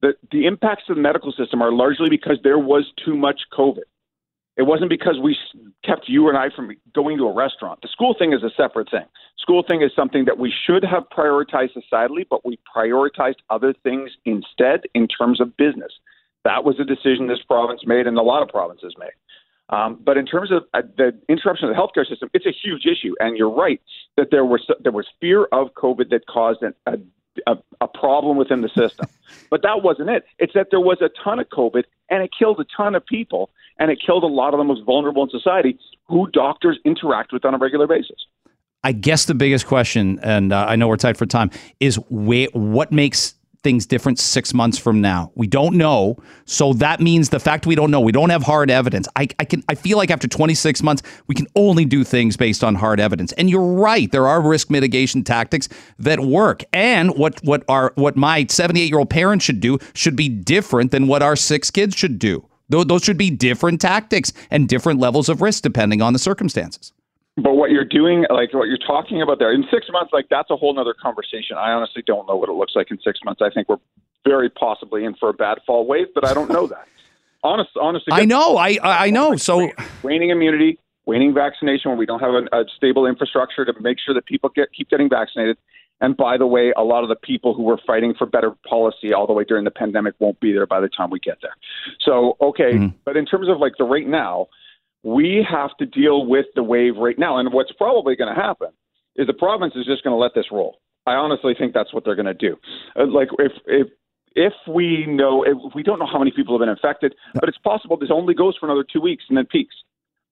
The, 0.00 0.14
the 0.32 0.46
impacts 0.46 0.84
of 0.88 0.96
the 0.96 1.02
medical 1.02 1.32
system 1.32 1.60
are 1.60 1.70
largely 1.70 2.08
because 2.08 2.38
there 2.42 2.58
was 2.58 2.90
too 3.04 3.16
much 3.16 3.42
COVID. 3.56 3.84
It 4.60 4.66
wasn't 4.66 4.90
because 4.90 5.18
we 5.18 5.38
kept 5.86 6.06
you 6.06 6.28
and 6.28 6.36
I 6.36 6.50
from 6.54 6.70
going 6.94 7.16
to 7.16 7.24
a 7.24 7.32
restaurant. 7.32 7.80
The 7.80 7.88
school 7.88 8.14
thing 8.18 8.34
is 8.34 8.42
a 8.42 8.50
separate 8.58 8.90
thing. 8.90 9.06
School 9.38 9.64
thing 9.66 9.80
is 9.80 9.90
something 9.96 10.26
that 10.26 10.36
we 10.36 10.52
should 10.66 10.84
have 10.84 11.04
prioritized 11.08 11.70
societally, 11.80 12.26
but 12.28 12.44
we 12.44 12.58
prioritized 12.76 13.36
other 13.48 13.72
things 13.82 14.10
instead 14.26 14.82
in 14.94 15.08
terms 15.08 15.40
of 15.40 15.56
business. 15.56 15.92
That 16.44 16.62
was 16.62 16.78
a 16.78 16.84
decision 16.84 17.26
this 17.26 17.38
province 17.48 17.80
made 17.86 18.06
and 18.06 18.18
a 18.18 18.22
lot 18.22 18.42
of 18.42 18.50
provinces 18.50 18.94
made. 18.98 19.16
Um, 19.70 19.98
but 20.04 20.18
in 20.18 20.26
terms 20.26 20.52
of 20.52 20.64
uh, 20.74 20.82
the 20.94 21.18
interruption 21.30 21.70
of 21.70 21.74
the 21.74 21.80
healthcare 21.80 22.06
system, 22.06 22.28
it's 22.34 22.44
a 22.44 22.52
huge 22.52 22.84
issue. 22.84 23.14
And 23.18 23.38
you're 23.38 23.48
right 23.48 23.80
that 24.18 24.26
there 24.30 24.44
was 24.44 24.60
there 24.84 24.92
was 24.92 25.06
fear 25.22 25.44
of 25.52 25.68
COVID 25.72 26.10
that 26.10 26.26
caused 26.26 26.62
an, 26.62 26.74
a, 26.84 26.98
a 27.46 27.56
a 27.80 27.88
problem 27.88 28.36
within 28.36 28.60
the 28.60 28.68
system. 28.68 29.08
but 29.50 29.62
that 29.62 29.82
wasn't 29.82 30.10
it. 30.10 30.24
It's 30.38 30.54
that 30.54 30.68
there 30.70 30.80
was 30.80 30.98
a 31.00 31.10
ton 31.22 31.38
of 31.38 31.48
COVID 31.48 31.84
and 32.10 32.22
it 32.22 32.30
killed 32.36 32.60
a 32.60 32.66
ton 32.76 32.94
of 32.94 33.04
people 33.04 33.50
and 33.78 33.90
it 33.90 33.98
killed 34.04 34.24
a 34.24 34.28
lot 34.28 34.52
of 34.54 34.58
the 34.58 34.64
most 34.64 34.84
vulnerable 34.84 35.22
in 35.22 35.30
society 35.30 35.78
who 36.08 36.28
doctors 36.32 36.78
interact 36.84 37.32
with 37.32 37.44
on 37.44 37.54
a 37.54 37.58
regular 37.58 37.86
basis. 37.86 38.26
I 38.82 38.92
guess 38.92 39.26
the 39.26 39.34
biggest 39.34 39.66
question, 39.66 40.18
and 40.22 40.52
uh, 40.52 40.64
I 40.66 40.76
know 40.76 40.88
we're 40.88 40.96
tight 40.96 41.16
for 41.16 41.26
time, 41.26 41.50
is 41.80 41.96
where, 42.08 42.48
what 42.52 42.92
makes 42.92 43.34
things 43.62 43.86
different 43.86 44.18
six 44.18 44.54
months 44.54 44.78
from 44.78 45.00
now? 45.00 45.32
We 45.34 45.46
don't 45.46 45.76
know. 45.76 46.16
So 46.44 46.72
that 46.74 47.00
means 47.00 47.28
the 47.28 47.40
fact 47.40 47.66
we 47.66 47.74
don't 47.74 47.90
know, 47.90 48.00
we 48.00 48.12
don't 48.12 48.30
have 48.30 48.42
hard 48.42 48.70
evidence. 48.70 49.08
I, 49.16 49.28
I 49.38 49.44
can 49.44 49.62
I 49.68 49.74
feel 49.74 49.96
like 49.96 50.10
after 50.10 50.28
26 50.28 50.82
months, 50.82 51.02
we 51.26 51.34
can 51.34 51.46
only 51.56 51.84
do 51.84 52.04
things 52.04 52.36
based 52.36 52.64
on 52.64 52.74
hard 52.74 53.00
evidence. 53.00 53.32
And 53.32 53.50
you're 53.50 53.60
right, 53.60 54.10
there 54.10 54.26
are 54.26 54.40
risk 54.40 54.70
mitigation 54.70 55.24
tactics 55.24 55.68
that 55.98 56.20
work. 56.20 56.64
And 56.72 57.16
what 57.16 57.42
what 57.44 57.64
our 57.68 57.92
what 57.96 58.16
my 58.16 58.46
78 58.48 58.88
year 58.88 58.98
old 58.98 59.10
parents 59.10 59.44
should 59.44 59.60
do 59.60 59.78
should 59.94 60.16
be 60.16 60.28
different 60.28 60.90
than 60.90 61.06
what 61.06 61.22
our 61.22 61.36
six 61.36 61.70
kids 61.70 61.96
should 61.96 62.18
do. 62.18 62.46
Those 62.70 63.02
should 63.02 63.18
be 63.18 63.30
different 63.30 63.80
tactics 63.80 64.32
and 64.48 64.68
different 64.68 65.00
levels 65.00 65.28
of 65.28 65.42
risk 65.42 65.62
depending 65.62 66.00
on 66.00 66.12
the 66.12 66.20
circumstances. 66.20 66.92
But 67.42 67.54
what 67.54 67.70
you're 67.70 67.84
doing, 67.84 68.26
like 68.30 68.52
what 68.52 68.68
you're 68.68 68.78
talking 68.78 69.22
about 69.22 69.38
there, 69.38 69.52
in 69.52 69.64
six 69.70 69.86
months, 69.90 70.12
like 70.12 70.26
that's 70.28 70.50
a 70.50 70.56
whole 70.56 70.78
other 70.78 70.94
conversation. 70.94 71.56
I 71.56 71.72
honestly 71.72 72.02
don't 72.06 72.26
know 72.28 72.36
what 72.36 72.48
it 72.48 72.52
looks 72.52 72.74
like 72.74 72.90
in 72.90 72.98
six 73.04 73.20
months. 73.24 73.40
I 73.42 73.50
think 73.50 73.68
we're 73.68 73.78
very 74.26 74.50
possibly 74.50 75.04
in 75.04 75.14
for 75.14 75.30
a 75.30 75.32
bad 75.34 75.58
fall 75.66 75.86
wave, 75.86 76.08
but 76.14 76.26
I 76.26 76.34
don't 76.34 76.50
know 76.50 76.66
that. 76.66 76.86
Honest, 77.42 77.70
honestly, 77.80 78.12
I 78.12 78.26
know, 78.26 78.58
I 78.58 78.76
I 78.82 79.08
know. 79.08 79.34
So 79.36 79.70
waning 80.02 80.28
immunity, 80.28 80.78
waning 81.06 81.32
vaccination, 81.32 81.90
when 81.90 81.96
we 81.96 82.04
don't 82.04 82.20
have 82.20 82.34
a, 82.34 82.54
a 82.54 82.64
stable 82.76 83.06
infrastructure 83.06 83.64
to 83.64 83.72
make 83.80 83.96
sure 83.98 84.14
that 84.14 84.26
people 84.26 84.50
get 84.54 84.70
keep 84.76 84.90
getting 84.90 85.08
vaccinated. 85.08 85.56
And 86.02 86.14
by 86.16 86.36
the 86.36 86.46
way, 86.46 86.74
a 86.76 86.84
lot 86.84 87.02
of 87.02 87.08
the 87.08 87.16
people 87.16 87.54
who 87.54 87.62
were 87.62 87.78
fighting 87.86 88.12
for 88.12 88.26
better 88.26 88.52
policy 88.68 89.14
all 89.14 89.26
the 89.26 89.32
way 89.32 89.44
during 89.44 89.64
the 89.64 89.70
pandemic 89.70 90.14
won't 90.18 90.38
be 90.40 90.52
there 90.52 90.66
by 90.66 90.80
the 90.80 90.88
time 90.88 91.08
we 91.08 91.18
get 91.18 91.38
there. 91.40 91.56
So, 92.04 92.36
okay, 92.42 92.74
mm-hmm. 92.74 92.96
but 93.06 93.16
in 93.16 93.24
terms 93.24 93.48
of 93.48 93.58
like 93.58 93.74
the 93.78 93.84
right 93.84 94.06
now, 94.06 94.48
we 95.02 95.46
have 95.48 95.76
to 95.78 95.86
deal 95.86 96.26
with 96.26 96.46
the 96.54 96.62
wave 96.62 96.96
right 96.96 97.18
now. 97.18 97.38
And 97.38 97.52
what's 97.52 97.72
probably 97.72 98.16
going 98.16 98.34
to 98.34 98.40
happen 98.40 98.68
is 99.16 99.26
the 99.26 99.32
province 99.32 99.74
is 99.76 99.86
just 99.86 100.04
going 100.04 100.14
to 100.14 100.18
let 100.18 100.32
this 100.34 100.46
roll. 100.52 100.78
I 101.06 101.12
honestly 101.12 101.54
think 101.58 101.72
that's 101.72 101.92
what 101.94 102.04
they're 102.04 102.16
going 102.16 102.26
to 102.26 102.34
do. 102.34 102.56
Uh, 102.96 103.06
like 103.06 103.28
if 103.38 103.52
if 103.66 103.88
if 104.36 104.52
we 104.68 105.06
know 105.06 105.42
if 105.42 105.74
we 105.74 105.82
don't 105.82 105.98
know 105.98 106.06
how 106.06 106.18
many 106.18 106.30
people 106.30 106.54
have 106.54 106.60
been 106.60 106.68
infected, 106.68 107.14
but 107.34 107.48
it's 107.48 107.58
possible 107.58 107.96
this 107.96 108.10
only 108.12 108.34
goes 108.34 108.56
for 108.58 108.66
another 108.66 108.84
two 108.84 109.00
weeks 109.00 109.24
and 109.28 109.36
then 109.36 109.46
peaks. 109.46 109.74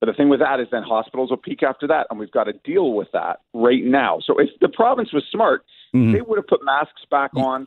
But 0.00 0.06
the 0.06 0.12
thing 0.12 0.28
with 0.28 0.40
that 0.40 0.60
is 0.60 0.68
then 0.70 0.84
hospitals 0.84 1.30
will 1.30 1.38
peak 1.38 1.64
after 1.64 1.88
that, 1.88 2.06
and 2.10 2.20
we've 2.20 2.30
got 2.30 2.44
to 2.44 2.52
deal 2.64 2.92
with 2.92 3.08
that 3.12 3.40
right 3.52 3.82
now. 3.82 4.20
So 4.24 4.38
if 4.38 4.48
the 4.60 4.68
province 4.68 5.12
was 5.12 5.24
smart, 5.32 5.64
mm-hmm. 5.94 6.12
they 6.12 6.20
would 6.20 6.36
have 6.36 6.46
put 6.46 6.64
masks 6.64 7.02
back 7.10 7.32
on 7.34 7.66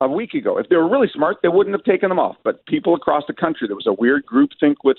a 0.00 0.08
week 0.08 0.34
ago. 0.34 0.58
If 0.58 0.68
they 0.68 0.76
were 0.76 0.88
really 0.88 1.10
smart, 1.12 1.36
they 1.42 1.48
wouldn't 1.48 1.74
have 1.74 1.84
taken 1.84 2.08
them 2.08 2.18
off. 2.18 2.36
But 2.42 2.66
people 2.66 2.94
across 2.94 3.24
the 3.28 3.34
country, 3.34 3.68
there 3.68 3.76
was 3.76 3.86
a 3.86 3.92
weird 3.92 4.26
group 4.26 4.50
think 4.58 4.82
with 4.82 4.96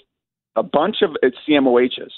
a 0.60 0.64
bunch 0.64 0.98
of 1.02 1.12
CMOHs 1.48 2.12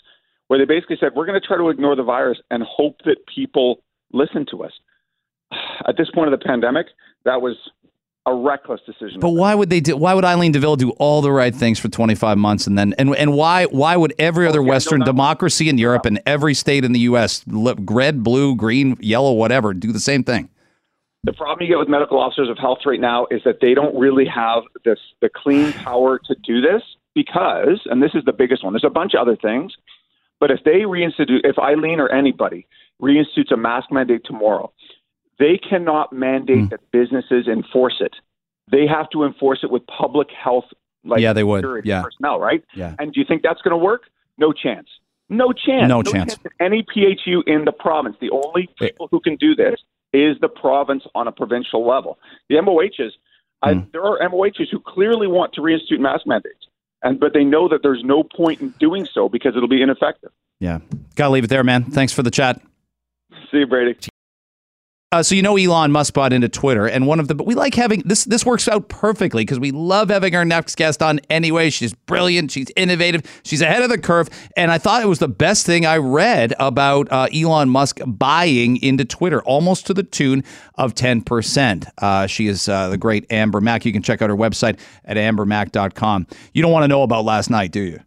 where 0.48 0.60
they 0.60 0.66
basically 0.66 0.98
said, 1.00 1.12
we're 1.16 1.26
going 1.26 1.40
to 1.40 1.48
try 1.48 1.58
to 1.58 1.70
ignore 1.70 1.96
the 1.96 2.04
virus 2.04 2.40
and 2.50 2.64
hope 2.64 2.98
that 3.06 3.18
people 3.34 3.82
listen 4.12 4.46
to 4.52 4.64
us. 4.64 4.72
At 5.88 5.96
this 5.98 6.10
point 6.12 6.34
of 6.34 6.38
the 6.38 6.46
pandemic, 6.46 6.88
that 7.24 7.42
was 7.42 7.56
a 8.26 8.36
reckless 8.36 8.82
decision. 8.86 9.20
But 9.20 9.30
why 9.30 9.56
would 9.56 9.70
they 9.70 9.80
do? 9.80 9.96
Why 9.96 10.14
would 10.14 10.26
Eileen 10.26 10.52
de 10.52 10.60
Villa 10.60 10.78
do 10.78 10.92
all 10.92 11.22
the 11.22 11.32
right 11.32 11.56
things 11.56 11.80
for 11.80 11.88
25 11.88 12.38
months 12.38 12.68
and 12.68 12.78
then 12.78 12.94
and 13.00 13.16
and 13.16 13.34
why 13.34 13.66
why 13.66 13.96
would 13.96 14.14
every 14.20 14.48
other 14.48 14.60
oh, 14.60 14.64
Western 14.64 15.00
no, 15.00 15.06
democracy 15.06 15.70
in 15.70 15.80
Europe 15.80 16.06
and 16.06 16.22
every 16.28 16.54
state 16.54 16.86
in 16.86 16.92
the 16.92 17.00
U.S. 17.00 17.44
red, 17.48 18.24
blue, 18.24 18.56
green, 18.56 18.96
yellow, 19.00 19.34
whatever 19.34 19.74
do 19.74 19.92
the 19.92 20.00
same 20.00 20.24
thing? 20.24 20.50
The 21.24 21.34
problem 21.34 21.66
you 21.66 21.74
get 21.74 21.80
with 21.80 21.90
medical 21.90 22.20
officers 22.20 22.50
of 22.50 22.60
health 22.60 22.80
right 22.86 23.00
now 23.00 23.26
is 23.32 23.42
that 23.44 23.60
they 23.60 23.74
don't 23.74 23.98
really 23.98 24.26
have 24.26 24.64
this 24.86 25.00
the 25.22 25.30
clean 25.34 25.74
power 25.74 26.20
to 26.20 26.36
do 26.44 26.62
this 26.62 26.84
because, 27.14 27.82
and 27.86 28.02
this 28.02 28.12
is 28.14 28.24
the 28.26 28.34
biggest 28.34 28.64
one. 28.64 28.74
There's 28.74 28.84
a 28.84 28.90
bunch 28.90 29.14
of 29.14 29.22
other 29.22 29.36
things, 29.36 29.74
but 30.40 30.52
if 30.52 30.60
they 30.66 30.82
reinstitute, 30.82 31.42
if 31.44 31.60
Eileen 31.60 32.00
or 32.00 32.10
anybody 32.10 32.68
reinstitutes 33.02 33.52
a 33.52 33.58
mask 33.58 33.92
mandate 33.92 34.22
tomorrow, 34.26 34.72
they 35.40 35.58
cannot 35.58 36.14
mandate 36.14 36.58
mm. 36.58 36.70
that 36.70 36.80
businesses 36.92 37.48
enforce 37.48 37.96
it. 38.00 38.16
They 38.72 38.86
have 38.88 39.10
to 39.12 39.24
enforce 39.24 39.60
it 39.64 39.72
with 39.72 39.84
public 39.88 40.28
health, 40.32 40.66
like 41.04 41.20
yeah, 41.20 41.34
they 41.34 41.44
would, 41.44 41.66
yeah, 41.84 42.04
personnel, 42.04 42.40
right? 42.40 42.64
Yeah. 42.76 42.96
And 43.00 43.12
do 43.14 43.20
you 43.20 43.26
think 43.28 43.42
that's 43.42 43.62
going 43.62 43.72
to 43.72 43.84
work? 43.84 44.04
No 44.38 44.54
chance. 44.54 44.88
No 45.30 45.52
chance. 45.52 45.88
No, 45.88 46.02
no 46.02 46.12
chance. 46.12 46.36
chance. 46.36 46.56
Any 46.60 46.84
PHU 46.84 47.44
in 47.48 47.66
the 47.66 47.72
province. 47.72 48.18
The 48.20 48.30
only 48.32 48.70
people 48.78 49.08
who 49.10 49.20
can 49.20 49.36
do 49.38 49.56
this 49.56 49.80
is 50.14 50.38
the 50.42 50.50
province 50.50 51.04
on 51.16 51.28
a 51.28 51.32
provincial 51.32 51.88
level. 51.88 52.20
The 52.50 52.56
MOHs, 52.56 53.00
mm. 53.00 53.12
I, 53.62 53.74
hmm. 53.74 53.80
there 53.94 54.04
are 54.04 54.20
MOHs 54.30 54.70
who 54.70 54.80
clearly 54.80 55.28
want 55.28 55.54
to 55.54 55.62
reinstitute 55.62 56.00
mask 56.00 56.28
mandates, 56.28 56.68
and 57.04 57.20
but 57.20 57.34
they 57.34 57.44
know 57.44 57.68
that 57.68 57.82
there's 57.84 58.04
no 58.04 58.24
point 58.24 58.62
in 58.62 58.70
doing 58.80 59.08
so 59.12 59.30
because 59.30 59.56
it'll 59.56 59.70
be 59.70 59.82
ineffective. 59.82 60.32
Yeah, 60.60 60.80
gotta 61.16 61.32
leave 61.32 61.44
it 61.44 61.50
there, 61.50 61.64
man. 61.64 61.86
Thanks 61.86 62.14
for 62.14 62.24
the 62.24 62.32
chat. 62.32 62.62
See 63.52 63.60
you, 63.60 63.68
Brady. 63.68 63.98
Uh, 65.14 65.22
so 65.22 65.36
you 65.36 65.42
know 65.42 65.58
Elon 65.58 65.92
Musk 65.92 66.14
bought 66.14 66.32
into 66.32 66.48
Twitter, 66.48 66.88
and 66.88 67.06
one 67.06 67.20
of 67.20 67.28
the 67.28 67.36
but 67.36 67.46
we 67.46 67.54
like 67.54 67.76
having 67.76 68.02
this. 68.06 68.24
This 68.24 68.46
works 68.46 68.70
out 68.70 68.88
perfectly 68.88 69.42
because 69.42 69.60
we 69.60 69.72
love 69.72 70.10
having 70.10 70.34
our 70.38 70.46
next 70.46 70.78
guest 70.78 71.04
on 71.04 71.20
anyway. 71.30 71.70
She's 71.70 71.94
brilliant, 71.94 72.50
she's 72.50 72.72
innovative, 72.78 73.24
she's 73.44 73.62
ahead 73.62 73.84
of 73.84 73.90
the 73.90 73.98
curve, 73.98 74.30
and 74.56 74.72
I 74.72 74.78
thought 74.78 75.04
it 75.04 75.08
was 75.08 75.20
the 75.20 75.28
best 75.28 75.66
thing 75.66 75.86
I 75.86 75.98
read 75.98 76.54
about 76.60 77.12
uh, 77.12 77.28
Elon 77.34 77.70
Musk 77.70 78.00
buying 78.08 78.78
into 78.78 79.04
Twitter, 79.04 79.42
almost 79.42 79.86
to 79.88 79.94
the 79.94 80.04
tune 80.04 80.46
of 80.76 80.96
ten 80.96 81.22
percent. 81.22 81.88
Uh, 81.98 82.26
she 82.26 82.48
is 82.48 82.70
uh, 82.70 82.88
the 82.88 82.98
great 82.98 83.30
Amber 83.30 83.60
Mac. 83.60 83.84
You 83.84 83.92
can 83.92 84.04
check 84.04 84.22
out 84.22 84.30
her 84.30 84.38
website 84.38 84.80
at 85.04 85.18
ambermac.com. 85.18 86.26
You 86.54 86.62
don't 86.62 86.72
want 86.72 86.86
to 86.86 86.88
know 86.88 87.04
about 87.04 87.26
last 87.26 87.50
night, 87.50 87.74
do 87.74 87.82
you? 87.82 88.00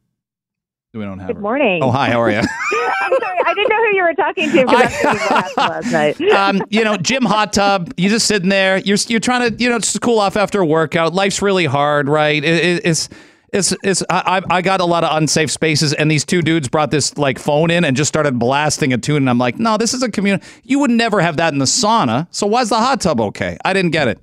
We 0.95 1.03
don't 1.03 1.19
have. 1.19 1.27
Good 1.27 1.37
her. 1.37 1.43
morning. 1.43 1.83
Oh, 1.83 1.91
hi. 1.91 2.09
How 2.11 2.21
are 2.23 2.31
you? 2.31 2.39
I'm 3.05 3.13
sorry. 3.21 3.39
I 3.45 3.53
didn't 3.55 3.69
know 3.69 3.77
who 3.77 3.97
you 3.97 4.03
were 4.05 4.15
talking 4.15 4.51
to 4.51 4.65
because 4.65 5.05
I, 5.05 5.07
what 5.07 5.19
happened 5.19 5.57
last 5.57 5.93
night. 5.93 6.21
um, 6.33 6.63
you 6.71 6.85
know, 6.85 6.97
gym 6.97 7.25
hot 7.25 7.53
tub. 7.53 7.93
You're 7.97 8.11
just 8.11 8.27
sitting 8.27 8.49
there. 8.49 8.79
You're 8.79 8.99
you're 9.09 9.21
trying 9.21 9.51
to 9.51 9.63
you 9.63 9.69
know 9.69 9.79
just 9.81 10.01
cool 10.01 10.21
off 10.21 10.37
after 10.37 10.61
a 10.61 10.67
workout. 10.67 11.13
Life's 11.13 11.43
really 11.43 11.65
hard, 11.65 12.09
right? 12.09 12.43
It, 12.43 12.65
it, 12.65 12.83
it's 12.85 13.09
it's 13.53 13.75
it's 13.83 14.03
I 14.09 14.41
I 14.49 14.63
got 14.63 14.81
a 14.81 14.85
lot 14.85 15.03
of 15.03 15.17
unsafe 15.17 15.51
spaces, 15.51 15.93
and 15.93 16.11
these 16.11 16.25
two 16.25 16.43
dudes 16.43 16.69
brought 16.69 16.91
this 16.93 17.19
like 17.19 17.39
phone 17.41 17.71
in 17.71 17.85
and 17.85 17.97
just 17.97 18.09
started 18.09 18.39
blasting 18.39 18.93
a 18.93 18.99
tune, 18.99 19.19
and 19.19 19.31
I'm 19.31 19.39
like, 19.39 19.59
no, 19.59 19.77
this 19.77 19.95
is 19.95 20.03
a 20.03 20.11
community. 20.11 20.47
You 20.63 20.79
would 20.79 20.91
never 20.91 21.21
have 21.21 21.37
that 21.39 21.53
in 21.53 21.59
the 21.59 21.65
sauna. 21.65 22.29
So 22.31 22.47
why's 22.47 22.69
the 22.69 22.79
hot 22.79 23.01
tub 23.01 23.21
okay? 23.21 23.59
I 23.65 23.73
didn't 23.73 23.91
get 23.91 24.09
it. 24.09 24.21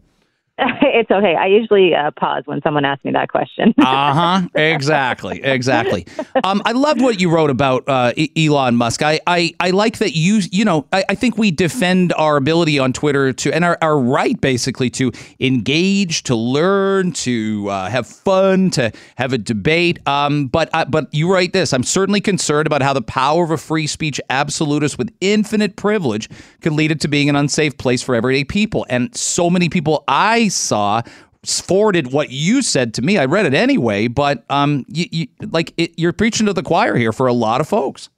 it's 0.82 1.10
okay. 1.10 1.36
I 1.36 1.48
usually 1.48 1.96
uh, 1.96 2.12
pause 2.12 2.44
when 2.46 2.62
someone 2.62 2.86
asks 2.86 3.04
me 3.04 3.12
that 3.12 3.30
question. 3.30 3.74
uh 3.80 4.14
huh. 4.14 4.48
Exactly. 4.54 5.42
Exactly. 5.44 6.06
Um, 6.44 6.62
I 6.66 6.74
loved 6.74 7.02
what 7.02 7.20
you 7.20 7.32
wrote 7.32 7.50
about 7.50 7.84
uh, 7.88 8.14
Elon 8.38 8.76
Musk. 8.76 9.02
I, 9.02 9.20
I, 9.26 9.54
I 9.60 9.72
like 9.72 9.98
that 10.00 10.16
you 10.16 10.42
you 10.52 10.66
know 10.66 10.86
I, 10.92 11.04
I 11.10 11.16
think 11.16 11.38
we 11.38 11.52
defend 11.52 12.14
our 12.14 12.38
ability 12.38 12.78
on 12.80 12.94
Twitter 12.94 13.34
to 13.34 13.54
and 13.54 13.66
our, 13.66 13.78
our 13.82 13.98
right 13.98 14.40
basically 14.40 14.90
to 14.92 15.12
engage, 15.40 16.24
to 16.24 16.36
learn, 16.36 17.12
to 17.14 17.70
uh, 17.70 17.90
have 17.90 18.06
fun, 18.06 18.70
to 18.72 18.92
have 19.16 19.34
a 19.34 19.38
debate. 19.38 20.06
Um, 20.08 20.48
but 20.48 20.70
uh, 20.74 20.86
but 20.86 21.12
you 21.14 21.32
write 21.32 21.54
this. 21.54 21.74
I'm 21.74 21.84
certainly 21.84 22.22
concerned 22.22 22.68
about 22.68 22.82
how 22.82 22.94
the 22.94 23.02
power 23.02 23.44
of 23.44 23.52
a 23.52 23.58
free 23.58 23.88
speech 23.88 24.22
absolutist 24.30 24.98
with 24.98 25.12
infinite 25.22 25.76
privilege 25.76 26.30
could 26.62 26.74
lead 26.74 26.92
it 26.92 27.02
to 27.02 27.08
being 27.08 27.30
an 27.30 27.36
unsafe 27.36 27.78
place 27.78 28.04
for 28.04 28.14
everyday 28.14 28.44
people. 28.44 28.86
And 28.90 29.16
so 29.16 29.50
many 29.50 29.70
people 29.70 30.04
I 30.08 30.51
saw 30.52 31.02
forwarded 31.44 32.12
what 32.12 32.30
you 32.30 32.62
said 32.62 32.94
to 32.94 33.02
me. 33.02 33.18
I 33.18 33.26
read 33.26 33.48
it 33.48 33.54
anyway, 33.54 34.08
but 34.08 34.46
um, 34.50 34.86
you, 34.88 35.06
you 35.12 35.28
like 35.42 35.74
it, 35.78 35.92
you're 35.98 36.14
preaching 36.14 36.46
to 36.46 36.54
the 36.54 36.62
choir 36.62 36.96
here 36.96 37.12
for 37.12 37.26
a 37.26 37.34
lot 37.34 37.62
of 37.62 37.68
folks. 37.68 38.10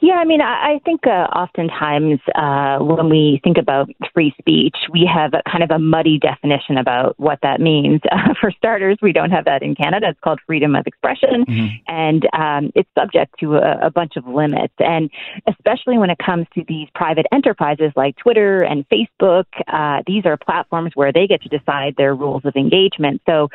Yeah, 0.00 0.14
I 0.14 0.24
mean, 0.24 0.40
I, 0.40 0.80
think 0.84 1.06
uh, 1.08 1.26
oftentimes 1.34 2.20
uh, 2.36 2.78
when 2.78 3.08
we 3.08 3.40
think 3.42 3.58
about 3.58 3.90
free 4.14 4.32
speech, 4.38 4.76
we 4.92 5.10
have 5.12 5.34
a, 5.34 5.42
kind 5.50 5.64
of 5.64 5.72
a 5.72 5.78
muddy 5.78 6.20
definition 6.20 6.78
about 6.78 7.18
what 7.18 7.38
that 7.42 7.60
means. 7.60 8.00
Uh, 8.18 8.34
for 8.40 8.50
starters, 8.50 8.96
we 9.00 9.12
don't 9.12 9.30
have 9.30 9.44
that 9.44 9.62
in 9.62 9.74
Canada. 9.74 10.08
It's 10.10 10.18
called 10.20 10.40
freedom 10.46 10.74
of 10.74 10.86
expression, 10.86 11.44
mm-hmm. 11.44 11.66
and 11.86 12.26
um, 12.32 12.72
it's 12.74 12.88
subject 12.98 13.38
to 13.40 13.56
a, 13.56 13.86
a 13.86 13.90
bunch 13.90 14.16
of 14.16 14.26
limits. 14.26 14.74
And 14.78 15.10
especially 15.46 15.98
when 15.98 16.10
it 16.10 16.18
comes 16.18 16.46
to 16.54 16.64
these 16.66 16.88
private 16.94 17.26
enterprises 17.30 17.92
like 17.94 18.16
Twitter 18.16 18.64
and 18.64 18.84
Facebook, 18.88 19.44
uh, 19.68 20.02
these 20.06 20.24
are 20.26 20.36
platforms 20.36 20.92
where 20.94 21.12
they 21.12 21.26
get 21.26 21.42
to 21.42 21.48
decide 21.48 21.94
their 21.96 22.14
rules 22.14 22.44
of 22.44 22.56
engagement. 22.56 23.20
So 23.28 23.50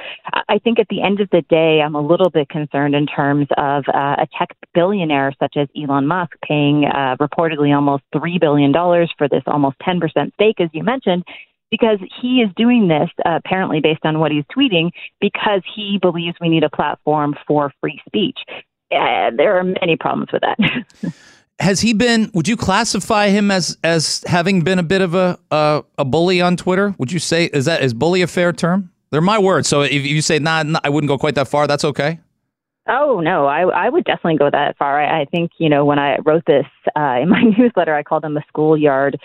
I 0.47 0.59
think 0.59 0.79
at 0.79 0.87
the 0.89 1.01
end 1.01 1.19
of 1.19 1.29
the 1.31 1.41
day, 1.49 1.81
I'm 1.81 1.95
a 1.95 2.01
little 2.01 2.29
bit 2.29 2.47
concerned 2.47 2.95
in 2.95 3.05
terms 3.05 3.47
of 3.57 3.83
uh, 3.93 4.15
a 4.19 4.27
tech 4.37 4.55
billionaire 4.73 5.33
such 5.39 5.57
as 5.57 5.67
Elon 5.75 6.07
Musk 6.07 6.32
paying 6.41 6.85
uh, 6.85 7.15
reportedly 7.19 7.75
almost 7.75 8.03
$3 8.15 8.39
billion 8.39 8.73
for 9.17 9.27
this 9.29 9.43
almost 9.47 9.77
10% 9.79 10.33
stake, 10.33 10.59
as 10.59 10.69
you 10.73 10.83
mentioned, 10.83 11.23
because 11.71 11.99
he 12.21 12.41
is 12.41 12.49
doing 12.55 12.87
this, 12.87 13.09
uh, 13.25 13.39
apparently 13.43 13.81
based 13.81 14.05
on 14.05 14.19
what 14.19 14.31
he's 14.31 14.43
tweeting, 14.55 14.91
because 15.19 15.61
he 15.75 15.97
believes 16.01 16.35
we 16.39 16.49
need 16.49 16.63
a 16.63 16.69
platform 16.69 17.35
for 17.47 17.71
free 17.81 17.99
speech. 18.05 18.37
Uh, 18.91 19.31
there 19.35 19.57
are 19.57 19.63
many 19.63 19.95
problems 19.95 20.31
with 20.31 20.41
that. 20.41 21.13
Has 21.59 21.81
he 21.81 21.93
been? 21.93 22.29
Would 22.33 22.47
you 22.47 22.57
classify 22.57 23.29
him 23.29 23.51
as 23.51 23.77
as 23.83 24.23
having 24.27 24.61
been 24.61 24.79
a 24.79 24.83
bit 24.83 25.01
of 25.01 25.15
a 25.15 25.37
a, 25.51 26.03
bully 26.03 26.41
on 26.41 26.57
Twitter? 26.57 26.95
Would 26.97 27.11
you 27.11 27.19
say 27.19 27.45
is 27.45 27.65
that 27.65 27.83
is 27.83 27.93
bully 27.93 28.21
a 28.21 28.27
fair 28.27 28.51
term? 28.51 28.91
They're 29.11 29.21
my 29.21 29.37
words. 29.37 29.67
So 29.67 29.81
if 29.81 29.93
you 29.93 30.21
say 30.21 30.39
nah, 30.39 30.63
nah 30.63 30.79
I 30.83 30.89
wouldn't 30.89 31.07
go 31.07 31.17
quite 31.17 31.35
that 31.35 31.47
far. 31.47 31.67
That's 31.67 31.85
okay. 31.85 32.19
Oh 32.85 33.21
no, 33.21 33.45
I 33.45 33.61
I 33.61 33.87
would 33.87 34.03
definitely 34.03 34.37
go 34.37 34.49
that 34.49 34.77
far. 34.77 35.01
I, 35.01 35.21
I 35.21 35.25
think 35.25 35.51
you 35.57 35.69
know 35.69 35.85
when 35.85 35.99
I 35.99 36.17
wrote 36.25 36.43
this 36.45 36.65
uh, 36.97 37.19
in 37.21 37.29
my 37.29 37.41
newsletter, 37.57 37.95
I 37.95 38.03
called 38.03 38.25
him 38.25 38.35
a 38.35 38.43
schoolyard 38.49 39.19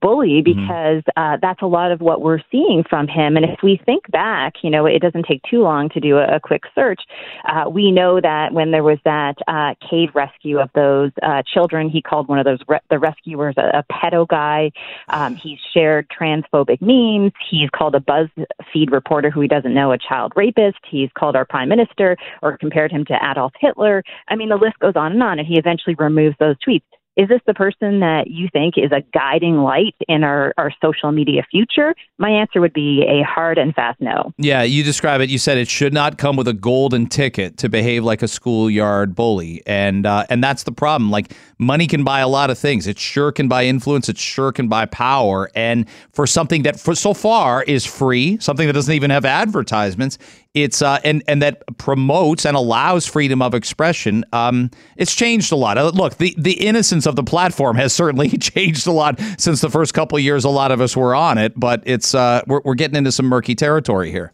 bully 0.00 0.42
mm-hmm. 0.42 0.60
because 0.60 1.02
mm-hmm. 1.02 1.20
uh, 1.20 1.36
that's 1.42 1.60
a 1.60 1.66
lot 1.66 1.92
of 1.92 2.00
what 2.00 2.22
we're 2.22 2.40
seeing 2.50 2.84
from 2.88 3.06
him. 3.08 3.36
And 3.36 3.44
if 3.44 3.62
we 3.62 3.78
think 3.84 4.10
back, 4.10 4.54
you 4.62 4.70
know, 4.70 4.86
it 4.86 5.00
doesn't 5.00 5.26
take 5.26 5.42
too 5.42 5.60
long 5.60 5.90
to 5.90 6.00
do 6.00 6.16
a, 6.16 6.36
a 6.36 6.40
quick 6.40 6.62
search. 6.74 7.02
Uh, 7.44 7.68
we 7.68 7.92
know 7.92 8.18
that 8.18 8.54
when 8.54 8.70
there 8.70 8.82
was 8.82 8.98
that 9.04 9.36
uh, 9.46 9.74
cave 9.88 10.08
rescue 10.14 10.58
of 10.58 10.70
those 10.74 11.10
uh, 11.22 11.42
children, 11.42 11.90
he 11.90 12.00
called 12.00 12.28
one 12.28 12.38
of 12.38 12.46
those 12.46 12.60
re- 12.66 12.80
the 12.88 12.98
rescuers 12.98 13.54
a, 13.58 13.78
a 13.78 13.84
pedo 13.92 14.26
guy. 14.26 14.70
Um, 15.08 15.36
he's 15.36 15.58
shared 15.74 16.08
transphobic 16.08 16.80
memes. 16.80 17.32
He's 17.50 17.68
called 17.70 17.94
a 17.94 18.00
BuzzFeed 18.00 18.90
reporter 18.90 19.30
who 19.30 19.42
he 19.42 19.48
doesn't 19.48 19.74
know 19.74 19.92
a 19.92 19.98
child 19.98 20.32
rapist. 20.34 20.78
He's 20.90 21.10
called 21.14 21.36
our 21.36 21.44
prime 21.44 21.68
minister 21.68 22.16
or 22.40 22.56
compared 22.56 22.90
him 22.90 23.01
to 23.06 23.18
Adolf 23.30 23.52
Hitler. 23.60 24.02
I 24.28 24.36
mean, 24.36 24.48
the 24.48 24.56
list 24.56 24.78
goes 24.78 24.94
on 24.96 25.12
and 25.12 25.22
on, 25.22 25.38
and 25.38 25.46
he 25.46 25.58
eventually 25.58 25.94
removes 25.98 26.36
those 26.38 26.56
tweets. 26.66 26.82
is 27.16 27.28
this 27.28 27.40
the 27.46 27.52
person 27.52 28.00
that 28.00 28.28
you 28.28 28.48
think 28.52 28.78
is 28.78 28.90
a 28.90 29.02
guiding 29.12 29.58
light 29.58 29.94
in 30.08 30.24
our, 30.24 30.54
our 30.56 30.72
social 30.82 31.12
media 31.12 31.42
future? 31.50 31.94
My 32.18 32.30
answer 32.30 32.60
would 32.60 32.72
be 32.72 33.04
a 33.06 33.22
hard 33.22 33.58
and 33.58 33.74
fast 33.74 34.00
no. 34.00 34.32
Yeah, 34.38 34.62
you 34.62 34.82
describe 34.82 35.20
it. 35.20 35.28
You 35.28 35.38
said 35.38 35.58
it 35.58 35.68
should 35.68 35.92
not 35.92 36.16
come 36.16 36.36
with 36.36 36.48
a 36.48 36.54
golden 36.54 37.06
ticket 37.06 37.58
to 37.58 37.68
behave 37.68 38.02
like 38.02 38.22
a 38.22 38.28
schoolyard 38.28 39.14
bully, 39.14 39.62
and 39.66 40.06
uh, 40.06 40.24
and 40.30 40.42
that's 40.42 40.62
the 40.62 40.72
problem. 40.72 41.10
Like 41.10 41.34
money 41.58 41.86
can 41.86 42.02
buy 42.02 42.20
a 42.20 42.28
lot 42.28 42.48
of 42.48 42.58
things. 42.58 42.86
It 42.86 42.98
sure 42.98 43.30
can 43.30 43.46
buy 43.46 43.64
influence. 43.64 44.08
It 44.08 44.16
sure 44.16 44.52
can 44.52 44.68
buy 44.68 44.86
power. 44.86 45.50
And 45.54 45.86
for 46.12 46.26
something 46.26 46.62
that 46.62 46.80
for 46.80 46.94
so 46.94 47.12
far 47.12 47.62
is 47.64 47.84
free, 47.84 48.38
something 48.40 48.66
that 48.66 48.72
doesn't 48.72 48.94
even 48.94 49.10
have 49.10 49.26
advertisements, 49.26 50.16
it's 50.54 50.82
uh, 50.82 50.98
and 51.04 51.22
and 51.26 51.40
that 51.42 51.62
promotes 51.78 52.44
and 52.44 52.56
allows 52.56 53.06
freedom 53.06 53.40
of 53.40 53.54
expression. 53.54 54.24
Um, 54.32 54.70
it's 54.96 55.14
changed 55.14 55.50
a 55.50 55.56
lot. 55.56 55.78
Uh, 55.78 55.90
look, 55.94 56.18
the 56.18 56.34
the 56.36 56.52
innocence 56.52 57.06
of 57.06 57.16
the 57.16 57.24
platform 57.24 57.76
has 57.76 57.92
certainly 57.92 58.28
changed 58.38 58.86
a 58.86 58.92
lot 58.92 59.18
since 59.38 59.60
the 59.60 59.70
first 59.70 59.94
couple 59.94 60.18
years. 60.18 60.44
A 60.44 60.50
lot 60.50 60.70
of 60.70 60.80
us 60.80 60.96
were 60.96 61.14
on 61.14 61.38
it, 61.38 61.58
but 61.58 61.82
it's 61.86 62.14
uh, 62.14 62.42
we're 62.46 62.60
we're 62.64 62.74
getting 62.74 62.96
into 62.96 63.12
some 63.12 63.26
murky 63.26 63.54
territory 63.54 64.10
here. 64.10 64.32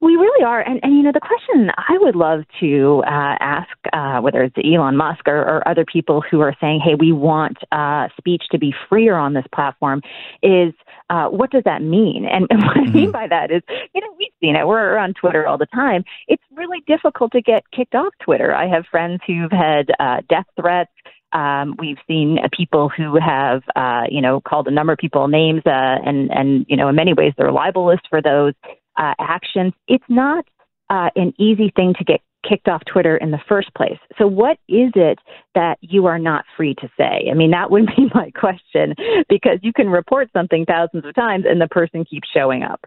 We 0.00 0.16
really 0.16 0.44
are. 0.44 0.60
And, 0.60 0.80
and 0.82 0.96
you 0.96 1.02
know, 1.04 1.12
the 1.12 1.20
question 1.20 1.70
I 1.78 1.96
would 2.00 2.16
love 2.16 2.40
to 2.58 3.04
uh, 3.06 3.36
ask, 3.38 3.68
uh, 3.92 4.20
whether 4.20 4.42
it's 4.42 4.56
Elon 4.58 4.96
Musk 4.96 5.28
or, 5.28 5.38
or, 5.38 5.68
other 5.68 5.84
people 5.84 6.20
who 6.28 6.40
are 6.40 6.56
saying, 6.60 6.80
hey, 6.84 6.96
we 6.98 7.12
want 7.12 7.58
uh, 7.70 8.08
speech 8.18 8.42
to 8.50 8.58
be 8.58 8.74
freer 8.88 9.14
on 9.14 9.34
this 9.34 9.44
platform, 9.54 10.02
is 10.42 10.74
uh, 11.12 11.28
what 11.28 11.50
does 11.50 11.62
that 11.64 11.82
mean? 11.82 12.24
And, 12.24 12.46
and 12.50 12.62
what 12.62 12.76
I 12.76 12.84
mean 12.84 13.04
mm-hmm. 13.04 13.10
by 13.10 13.26
that 13.28 13.50
is, 13.50 13.62
you 13.94 14.00
know, 14.00 14.14
we've 14.18 14.32
seen 14.40 14.56
it. 14.56 14.66
We're 14.66 14.96
on 14.96 15.12
Twitter 15.12 15.46
all 15.46 15.58
the 15.58 15.66
time. 15.66 16.04
It's 16.26 16.42
really 16.56 16.82
difficult 16.86 17.32
to 17.32 17.42
get 17.42 17.64
kicked 17.70 17.94
off 17.94 18.14
Twitter. 18.22 18.54
I 18.54 18.66
have 18.66 18.86
friends 18.90 19.20
who've 19.26 19.52
had 19.52 19.90
uh, 20.00 20.22
death 20.30 20.46
threats. 20.58 20.90
Um, 21.32 21.76
we've 21.78 21.98
seen 22.08 22.38
uh, 22.42 22.48
people 22.56 22.88
who 22.88 23.18
have, 23.20 23.62
uh, 23.76 24.04
you 24.08 24.22
know, 24.22 24.40
called 24.40 24.68
a 24.68 24.70
number 24.70 24.94
of 24.94 24.98
people 24.98 25.28
names, 25.28 25.62
uh, 25.66 25.70
and 25.70 26.30
and 26.30 26.66
you 26.68 26.76
know, 26.76 26.88
in 26.88 26.94
many 26.94 27.14
ways, 27.14 27.32
they're 27.36 27.52
libelous 27.52 28.00
for 28.08 28.20
those 28.20 28.54
uh, 28.98 29.14
actions. 29.18 29.72
It's 29.88 30.04
not 30.08 30.46
uh, 30.90 31.10
an 31.16 31.32
easy 31.38 31.72
thing 31.74 31.94
to 31.98 32.04
get 32.04 32.20
kicked 32.48 32.68
off 32.68 32.82
Twitter 32.84 33.16
in 33.16 33.30
the 33.30 33.40
first 33.48 33.72
place. 33.74 33.98
So, 34.18 34.26
what 34.26 34.58
is 34.68 34.90
it 34.94 35.18
that 35.54 35.78
you 35.80 36.06
are 36.06 36.18
not 36.18 36.44
free 36.56 36.74
to 36.76 36.88
say? 36.96 37.28
I 37.30 37.34
mean, 37.34 37.50
that 37.52 37.70
would 37.70 37.86
be 37.96 38.10
my 38.14 38.30
question 38.32 38.94
because 39.28 39.58
you 39.62 39.72
can 39.72 39.88
report 39.88 40.30
something 40.32 40.64
thousands 40.64 41.04
of 41.04 41.14
times 41.14 41.44
and 41.48 41.60
the 41.60 41.68
person 41.68 42.04
keeps 42.04 42.28
showing 42.32 42.62
up 42.62 42.86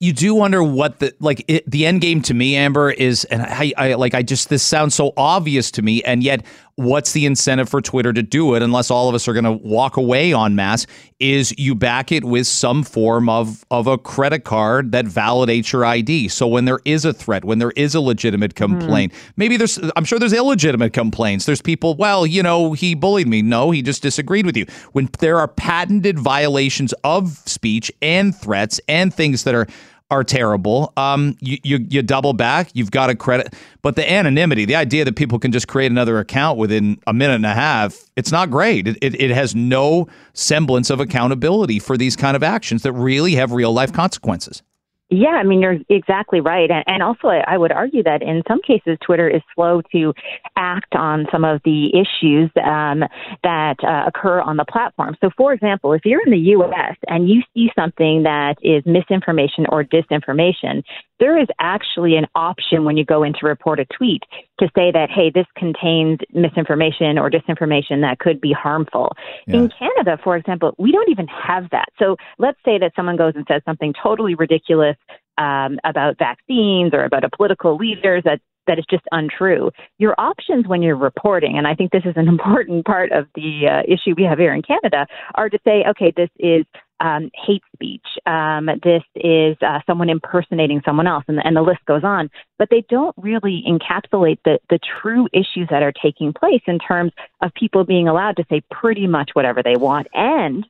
you 0.00 0.12
do 0.12 0.34
wonder 0.34 0.62
what 0.62 1.00
the 1.00 1.12
like 1.18 1.44
it, 1.48 1.68
the 1.68 1.84
end 1.84 2.00
game 2.00 2.22
to 2.22 2.34
me, 2.34 2.54
Amber, 2.54 2.90
is, 2.90 3.24
and 3.24 3.42
I, 3.42 3.72
I 3.76 3.94
like 3.94 4.14
I 4.14 4.22
just 4.22 4.48
this 4.48 4.62
sounds 4.62 4.94
so 4.94 5.12
obvious 5.16 5.70
to 5.72 5.82
me, 5.82 6.02
and 6.04 6.22
yet 6.22 6.44
what's 6.78 7.10
the 7.10 7.26
incentive 7.26 7.68
for 7.68 7.80
Twitter 7.80 8.12
to 8.12 8.22
do 8.22 8.54
it 8.54 8.62
unless 8.62 8.88
all 8.88 9.08
of 9.08 9.14
us 9.14 9.26
are 9.26 9.32
going 9.32 9.44
to 9.44 9.52
walk 9.52 9.96
away 9.96 10.32
en 10.32 10.54
masse 10.54 10.86
Is 11.18 11.52
you 11.58 11.74
back 11.74 12.12
it 12.12 12.24
with 12.24 12.46
some 12.46 12.84
form 12.84 13.28
of 13.28 13.64
of 13.70 13.88
a 13.88 13.98
credit 13.98 14.44
card 14.44 14.92
that 14.92 15.04
validates 15.04 15.72
your 15.72 15.84
ID. 15.84 16.28
So 16.28 16.46
when 16.46 16.66
there 16.66 16.78
is 16.84 17.04
a 17.04 17.12
threat, 17.12 17.44
when 17.44 17.58
there 17.58 17.72
is 17.72 17.96
a 17.96 18.00
legitimate 18.00 18.54
mm-hmm. 18.54 18.78
complaint, 18.78 19.12
mm. 19.12 19.32
maybe 19.36 19.56
there's 19.56 19.80
I'm 19.96 20.04
sure 20.04 20.20
there's 20.20 20.32
illegitimate 20.32 20.92
complaints. 20.92 21.46
There's 21.46 21.60
people, 21.60 21.96
well, 21.96 22.24
you 22.24 22.44
know, 22.44 22.74
he 22.74 22.94
bullied 22.94 23.26
me. 23.26 23.42
No, 23.42 23.72
he 23.72 23.82
just 23.82 24.00
disagreed 24.00 24.46
with 24.46 24.56
you. 24.56 24.66
When 24.92 25.08
there 25.18 25.38
are 25.40 25.48
patented 25.48 26.16
violations 26.16 26.94
of 27.02 27.30
speech 27.46 27.90
and 28.00 28.34
threats 28.36 28.80
and 28.86 29.12
things 29.12 29.42
that 29.42 29.54
are 29.56 29.66
are 30.10 30.24
terrible. 30.24 30.92
Um, 30.96 31.36
you, 31.40 31.58
you, 31.62 31.86
you 31.90 32.02
double 32.02 32.32
back, 32.32 32.70
you've 32.72 32.90
got 32.90 33.10
a 33.10 33.14
credit, 33.14 33.54
but 33.82 33.96
the 33.96 34.10
anonymity, 34.10 34.64
the 34.64 34.76
idea 34.76 35.04
that 35.04 35.16
people 35.16 35.38
can 35.38 35.52
just 35.52 35.68
create 35.68 35.90
another 35.90 36.18
account 36.18 36.58
within 36.58 36.98
a 37.06 37.12
minute 37.12 37.34
and 37.34 37.46
a 37.46 37.54
half, 37.54 37.98
it's 38.16 38.32
not 38.32 38.50
great. 38.50 38.88
It, 38.88 38.96
it, 39.02 39.20
it 39.20 39.30
has 39.30 39.54
no 39.54 40.08
semblance 40.32 40.88
of 40.88 41.00
accountability 41.00 41.78
for 41.78 41.96
these 41.96 42.16
kind 42.16 42.36
of 42.36 42.42
actions 42.42 42.82
that 42.84 42.92
really 42.92 43.34
have 43.34 43.52
real 43.52 43.72
life 43.72 43.92
consequences. 43.92 44.62
Yeah, 45.10 45.30
I 45.30 45.42
mean, 45.42 45.62
you're 45.62 45.78
exactly 45.88 46.40
right. 46.40 46.70
And, 46.70 46.84
and 46.86 47.02
also, 47.02 47.28
I, 47.28 47.42
I 47.46 47.56
would 47.56 47.72
argue 47.72 48.02
that 48.02 48.20
in 48.22 48.42
some 48.46 48.60
cases, 48.60 48.98
Twitter 49.02 49.26
is 49.26 49.40
slow 49.54 49.80
to 49.92 50.12
act 50.56 50.94
on 50.94 51.26
some 51.32 51.44
of 51.44 51.62
the 51.64 51.88
issues 51.94 52.50
um, 52.62 53.02
that 53.42 53.76
uh, 53.82 54.04
occur 54.06 54.42
on 54.42 54.58
the 54.58 54.66
platform. 54.66 55.16
So, 55.22 55.30
for 55.34 55.54
example, 55.54 55.94
if 55.94 56.02
you're 56.04 56.20
in 56.22 56.30
the 56.30 56.50
U.S. 56.50 56.96
and 57.06 57.26
you 57.26 57.42
see 57.54 57.70
something 57.74 58.24
that 58.24 58.56
is 58.60 58.82
misinformation 58.84 59.64
or 59.70 59.82
disinformation, 59.82 60.82
there 61.20 61.38
is 61.38 61.48
actually 61.58 62.16
an 62.16 62.26
option 62.34 62.84
when 62.84 62.96
you 62.96 63.04
go 63.04 63.22
in 63.22 63.32
to 63.34 63.46
report 63.46 63.80
a 63.80 63.86
tweet 63.86 64.22
to 64.60 64.66
say 64.76 64.90
that, 64.92 65.10
hey, 65.10 65.30
this 65.30 65.46
contains 65.56 66.18
misinformation 66.32 67.18
or 67.18 67.30
disinformation 67.30 68.00
that 68.02 68.18
could 68.18 68.40
be 68.40 68.52
harmful. 68.52 69.16
Yeah. 69.46 69.56
In 69.56 69.70
Canada, 69.70 70.18
for 70.22 70.36
example, 70.36 70.74
we 70.78 70.92
don't 70.92 71.10
even 71.10 71.26
have 71.28 71.70
that. 71.70 71.88
So 71.98 72.16
let's 72.38 72.58
say 72.64 72.78
that 72.78 72.92
someone 72.94 73.16
goes 73.16 73.34
and 73.34 73.44
says 73.48 73.62
something 73.64 73.94
totally 74.00 74.34
ridiculous 74.34 74.96
um, 75.38 75.78
about 75.84 76.18
vaccines 76.18 76.92
or 76.92 77.04
about 77.04 77.24
a 77.24 77.30
political 77.30 77.76
leader 77.76 78.20
that 78.24 78.40
that 78.66 78.78
is 78.78 78.84
just 78.88 79.04
untrue. 79.12 79.70
Your 79.98 80.14
options 80.18 80.66
when 80.66 80.82
you're 80.82 80.94
reporting, 80.94 81.56
and 81.56 81.66
I 81.66 81.74
think 81.74 81.90
this 81.90 82.04
is 82.04 82.14
an 82.16 82.28
important 82.34 82.84
part 82.84 83.10
of 83.12 83.26
the 83.34 83.66
uh, 83.66 83.82
issue 83.92 84.14
we 84.16 84.24
have 84.24 84.38
here 84.38 84.54
in 84.54 84.62
Canada, 84.62 85.06
are 85.34 85.48
to 85.48 85.58
say, 85.64 85.84
okay, 85.88 86.12
this 86.14 86.28
is 86.38 86.64
um, 87.00 87.30
hate 87.34 87.62
speech. 87.72 88.04
Um, 88.26 88.66
this 88.82 89.02
is 89.14 89.56
uh, 89.62 89.80
someone 89.86 90.10
impersonating 90.10 90.82
someone 90.84 91.06
else, 91.06 91.24
and, 91.28 91.38
and 91.44 91.56
the 91.56 91.62
list 91.62 91.84
goes 91.86 92.04
on. 92.04 92.30
But 92.58 92.68
they 92.70 92.84
don't 92.88 93.14
really 93.18 93.62
encapsulate 93.66 94.38
the, 94.44 94.58
the 94.70 94.78
true 95.00 95.28
issues 95.32 95.68
that 95.70 95.82
are 95.82 95.92
taking 95.92 96.32
place 96.32 96.62
in 96.66 96.78
terms 96.78 97.12
of 97.42 97.52
people 97.54 97.84
being 97.84 98.08
allowed 98.08 98.36
to 98.36 98.44
say 98.50 98.62
pretty 98.70 99.06
much 99.06 99.30
whatever 99.34 99.62
they 99.62 99.76
want, 99.76 100.08
and 100.12 100.66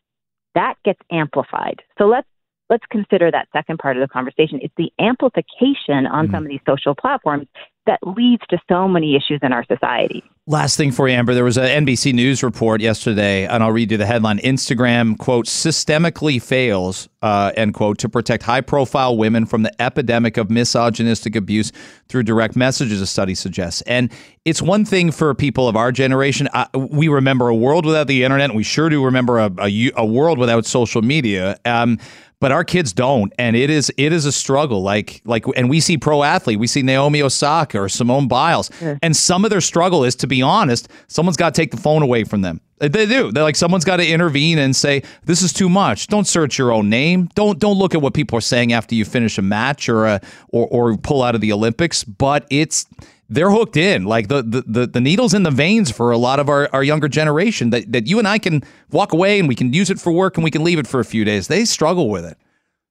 that 0.54 0.74
gets 0.84 1.00
amplified. 1.10 1.82
So 1.98 2.06
let's 2.06 2.28
let's 2.70 2.84
consider 2.90 3.30
that 3.30 3.48
second 3.52 3.78
part 3.78 3.96
of 3.96 4.02
the 4.02 4.08
conversation. 4.08 4.60
It's 4.62 4.74
the 4.76 4.92
amplification 4.98 6.06
on 6.06 6.28
mm. 6.28 6.32
some 6.32 6.44
of 6.44 6.48
these 6.48 6.60
social 6.68 6.94
platforms 6.94 7.46
that 7.86 7.98
leads 8.02 8.42
to 8.50 8.58
so 8.68 8.86
many 8.86 9.16
issues 9.16 9.40
in 9.42 9.52
our 9.52 9.64
society. 9.64 10.22
Last 10.50 10.78
thing 10.78 10.92
for 10.92 11.06
you, 11.06 11.14
Amber. 11.14 11.34
There 11.34 11.44
was 11.44 11.58
an 11.58 11.84
NBC 11.84 12.14
News 12.14 12.42
report 12.42 12.80
yesterday, 12.80 13.46
and 13.46 13.62
I'll 13.62 13.70
read 13.70 13.90
you 13.90 13.98
the 13.98 14.06
headline 14.06 14.38
Instagram, 14.38 15.18
quote, 15.18 15.44
systemically 15.44 16.40
fails, 16.40 17.06
uh, 17.20 17.52
end 17.54 17.74
quote, 17.74 17.98
to 17.98 18.08
protect 18.08 18.44
high 18.44 18.62
profile 18.62 19.18
women 19.18 19.44
from 19.44 19.62
the 19.62 19.82
epidemic 19.82 20.38
of 20.38 20.50
misogynistic 20.50 21.36
abuse 21.36 21.70
through 22.08 22.22
direct 22.22 22.56
messages, 22.56 23.02
a 23.02 23.06
study 23.06 23.34
suggests. 23.34 23.82
And 23.82 24.10
it's 24.46 24.62
one 24.62 24.86
thing 24.86 25.10
for 25.10 25.34
people 25.34 25.68
of 25.68 25.76
our 25.76 25.92
generation. 25.92 26.48
Uh, 26.54 26.64
we 26.74 27.08
remember 27.08 27.48
a 27.48 27.54
world 27.54 27.84
without 27.84 28.06
the 28.06 28.24
internet, 28.24 28.48
and 28.48 28.56
we 28.56 28.62
sure 28.62 28.88
do 28.88 29.04
remember 29.04 29.40
a, 29.40 29.52
a, 29.58 29.90
a 29.96 30.06
world 30.06 30.38
without 30.38 30.64
social 30.64 31.02
media. 31.02 31.58
Um, 31.66 31.98
but 32.40 32.52
our 32.52 32.64
kids 32.64 32.92
don't 32.92 33.32
and 33.38 33.56
it 33.56 33.70
is 33.70 33.92
it 33.96 34.12
is 34.12 34.24
a 34.24 34.32
struggle 34.32 34.82
like 34.82 35.20
like 35.24 35.44
and 35.56 35.68
we 35.68 35.80
see 35.80 35.98
pro 35.98 36.22
athlete 36.22 36.58
we 36.58 36.66
see 36.66 36.82
naomi 36.82 37.22
osaka 37.22 37.80
or 37.80 37.88
simone 37.88 38.28
biles 38.28 38.70
yeah. 38.80 38.96
and 39.02 39.16
some 39.16 39.44
of 39.44 39.50
their 39.50 39.60
struggle 39.60 40.04
is 40.04 40.14
to 40.14 40.26
be 40.26 40.42
honest 40.42 40.88
someone's 41.06 41.36
got 41.36 41.54
to 41.54 41.60
take 41.60 41.70
the 41.70 41.76
phone 41.76 42.02
away 42.02 42.24
from 42.24 42.42
them. 42.42 42.60
They 42.78 43.06
do. 43.06 43.32
They're 43.32 43.42
like 43.42 43.56
someone's 43.56 43.84
got 43.84 43.96
to 43.96 44.06
intervene 44.06 44.58
and 44.58 44.76
say 44.76 45.02
this 45.24 45.42
is 45.42 45.52
too 45.52 45.68
much. 45.68 46.06
Don't 46.06 46.28
search 46.28 46.58
your 46.58 46.70
own 46.70 46.88
name. 46.88 47.28
Don't 47.34 47.58
don't 47.58 47.76
look 47.76 47.94
at 47.94 48.00
what 48.00 48.14
people 48.14 48.38
are 48.38 48.42
saying 48.42 48.72
after 48.72 48.94
you 48.94 49.04
finish 49.04 49.36
a 49.36 49.42
match 49.42 49.88
or 49.88 50.06
a 50.06 50.20
or, 50.50 50.68
or 50.68 50.96
pull 50.96 51.22
out 51.22 51.34
of 51.34 51.40
the 51.40 51.52
olympics. 51.52 52.04
But 52.04 52.46
it's 52.50 52.86
they're 53.28 53.50
hooked 53.50 53.76
in 53.76 54.04
like 54.04 54.28
the, 54.28 54.42
the 54.42 54.62
the 54.66 54.86
the 54.86 55.00
needles 55.00 55.34
in 55.34 55.42
the 55.42 55.50
veins 55.50 55.90
for 55.90 56.10
a 56.10 56.18
lot 56.18 56.40
of 56.40 56.48
our, 56.48 56.68
our 56.72 56.82
younger 56.82 57.08
generation 57.08 57.70
that, 57.70 57.90
that 57.92 58.06
you 58.06 58.18
and 58.18 58.26
I 58.26 58.38
can 58.38 58.62
walk 58.90 59.12
away 59.12 59.38
and 59.38 59.48
we 59.48 59.54
can 59.54 59.72
use 59.72 59.90
it 59.90 60.00
for 60.00 60.12
work 60.12 60.36
and 60.36 60.44
we 60.44 60.50
can 60.50 60.64
leave 60.64 60.78
it 60.78 60.86
for 60.86 61.00
a 61.00 61.04
few 61.04 61.24
days. 61.24 61.48
They 61.48 61.64
struggle 61.64 62.08
with 62.08 62.24
it. 62.24 62.38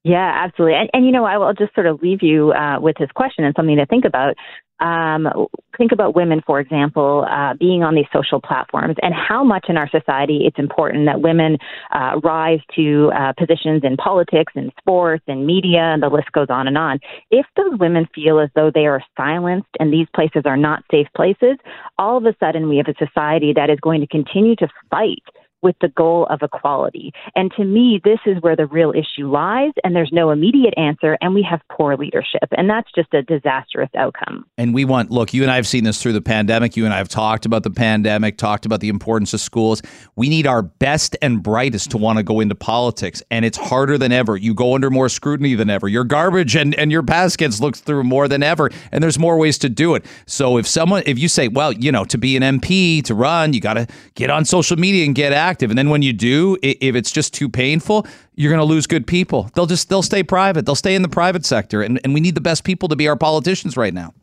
Yeah, 0.04 0.32
absolutely. 0.46 0.76
And, 0.76 0.90
and 0.94 1.06
you 1.06 1.12
know, 1.12 1.26
I 1.26 1.38
will 1.38 1.54
just 1.54 1.74
sort 1.74 1.88
of 1.88 2.02
leave 2.02 2.22
you 2.22 2.54
uh, 2.54 2.80
with 2.80 2.96
this 2.98 3.12
question 3.14 3.44
and 3.44 3.54
something 3.56 3.76
to 3.78 3.86
think 3.86 4.06
about. 4.06 4.36
Um, 4.80 5.28
think 5.78 5.92
about 5.92 6.16
women, 6.16 6.42
for 6.46 6.60
example, 6.60 7.26
uh, 7.30 7.54
being 7.56 7.84
on 7.84 7.96
these 7.96 8.06
social 8.14 8.40
platforms 8.40 8.96
and 9.02 9.14
how 9.14 9.44
much 9.44 9.66
in 9.70 9.78
our 9.78 9.90
society 9.90 10.42
it's 10.46 10.60
important 10.60 11.06
that 11.06 11.22
women 11.22 11.58
uh, 11.92 12.20
rise 12.24 12.60
to 12.76 13.12
uh, 13.16 13.34
positions 13.38 13.82
in 13.84 13.98
politics 13.98 14.54
and 14.56 14.72
sports 14.80 15.24
and 15.28 15.46
media, 15.46 15.82
and 15.82 16.04
the 16.04 16.10
list 16.10 16.32
goes 16.32 16.48
on 16.50 16.68
and 16.68 16.78
on. 16.78 17.00
If 17.32 17.46
those 17.56 17.80
women 17.80 18.08
feel 18.14 18.40
as 18.40 18.50
though 18.56 18.72
they 18.74 18.86
are 18.86 19.02
silenced 19.16 19.70
and 19.80 19.92
these 19.92 20.08
places 20.14 20.44
are 20.46 20.58
not 20.58 20.84
safe 20.92 21.08
places, 21.16 21.58
all 21.98 22.18
of 22.18 22.26
a 22.26 22.36
sudden 22.40 22.70
we 22.70 22.78
have 22.78 22.88
a 22.88 23.06
society 23.06 23.54
that 23.56 23.70
is 23.70 23.80
going 23.80 24.02
to 24.02 24.08
continue 24.08 24.56
to 24.58 24.68
fight 24.90 25.24
with 25.62 25.76
the 25.82 25.90
goal 25.90 26.28
of 26.30 26.42
equality. 26.42 27.12
And 27.36 27.52
to 27.58 27.64
me, 27.64 28.00
this 28.04 28.20
is 28.26 28.38
where 28.42 28.56
the 28.56 28.66
real 28.66 28.92
issue 28.92 29.30
lies, 29.30 29.72
and 29.84 29.96
there's 29.96 30.12
no 30.12 30.32
immediate 30.32 30.74
answer, 30.78 31.18
and 31.22 31.34
we 31.34 31.44
have 31.44 31.62
poor 31.72 31.98
leadership. 31.98 32.44
And 32.52 32.70
that's 32.70 32.90
just 32.94 33.14
a 33.14 33.24
disastrous 33.24 33.90
outcome. 33.96 34.46
And 34.58 34.74
we 34.74 34.86
want, 34.86 35.12
look, 35.12 35.34
you 35.34 35.44
and 35.44 35.52
I 35.52 35.56
have 35.56 35.68
seen 35.68 35.84
this 35.84 36.02
through 36.02 36.14
the 36.14 36.22
pandemic. 36.22 36.78
You 36.78 36.86
and 36.86 36.94
I 36.94 36.98
have 36.98 37.10
talked 37.10 37.46
about 37.46 37.64
the 37.64 37.72
pandemic, 37.72 38.38
talked 38.38 38.66
about 38.66 38.80
the 38.80 38.90
importance 38.90 39.34
of 39.34 39.42
schools. 39.42 39.82
We 40.16 40.30
need 40.30 40.48
our 40.48 40.62
best 40.62 41.16
and 41.22 41.42
brightest 41.42 41.92
to 41.92 41.98
want 41.98 42.18
to 42.18 42.24
go 42.24 42.40
into 42.40 42.56
politics, 42.56 43.24
and 43.32 43.46
it's 43.46 43.58
harder 43.58 43.98
than 43.98 44.12
ever. 44.12 44.38
You 44.38 44.54
go 44.54 44.76
under 44.76 44.90
more 44.90 45.10
scrutiny 45.10 45.56
than 45.56 45.70
ever. 45.70 45.88
Your 45.88 46.04
garbage 46.04 46.56
and, 46.56 46.76
and 46.76 46.92
your 46.92 47.04
past 47.04 47.38
gets 47.38 47.60
looked 47.60 47.80
through 47.80 48.04
more 48.04 48.28
than 48.28 48.44
ever, 48.44 48.70
and 48.92 49.04
there's 49.04 49.20
more 49.20 49.38
ways 49.38 49.58
to 49.60 49.70
do 49.70 49.96
it. 49.96 50.06
So 50.26 50.58
if 50.58 50.68
someone, 50.68 51.04
if 51.06 51.18
you 51.18 51.28
say, 51.28 51.48
well, 51.48 51.72
you 51.72 51.92
know, 51.92 52.06
to 52.06 52.18
be 52.18 52.38
an 52.38 52.44
MP, 52.44 53.04
to 53.04 53.16
run, 53.16 53.54
you 53.54 53.60
got 53.60 53.76
to 53.76 53.88
get 54.16 54.30
on 54.30 54.46
social 54.46 54.78
media 54.78 55.06
and 55.06 55.16
get 55.16 55.34
active. 55.48 55.70
And 55.72 55.78
then 55.78 55.90
when 55.90 56.02
you 56.02 56.14
do, 56.14 56.58
if 56.62 56.96
it's 56.96 57.12
just 57.12 57.34
too 57.34 57.50
painful, 57.50 58.06
you're 58.36 58.52
going 58.52 58.60
to 58.60 58.74
lose 58.74 58.88
good 58.88 59.08
people. 59.08 59.50
They'll 59.54 59.66
just 59.66 59.90
they'll 59.90 60.04
stay 60.04 60.24
private. 60.24 60.66
They'll 60.66 60.76
stay 60.76 60.96
in 60.96 61.02
the 61.02 61.10
private 61.10 61.46
sector, 61.46 61.82
and 61.82 62.00
and 62.04 62.14
we 62.14 62.20
need 62.20 62.36
the 62.36 62.42
best 62.42 62.64
people 62.64 62.90
to 62.90 62.96
be 62.96 63.08
our 63.08 63.16
politicians 63.16 63.78
right 63.78 63.94
now. 63.94 64.14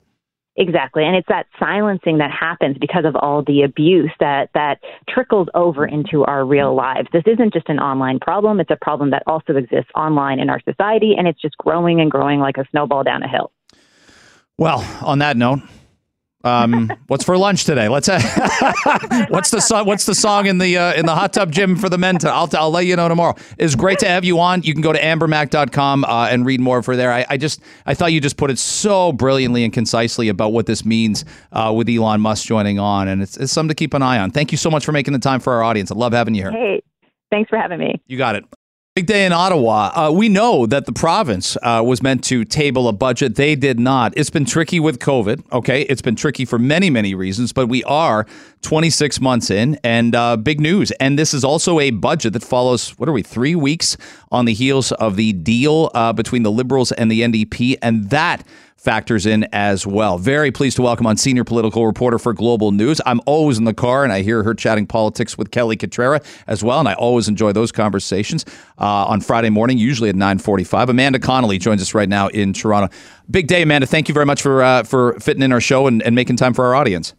Exactly. 0.57 1.05
And 1.05 1.17
it's 1.17 1.27
that 1.29 1.47
silencing 1.59 2.19
that 2.19 2.31
happens 2.31 2.77
because 2.79 3.05
of 3.05 3.17
all 3.17 3.43
the 3.43 3.63
abuse 3.63 4.13
that, 4.21 4.51
that 4.55 4.79
trickles 5.09 5.49
over 5.55 5.85
into 5.85 6.25
our 6.25 6.45
real 6.45 6.77
lives. 6.77 7.09
This 7.13 7.25
isn't 7.27 7.53
just 7.53 7.69
an 7.69 7.81
online 7.81 8.21
problem. 8.21 8.61
It's 8.61 8.71
a 8.71 8.79
problem 8.81 9.11
that 9.11 9.25
also 9.27 9.57
exists 9.57 9.91
online 9.97 10.39
in 10.39 10.51
our 10.51 10.61
society, 10.61 11.15
and 11.19 11.27
it's 11.27 11.43
just 11.43 11.57
growing 11.59 12.01
and 12.01 12.09
growing 12.09 12.39
like 12.39 12.57
a 12.57 12.65
snowball 12.71 13.03
down 13.03 13.25
a 13.25 13.29
hill. 13.29 13.51
Well, 14.57 14.87
on 15.03 15.19
that 15.19 15.37
note, 15.37 15.59
um, 16.45 16.93
what's 17.09 17.25
for 17.25 17.37
lunch 17.37 17.65
today? 17.65 17.89
Let's. 17.89 18.09
Uh, 18.09 18.21
what's 19.29 19.51
the 19.51 19.61
song? 19.61 19.87
What's 19.87 20.07
the 20.07 20.15
song 20.15 20.47
in 20.47 20.59
the 20.59 20.77
uh, 20.77 20.95
in 20.95 21.07
the 21.07 21.15
hot 21.15 21.33
tub 21.33 21.51
gym 21.51 21.77
for 21.77 21.89
the 21.89 21.99
men? 21.99 22.19
To, 22.19 22.31
I'll 22.31 22.49
I'll 22.55 22.71
let 22.71 22.87
you 22.87 22.97
know 22.97 23.09
tomorrow. 23.09 23.35
It's 23.59 23.75
great 23.75 23.99
to 24.01 24.09
have 24.09 24.25
you 24.25 24.39
on. 24.39 24.63
You 24.63 24.73
can 24.73 24.83
go 24.83 24.93
to 24.93 25.01
ambermac.com 25.01 26.05
uh, 26.05 26.29
and 26.31 26.47
read 26.47 26.61
more 26.61 26.83
for 26.83 26.97
there. 26.97 27.13
I, 27.13 27.27
I, 27.29 27.37
just 27.37 27.61
I 27.87 27.95
thought 27.95 28.13
you 28.13 28.21
just 28.21 28.37
put 28.37 28.51
it 28.51 28.59
so 28.59 29.13
brilliantly 29.13 29.65
and 29.65 29.73
concisely 29.73 30.29
about 30.29 30.53
what 30.53 30.67
this 30.67 30.85
means 30.85 31.25
uh, 31.53 31.73
with 31.75 31.89
Elon 31.89 32.21
Musk 32.21 32.47
joining 32.47 32.79
on, 32.79 33.09
and 33.09 33.23
it's, 33.23 33.37
it's 33.37 33.53
something 33.53 33.69
to 33.69 33.75
keep 33.75 33.95
an 33.95 34.03
eye 34.03 34.19
on. 34.19 34.31
Thank 34.31 34.53
you 34.53 34.59
so 34.59 34.71
much 34.71 34.85
for 34.85 34.93
making 34.93 35.13
the 35.13 35.19
time 35.19 35.41
for 35.41 35.53
our 35.55 35.63
audience. 35.63 35.91
I 35.91 35.95
love 35.95 36.13
having 36.13 36.35
you 36.35 36.43
here. 36.43 36.53
Hey, 36.53 36.83
thanks 37.31 37.49
for 37.49 37.59
having 37.59 37.79
me. 37.79 38.01
You 38.07 38.19
got 38.19 38.37
it. 38.37 38.45
Big 38.97 39.07
day 39.07 39.27
in 39.27 39.33
Ottawa. 39.33 39.91
Uh, 39.93 40.13
we 40.13 40.29
know 40.29 40.67
that 40.67 40.87
the 40.87 40.93
province 40.93 41.57
uh, 41.63 41.83
was 41.85 42.01
meant 42.01 42.23
to 42.23 42.45
table 42.45 42.87
a 42.87 42.93
budget. 42.93 43.35
They 43.35 43.57
did 43.57 43.81
not. 43.81 44.13
It's 44.17 44.31
been 44.31 44.45
tricky 44.45 44.79
with 44.79 45.01
COVID. 45.01 45.43
Okay. 45.51 45.83
It's 45.83 46.01
been 46.01 46.15
tricky 46.15 46.45
for 46.45 46.61
many, 46.61 46.91
many 46.91 47.13
reasons, 47.13 47.53
but 47.53 47.67
we 47.67 47.83
are 47.83 48.25
26 48.63 49.21
months 49.21 49.51
in 49.51 49.81
and 49.83 50.15
uh, 50.15 50.37
big 50.37 50.61
news. 50.61 50.93
And 51.01 51.19
this 51.19 51.35
is 51.35 51.43
also 51.43 51.81
a 51.81 51.91
budget 51.91 52.35
that 52.35 52.45
follows, 52.45 52.91
what 52.91 53.09
are 53.09 53.13
we, 53.13 53.23
three 53.23 53.57
weeks 53.57 53.97
on 54.31 54.45
the 54.45 54.55
heels 54.55 54.93
of 54.93 55.17
the 55.17 55.33
deal 55.33 55.91
uh, 55.93 56.13
between 56.13 56.45
the 56.45 56.53
Liberals 56.53 56.93
and 56.93 57.11
the 57.11 57.23
NDP. 57.23 57.75
And 57.83 58.11
that 58.11 58.47
factors 58.85 59.25
in 59.25 59.49
as 59.51 59.87
well. 59.87 60.19
Very 60.19 60.53
pleased 60.53 60.77
to 60.77 60.83
welcome 60.83 61.07
on 61.07 61.17
senior 61.17 61.43
political 61.43 61.87
reporter 61.87 62.19
for 62.19 62.35
Global 62.35 62.71
News. 62.71 63.01
I'm 63.07 63.21
always 63.25 63.57
in 63.57 63.65
the 63.65 63.73
car 63.73 64.05
and 64.05 64.13
I 64.13 64.21
hear 64.21 64.43
her 64.43 64.53
chatting 64.53 64.87
politics 64.87 65.39
with 65.39 65.51
Kelly 65.51 65.77
Cutrara 65.77 66.23
as 66.47 66.63
well, 66.63 66.79
and 66.79 66.89
I 66.89 66.93
always 66.93 67.27
enjoy 67.27 67.53
those 67.53 67.73
conversations 67.73 68.45
uh, 68.79 69.07
on 69.07 69.23
Friday 69.23 69.49
morning, 69.49 69.79
usually 69.79 70.11
at 70.11 70.17
9:45. 70.17 70.91
Amanda 70.91 71.19
Connolly 71.19 71.59
joins 71.59 71.81
us 71.81 71.95
right 71.95 72.09
now 72.09 72.29
in 72.29 72.53
Toronto. 72.53 72.95
Big 73.31 73.47
day, 73.47 73.63
Amanda. 73.63 73.87
Thank 73.87 74.09
you 74.09 74.15
very 74.15 74.27
much 74.27 74.43
for 74.43 74.63
uh, 74.63 74.83
for 74.83 75.19
fitting 75.19 75.43
in 75.43 75.51
our 75.51 75.61
show 75.61 75.87
and, 75.87 76.03
and 76.03 76.15
making 76.15 76.37
time 76.37 76.53
for 76.53 76.67
our 76.67 76.75
audience. 76.75 77.15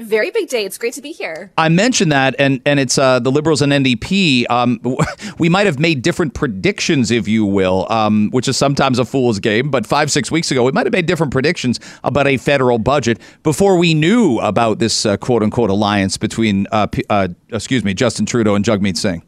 Very 0.00 0.30
big 0.30 0.48
day. 0.48 0.64
It's 0.64 0.78
great 0.78 0.94
to 0.94 1.02
be 1.02 1.12
here. 1.12 1.52
I 1.58 1.68
mentioned 1.68 2.10
that, 2.10 2.34
and 2.38 2.62
and 2.64 2.80
it's 2.80 2.96
uh, 2.96 3.18
the 3.18 3.30
Liberals 3.30 3.60
and 3.60 3.70
NDP. 3.70 4.48
Um, 4.48 4.80
we 5.38 5.50
might 5.50 5.66
have 5.66 5.78
made 5.78 6.00
different 6.00 6.32
predictions, 6.32 7.10
if 7.10 7.28
you 7.28 7.44
will, 7.44 7.86
um, 7.92 8.30
which 8.30 8.48
is 8.48 8.56
sometimes 8.56 8.98
a 8.98 9.04
fool's 9.04 9.38
game. 9.38 9.70
But 9.70 9.84
five 9.84 10.10
six 10.10 10.30
weeks 10.30 10.50
ago, 10.50 10.64
we 10.64 10.72
might 10.72 10.86
have 10.86 10.92
made 10.94 11.04
different 11.04 11.32
predictions 11.32 11.80
about 12.02 12.26
a 12.26 12.38
federal 12.38 12.78
budget 12.78 13.20
before 13.42 13.76
we 13.76 13.92
knew 13.92 14.38
about 14.38 14.78
this 14.78 15.04
uh, 15.04 15.18
quote 15.18 15.42
unquote 15.42 15.68
alliance 15.68 16.16
between, 16.16 16.66
uh, 16.72 16.86
uh 17.10 17.28
excuse 17.50 17.84
me, 17.84 17.92
Justin 17.92 18.24
Trudeau 18.24 18.54
and 18.54 18.64
Jagmeet 18.64 18.96
Singh. 18.96 19.22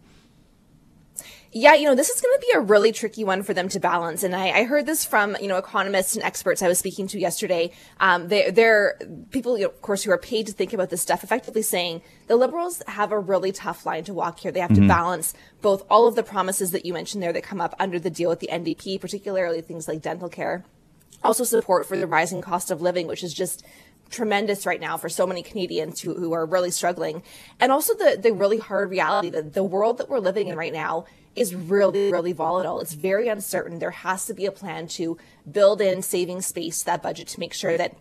Yeah, 1.55 1.74
you 1.74 1.84
know, 1.84 1.94
this 1.94 2.09
is 2.09 2.18
going 2.18 2.34
to 2.34 2.40
be 2.40 2.53
a 2.55 2.61
really 2.61 2.92
tricky 2.92 3.24
one 3.24 3.42
for 3.42 3.53
them 3.53 3.68
to 3.68 3.78
balance. 3.78 4.22
And 4.22 4.34
I, 4.34 4.61
I, 4.61 4.64
heard 4.64 4.86
this 4.86 5.05
from, 5.05 5.36
you 5.38 5.48
know, 5.48 5.59
economists 5.59 6.14
and 6.14 6.24
experts 6.24 6.62
I 6.62 6.68
was 6.68 6.78
speaking 6.78 7.07
to 7.09 7.18
yesterday. 7.18 7.72
Um, 8.00 8.28
they, 8.28 8.50
they're 8.50 8.98
people, 9.30 9.59
you 9.59 9.64
know, 9.64 9.70
of 9.70 9.82
course, 9.82 10.03
who 10.03 10.11
are 10.12 10.18
paid 10.18 10.46
to 10.46 10.53
think 10.55 10.72
about 10.72 10.88
this 10.88 11.03
stuff, 11.03 11.22
effectively 11.22 11.61
saying 11.61 12.00
the 12.26 12.36
liberals 12.36 12.82
have 12.86 13.12
a 13.12 13.18
really 13.18 13.53
tough 13.53 13.84
line 13.84 14.03
to 14.05 14.14
walk 14.14 14.40
here. 14.40 14.50
They 14.50 14.61
have 14.61 14.70
mm-hmm. 14.70 14.82
to 14.82 14.88
balance 14.88 15.34
both 15.61 15.84
all 15.90 16.09
of 16.09 16.14
the 16.14 16.22
promises 16.22 16.70
that 16.70 16.86
you 16.86 16.94
mentioned 16.94 17.22
there 17.22 17.34
that 17.34 17.42
come 17.42 17.61
up 17.61 17.74
under 17.78 17.98
the 17.98 18.11
deal 18.11 18.30
with 18.30 18.40
the 18.40 18.48
NDP, 18.50 18.98
particularly 18.98 19.61
things 19.61 19.86
like 19.86 20.00
dental 20.00 20.30
care. 20.30 20.64
Also 21.22 21.44
support 21.44 21.86
for 21.86 21.98
the 21.98 22.07
rising 22.07 22.40
cost 22.40 22.70
of 22.70 22.80
living, 22.80 23.07
which 23.07 23.22
is 23.22 23.34
just 23.34 23.62
tremendous 24.09 24.64
right 24.64 24.80
now 24.80 24.96
for 24.96 25.09
so 25.09 25.26
many 25.26 25.42
Canadians 25.42 26.00
who, 26.00 26.14
who 26.14 26.32
are 26.32 26.46
really 26.46 26.70
struggling. 26.70 27.22
And 27.61 27.70
also 27.72 27.94
the, 27.94 28.18
the 28.20 28.32
really 28.32 28.59
hard 28.59 28.90
reality 28.90 29.30
that 29.30 29.53
the 29.53 29.64
world 29.64 29.98
that 29.98 30.09
we're 30.09 30.18
living 30.18 30.48
in 30.48 30.57
right 30.57 30.72
now 30.72 31.07
is 31.35 31.55
really, 31.55 32.12
really 32.12 32.33
volatile. 32.33 32.80
It's 32.80 32.95
very 32.95 33.28
uncertain. 33.28 33.78
There 33.78 33.91
has 33.91 34.26
to 34.26 34.35
be 34.35 34.47
a 34.47 34.53
plan 34.53 34.87
to 34.89 35.16
build 35.51 35.80
in 35.80 36.03
saving 36.03 36.43
space 36.43 36.80
to 36.80 36.87
that 36.87 37.03
budget 37.03 37.28
to 37.28 37.41
make 37.41 37.55
sure 37.55 37.76
that 37.78 37.97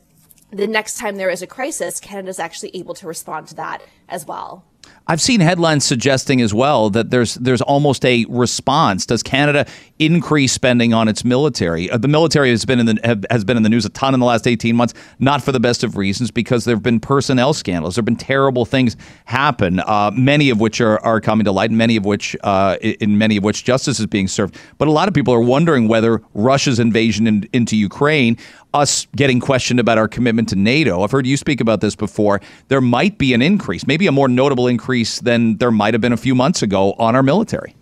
the 0.51 0.67
next 0.67 0.97
time 0.97 1.15
there 1.15 1.29
is 1.29 1.41
a 1.41 1.47
crisis, 1.47 1.99
Canada 1.99 2.29
is 2.29 2.39
actually 2.39 2.75
able 2.75 2.93
to 2.95 3.07
respond 3.07 3.47
to 3.47 3.55
that 3.55 3.81
as 4.09 4.25
well. 4.25 4.65
I've 5.07 5.21
seen 5.21 5.39
headlines 5.39 5.83
suggesting 5.83 6.41
as 6.41 6.53
well 6.53 6.89
that 6.91 7.09
there's 7.09 7.35
there's 7.35 7.61
almost 7.61 8.05
a 8.05 8.25
response. 8.29 9.05
Does 9.05 9.23
Canada 9.23 9.65
increase 9.99 10.53
spending 10.53 10.93
on 10.93 11.07
its 11.07 11.25
military? 11.25 11.89
Uh, 11.89 11.97
the 11.97 12.07
military 12.07 12.51
has 12.51 12.65
been 12.65 12.79
in 12.79 12.85
the 12.85 12.99
have, 13.03 13.25
has 13.29 13.43
been 13.43 13.57
in 13.57 13.63
the 13.63 13.69
news 13.69 13.85
a 13.85 13.89
ton 13.89 14.13
in 14.13 14.19
the 14.19 14.25
last 14.25 14.47
18 14.47 14.75
months, 14.75 14.93
not 15.19 15.41
for 15.41 15.51
the 15.51 15.59
best 15.59 15.83
of 15.83 15.97
reasons, 15.97 16.29
because 16.29 16.65
there 16.65 16.75
have 16.75 16.83
been 16.83 16.99
personnel 16.99 17.53
scandals. 17.53 17.95
There 17.95 18.01
have 18.01 18.05
been 18.05 18.15
terrible 18.15 18.63
things 18.63 18.95
happen, 19.25 19.79
uh, 19.79 20.11
many 20.13 20.49
of 20.49 20.59
which 20.59 20.79
are, 20.81 20.99
are 21.03 21.19
coming 21.19 21.45
to 21.45 21.51
light, 21.51 21.71
many 21.71 21.95
of 21.95 22.05
which 22.05 22.35
uh, 22.43 22.77
in 22.81 23.17
many 23.17 23.37
of 23.37 23.43
which 23.43 23.63
justice 23.63 23.99
is 23.99 24.05
being 24.05 24.27
served. 24.27 24.57
But 24.77 24.87
a 24.87 24.91
lot 24.91 25.07
of 25.07 25.13
people 25.13 25.33
are 25.33 25.41
wondering 25.41 25.87
whether 25.87 26.21
Russia's 26.33 26.79
invasion 26.79 27.27
in, 27.27 27.49
into 27.53 27.75
Ukraine 27.75 28.37
us 28.73 29.07
getting 29.15 29.39
questioned 29.39 29.79
about 29.79 29.97
our 29.97 30.07
commitment 30.07 30.49
to 30.49 30.55
NATO. 30.55 31.03
I've 31.03 31.11
heard 31.11 31.27
you 31.27 31.37
speak 31.37 31.61
about 31.61 31.81
this 31.81 31.95
before. 31.95 32.41
There 32.67 32.81
might 32.81 33.17
be 33.17 33.33
an 33.33 33.41
increase, 33.41 33.85
maybe 33.85 34.07
a 34.07 34.11
more 34.11 34.27
notable 34.27 34.67
increase 34.67 35.19
than 35.19 35.57
there 35.57 35.71
might 35.71 35.93
have 35.93 36.01
been 36.01 36.13
a 36.13 36.17
few 36.17 36.35
months 36.35 36.61
ago 36.61 36.93
on 36.93 37.15
our 37.15 37.23
military. 37.23 37.75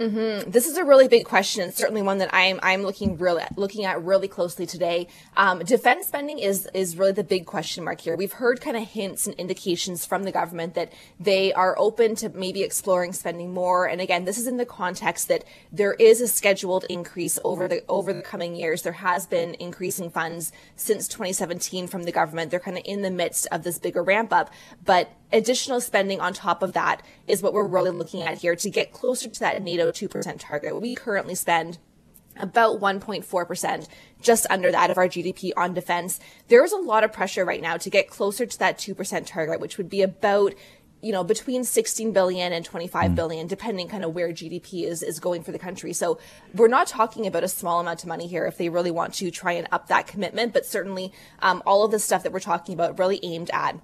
Mm-hmm. 0.00 0.50
This 0.50 0.66
is 0.66 0.78
a 0.78 0.84
really 0.84 1.08
big 1.08 1.26
question. 1.26 1.70
Certainly 1.72 2.00
one 2.00 2.18
that 2.18 2.30
I'm 2.32 2.58
I'm 2.62 2.82
looking 2.82 3.18
really 3.18 3.44
looking 3.56 3.84
at 3.84 4.02
really 4.02 4.28
closely 4.28 4.64
today. 4.64 5.08
Um, 5.36 5.58
defense 5.58 6.06
spending 6.06 6.38
is 6.38 6.66
is 6.72 6.96
really 6.96 7.12
the 7.12 7.22
big 7.22 7.44
question 7.44 7.84
mark 7.84 8.00
here. 8.00 8.16
We've 8.16 8.32
heard 8.32 8.62
kind 8.62 8.78
of 8.78 8.84
hints 8.84 9.26
and 9.26 9.36
indications 9.36 10.06
from 10.06 10.22
the 10.22 10.32
government 10.32 10.72
that 10.72 10.90
they 11.18 11.52
are 11.52 11.78
open 11.78 12.14
to 12.16 12.30
maybe 12.30 12.62
exploring 12.62 13.12
spending 13.12 13.52
more. 13.52 13.86
And 13.86 14.00
again, 14.00 14.24
this 14.24 14.38
is 14.38 14.46
in 14.46 14.56
the 14.56 14.64
context 14.64 15.28
that 15.28 15.44
there 15.70 15.92
is 15.92 16.22
a 16.22 16.28
scheduled 16.28 16.86
increase 16.88 17.38
over 17.44 17.68
the 17.68 17.84
over 17.86 18.14
the 18.14 18.22
coming 18.22 18.56
years. 18.56 18.80
There 18.80 18.94
has 18.94 19.26
been 19.26 19.52
increasing 19.56 20.08
funds 20.08 20.50
since 20.76 21.08
2017 21.08 21.88
from 21.88 22.04
the 22.04 22.12
government. 22.12 22.50
They're 22.50 22.58
kind 22.58 22.78
of 22.78 22.84
in 22.86 23.02
the 23.02 23.10
midst 23.10 23.48
of 23.52 23.64
this 23.64 23.78
bigger 23.78 24.02
ramp 24.02 24.32
up, 24.32 24.50
but 24.82 25.10
additional 25.32 25.80
spending 25.80 26.20
on 26.20 26.32
top 26.32 26.62
of 26.62 26.72
that 26.72 27.02
is 27.26 27.42
what 27.42 27.52
we're 27.52 27.66
really 27.66 27.90
looking 27.90 28.22
at 28.22 28.38
here 28.38 28.56
to 28.56 28.70
get 28.70 28.92
closer 28.92 29.28
to 29.28 29.40
that 29.40 29.62
NATO 29.62 29.90
2% 29.90 30.38
target. 30.38 30.80
We 30.80 30.94
currently 30.94 31.34
spend 31.34 31.78
about 32.36 32.80
1.4%, 32.80 33.88
just 34.20 34.46
under 34.50 34.70
that 34.70 34.90
of 34.90 34.98
our 34.98 35.08
GDP 35.08 35.50
on 35.56 35.74
defense. 35.74 36.20
There 36.48 36.64
is 36.64 36.72
a 36.72 36.76
lot 36.76 37.04
of 37.04 37.12
pressure 37.12 37.44
right 37.44 37.60
now 37.60 37.76
to 37.76 37.90
get 37.90 38.08
closer 38.08 38.46
to 38.46 38.58
that 38.58 38.78
2% 38.78 39.26
target, 39.26 39.60
which 39.60 39.78
would 39.78 39.88
be 39.88 40.02
about 40.02 40.54
you 41.02 41.12
know 41.12 41.24
between 41.24 41.64
16 41.64 42.12
billion 42.12 42.52
and 42.52 42.62
25 42.62 43.12
mm. 43.12 43.14
billion 43.14 43.46
depending 43.46 43.88
kind 43.88 44.04
of 44.04 44.14
where 44.14 44.28
gdp 44.28 44.84
is 44.84 45.02
is 45.02 45.18
going 45.18 45.42
for 45.42 45.50
the 45.50 45.58
country 45.58 45.94
so 45.94 46.18
we're 46.54 46.68
not 46.68 46.86
talking 46.86 47.26
about 47.26 47.42
a 47.42 47.48
small 47.48 47.80
amount 47.80 48.02
of 48.02 48.08
money 48.08 48.26
here 48.26 48.44
if 48.44 48.58
they 48.58 48.68
really 48.68 48.90
want 48.90 49.14
to 49.14 49.30
try 49.30 49.52
and 49.52 49.66
up 49.72 49.88
that 49.88 50.06
commitment 50.06 50.52
but 50.52 50.66
certainly 50.66 51.10
um, 51.40 51.62
all 51.64 51.86
of 51.86 51.90
the 51.90 51.98
stuff 51.98 52.22
that 52.22 52.32
we're 52.32 52.38
talking 52.38 52.74
about 52.74 52.98
really 52.98 53.18
aimed 53.22 53.50
at 53.54 53.80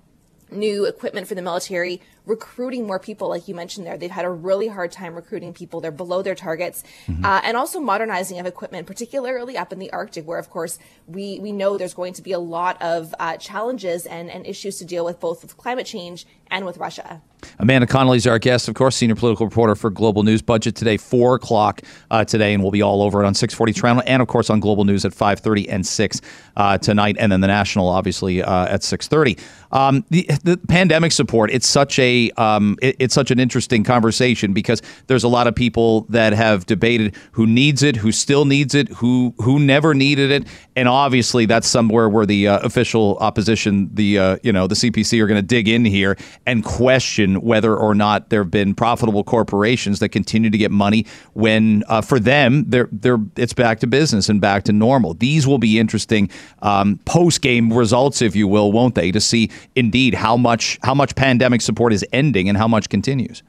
new 0.50 0.84
equipment 0.84 1.26
for 1.26 1.34
the 1.34 1.42
military, 1.42 2.00
recruiting 2.26 2.86
more 2.86 2.98
people, 2.98 3.28
like 3.28 3.48
you 3.48 3.54
mentioned 3.54 3.86
there. 3.86 3.96
They've 3.96 4.10
had 4.10 4.24
a 4.24 4.30
really 4.30 4.68
hard 4.68 4.92
time 4.92 5.14
recruiting 5.14 5.54
people. 5.54 5.80
They're 5.80 5.90
below 5.90 6.22
their 6.22 6.34
targets. 6.34 6.82
Mm-hmm. 7.06 7.24
Uh, 7.24 7.40
and 7.44 7.56
also 7.56 7.80
modernizing 7.80 8.38
of 8.38 8.46
equipment, 8.46 8.86
particularly 8.86 9.56
up 9.56 9.72
in 9.72 9.78
the 9.78 9.90
Arctic, 9.92 10.26
where, 10.26 10.38
of 10.38 10.50
course, 10.50 10.78
we, 11.06 11.38
we 11.40 11.52
know 11.52 11.78
there's 11.78 11.94
going 11.94 12.12
to 12.14 12.22
be 12.22 12.32
a 12.32 12.38
lot 12.38 12.80
of 12.82 13.14
uh, 13.18 13.36
challenges 13.36 14.06
and, 14.06 14.30
and 14.30 14.46
issues 14.46 14.78
to 14.78 14.84
deal 14.84 15.04
with, 15.04 15.20
both 15.20 15.42
with 15.42 15.56
climate 15.56 15.86
change 15.86 16.26
and 16.50 16.66
with 16.66 16.76
Russia. 16.78 17.22
Amanda 17.58 17.86
Connolly 17.86 18.16
is 18.16 18.26
our 18.26 18.38
guest, 18.38 18.68
of 18.68 18.74
course, 18.74 18.96
senior 18.96 19.14
political 19.14 19.46
reporter 19.46 19.74
for 19.74 19.90
Global 19.90 20.22
News. 20.22 20.42
Budget 20.42 20.74
today, 20.74 20.96
4 20.96 21.36
o'clock 21.36 21.82
uh, 22.10 22.24
today, 22.24 22.54
and 22.54 22.62
we'll 22.62 22.72
be 22.72 22.82
all 22.82 23.02
over 23.02 23.22
it 23.22 23.26
on 23.26 23.34
640 23.34 23.72
Toronto 23.72 24.02
and, 24.06 24.22
of 24.22 24.28
course, 24.28 24.50
on 24.50 24.60
Global 24.60 24.84
News 24.84 25.04
at 25.04 25.12
5.30 25.12 25.66
and 25.68 25.86
6 25.86 26.20
uh, 26.56 26.78
tonight, 26.78 27.16
and 27.18 27.30
then 27.30 27.40
the 27.40 27.46
National, 27.46 27.88
obviously, 27.88 28.42
uh, 28.42 28.66
at 28.66 28.80
6.30. 28.80 29.38
Um, 29.72 30.04
the, 30.10 30.28
the 30.44 30.56
pandemic 30.56 31.12
support, 31.12 31.50
it's 31.50 31.66
such 31.66 31.98
a 31.98 32.15
um, 32.36 32.76
it, 32.82 32.96
it's 32.98 33.14
such 33.14 33.30
an 33.30 33.38
interesting 33.38 33.84
conversation 33.84 34.52
because 34.52 34.82
there's 35.06 35.24
a 35.24 35.28
lot 35.28 35.46
of 35.46 35.54
people 35.54 36.02
that 36.08 36.32
have 36.32 36.66
debated 36.66 37.14
who 37.32 37.46
needs 37.46 37.82
it, 37.82 37.96
who 37.96 38.12
still 38.12 38.44
needs 38.44 38.74
it, 38.74 38.88
who 38.88 39.34
who 39.38 39.58
never 39.58 39.94
needed 39.94 40.30
it, 40.30 40.46
and 40.74 40.88
obviously 40.88 41.46
that's 41.46 41.66
somewhere 41.66 42.08
where 42.08 42.26
the 42.26 42.48
uh, 42.48 42.58
official 42.60 43.16
opposition, 43.20 43.88
the 43.94 44.18
uh, 44.18 44.36
you 44.42 44.52
know 44.52 44.66
the 44.66 44.74
CPC, 44.74 45.20
are 45.20 45.26
going 45.26 45.40
to 45.40 45.46
dig 45.46 45.68
in 45.68 45.84
here 45.84 46.16
and 46.46 46.64
question 46.64 47.40
whether 47.40 47.76
or 47.76 47.94
not 47.94 48.30
there 48.30 48.42
have 48.42 48.50
been 48.50 48.74
profitable 48.74 49.24
corporations 49.24 49.98
that 50.00 50.10
continue 50.10 50.50
to 50.50 50.58
get 50.58 50.70
money 50.70 51.06
when 51.34 51.82
uh, 51.88 52.00
for 52.00 52.18
them 52.18 52.64
they're 52.68 52.88
they're 52.92 53.18
it's 53.36 53.52
back 53.52 53.80
to 53.80 53.86
business 53.86 54.28
and 54.28 54.40
back 54.40 54.64
to 54.64 54.72
normal. 54.72 55.14
These 55.14 55.46
will 55.46 55.58
be 55.58 55.78
interesting 55.78 56.30
um, 56.62 56.98
post 57.04 57.40
game 57.40 57.72
results, 57.72 58.22
if 58.22 58.36
you 58.36 58.48
will, 58.48 58.72
won't 58.72 58.94
they, 58.94 59.10
to 59.12 59.20
see 59.20 59.50
indeed 59.74 60.14
how 60.14 60.36
much 60.36 60.78
how 60.82 60.94
much 60.94 61.14
pandemic 61.14 61.60
support 61.60 61.92
is 61.92 62.04
ending 62.12 62.48
and 62.48 62.58
how 62.58 62.68
much 62.68 62.88
continues. 62.88 63.42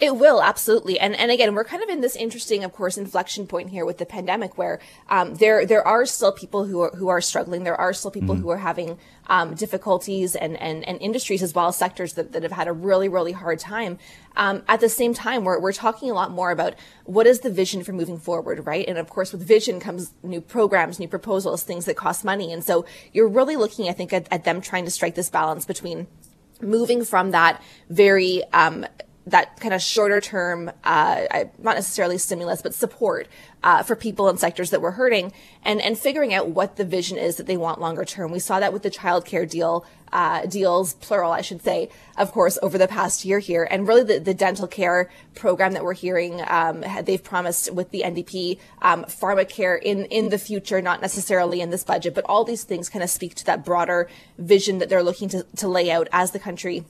It 0.00 0.14
will 0.14 0.40
absolutely, 0.40 1.00
and 1.00 1.16
and 1.16 1.32
again, 1.32 1.56
we're 1.56 1.64
kind 1.64 1.82
of 1.82 1.88
in 1.88 2.02
this 2.02 2.14
interesting, 2.14 2.62
of 2.62 2.72
course, 2.72 2.96
inflection 2.96 3.48
point 3.48 3.70
here 3.70 3.84
with 3.84 3.98
the 3.98 4.06
pandemic, 4.06 4.56
where 4.56 4.78
um, 5.08 5.34
there 5.34 5.66
there 5.66 5.84
are 5.84 6.06
still 6.06 6.30
people 6.30 6.66
who 6.66 6.82
are 6.82 6.90
who 6.90 7.08
are 7.08 7.20
struggling. 7.20 7.64
There 7.64 7.74
are 7.74 7.92
still 7.92 8.12
people 8.12 8.36
mm-hmm. 8.36 8.44
who 8.44 8.50
are 8.50 8.58
having 8.58 8.96
um, 9.26 9.54
difficulties, 9.54 10.36
and, 10.36 10.56
and 10.58 10.86
and 10.86 11.02
industries 11.02 11.42
as 11.42 11.52
well 11.52 11.66
as 11.66 11.76
sectors 11.76 12.12
that, 12.12 12.30
that 12.30 12.44
have 12.44 12.52
had 12.52 12.68
a 12.68 12.72
really 12.72 13.08
really 13.08 13.32
hard 13.32 13.58
time. 13.58 13.98
Um, 14.36 14.62
at 14.68 14.78
the 14.78 14.88
same 14.88 15.14
time, 15.14 15.42
we're 15.42 15.58
we're 15.58 15.72
talking 15.72 16.12
a 16.12 16.14
lot 16.14 16.30
more 16.30 16.52
about 16.52 16.76
what 17.02 17.26
is 17.26 17.40
the 17.40 17.50
vision 17.50 17.82
for 17.82 17.92
moving 17.92 18.18
forward, 18.20 18.64
right? 18.64 18.86
And 18.86 18.98
of 18.98 19.10
course, 19.10 19.32
with 19.32 19.42
vision 19.42 19.80
comes 19.80 20.14
new 20.22 20.40
programs, 20.40 21.00
new 21.00 21.08
proposals, 21.08 21.64
things 21.64 21.86
that 21.86 21.96
cost 21.96 22.24
money, 22.24 22.52
and 22.52 22.62
so 22.62 22.86
you're 23.12 23.26
really 23.26 23.56
looking, 23.56 23.88
I 23.88 23.92
think, 23.94 24.12
at, 24.12 24.28
at 24.30 24.44
them 24.44 24.60
trying 24.60 24.84
to 24.84 24.92
strike 24.92 25.16
this 25.16 25.28
balance 25.28 25.64
between 25.64 26.06
moving 26.60 27.04
from 27.04 27.30
that 27.32 27.62
very 27.88 28.42
um, 28.52 28.86
that 29.30 29.60
kind 29.60 29.74
of 29.74 29.82
shorter 29.82 30.20
term, 30.20 30.70
uh, 30.84 31.44
not 31.58 31.74
necessarily 31.76 32.18
stimulus, 32.18 32.62
but 32.62 32.74
support 32.74 33.28
uh, 33.62 33.82
for 33.82 33.96
people 33.96 34.28
in 34.28 34.36
sectors 34.36 34.70
that 34.70 34.80
were 34.80 34.92
hurting, 34.92 35.32
and 35.64 35.80
and 35.80 35.98
figuring 35.98 36.32
out 36.34 36.48
what 36.48 36.76
the 36.76 36.84
vision 36.84 37.18
is 37.18 37.36
that 37.36 37.46
they 37.46 37.56
want 37.56 37.80
longer 37.80 38.04
term. 38.04 38.30
We 38.30 38.38
saw 38.38 38.60
that 38.60 38.72
with 38.72 38.82
the 38.82 38.90
childcare 38.90 39.48
deal 39.48 39.84
uh, 40.12 40.46
deals, 40.46 40.94
plural, 40.94 41.32
I 41.32 41.42
should 41.42 41.62
say, 41.62 41.90
of 42.16 42.32
course, 42.32 42.58
over 42.62 42.78
the 42.78 42.88
past 42.88 43.24
year 43.24 43.38
here, 43.38 43.68
and 43.70 43.86
really 43.86 44.04
the, 44.04 44.18
the 44.18 44.34
dental 44.34 44.66
care 44.66 45.10
program 45.34 45.72
that 45.72 45.84
we're 45.84 45.94
hearing, 45.94 46.40
um, 46.46 46.84
they've 47.02 47.22
promised 47.22 47.72
with 47.72 47.90
the 47.90 48.02
NDP, 48.04 48.58
um, 48.82 49.04
pharma 49.04 49.48
care 49.48 49.76
in 49.76 50.04
in 50.06 50.30
the 50.30 50.38
future, 50.38 50.80
not 50.80 51.00
necessarily 51.00 51.60
in 51.60 51.70
this 51.70 51.84
budget, 51.84 52.14
but 52.14 52.24
all 52.24 52.44
these 52.44 52.64
things 52.64 52.88
kind 52.88 53.02
of 53.02 53.10
speak 53.10 53.34
to 53.36 53.44
that 53.46 53.64
broader 53.64 54.08
vision 54.38 54.78
that 54.78 54.88
they're 54.88 55.02
looking 55.02 55.28
to 55.28 55.44
to 55.56 55.68
lay 55.68 55.90
out 55.90 56.08
as 56.12 56.30
the 56.30 56.38
country 56.38 56.84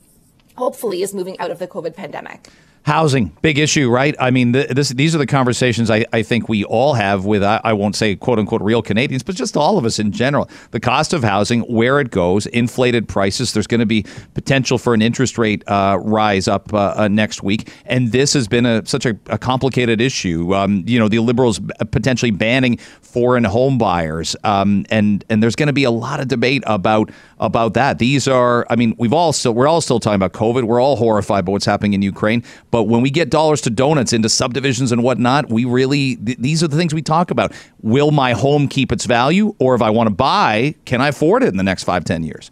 hopefully 0.57 1.03
is 1.03 1.15
moving 1.15 1.39
out 1.39 1.51
of 1.51 1.59
the 1.59 1.69
COVID 1.69 1.95
pandemic. 1.95 2.49
Housing, 2.85 3.37
big 3.43 3.59
issue, 3.59 3.91
right? 3.91 4.17
I 4.19 4.31
mean, 4.31 4.53
this, 4.53 4.89
these 4.91 5.15
are 5.15 5.19
the 5.19 5.27
conversations 5.27 5.91
I, 5.91 6.07
I 6.13 6.23
think 6.23 6.49
we 6.49 6.65
all 6.65 6.95
have 6.95 7.27
with, 7.27 7.43
I, 7.43 7.61
I, 7.63 7.75
won't 7.75 7.95
say 7.95 8.17
quote 8.17 8.39
unquote 8.39 8.63
real 8.63 8.81
Canadians, 8.81 9.23
but 9.23 9.35
just 9.35 9.59
all 9.59 9.77
of 9.77 9.85
us 9.85 9.99
in 9.99 10.11
general. 10.11 10.49
The 10.71 10.81
cost 10.81 11.13
of 11.13 11.23
housing, 11.23 11.61
where 11.63 12.01
it 12.01 12.11
goes, 12.11 12.47
inflated 12.47 13.07
prices. 13.07 13.53
There's 13.53 13.67
going 13.67 13.81
to 13.81 13.87
be 13.87 14.07
potential 14.33 14.79
for 14.79 14.95
an 14.95 15.03
interest 15.03 15.37
rate 15.37 15.63
uh, 15.67 15.99
rise 16.01 16.49
up 16.49 16.73
uh, 16.73 16.95
uh, 16.97 17.09
next 17.09 17.43
week. 17.43 17.71
And 17.85 18.11
this 18.11 18.33
has 18.33 18.49
been 18.49 18.65
a, 18.65 18.87
such 18.87 19.05
a, 19.05 19.19
a 19.27 19.37
complicated 19.37 20.01
issue. 20.01 20.55
Um, 20.55 20.85
you 20.87 20.99
know, 20.99 21.09
the 21.09 21.19
Liberals 21.19 21.61
potentially 21.91 22.31
banning 22.31 22.79
foreign 22.79 23.45
home 23.45 23.77
buyers. 23.77 24.35
Um, 24.45 24.87
and, 24.91 25.25
and 25.29 25.43
there's 25.43 25.57
going 25.57 25.67
to 25.67 25.73
be 25.75 25.85
a 25.85 25.91
lot 25.91 26.21
of 26.21 26.29
debate 26.29 26.63
about, 26.67 27.11
about 27.39 27.75
that. 27.75 27.99
These 27.99 28.29
are, 28.29 28.67
I 28.71 28.77
mean, 28.77 28.95
we've 28.99 29.13
all 29.13 29.33
still, 29.33 29.53
we're 29.53 29.69
all 29.69 29.81
still 29.81 30.01
talking 30.01 30.17
about 30.17 30.33
COVID. 30.33 30.65
We're 30.65 30.81
all 30.81 30.97
horrified 30.97 31.45
by 31.45 31.53
what's 31.53 31.67
happening 31.67 31.93
in 31.93 32.03
Ukraine. 32.03 32.43
But 32.71 32.85
when 32.85 33.01
we 33.01 33.11
get 33.11 33.31
dollars 33.31 33.61
to 33.63 33.71
donuts 33.71 34.13
into 34.13 34.29
subdivisions 34.29 34.93
and 34.93 35.03
whatnot, 35.03 35.49
we 35.49 35.65
really, 35.65 36.17
th- 36.17 36.39
these 36.39 36.63
are 36.63 36.69
the 36.69 36.77
things 36.77 36.95
we 36.95 37.03
talk 37.03 37.31
about. 37.31 37.53
Will 37.83 38.11
my 38.11 38.33
home 38.33 38.69
keep 38.69 38.93
its 38.93 39.07
value? 39.07 39.55
Or 39.59 39.75
if 39.75 39.83
I 39.83 39.91
want 39.91 40.09
to 40.09 40.15
buy, 40.15 40.75
can 40.85 41.01
I 41.01 41.09
afford 41.09 41.43
it 41.43 41.49
in 41.49 41.57
the 41.57 41.63
next 41.63 41.85
five, 41.85 42.05
ten 42.05 42.23
years? 42.23 42.51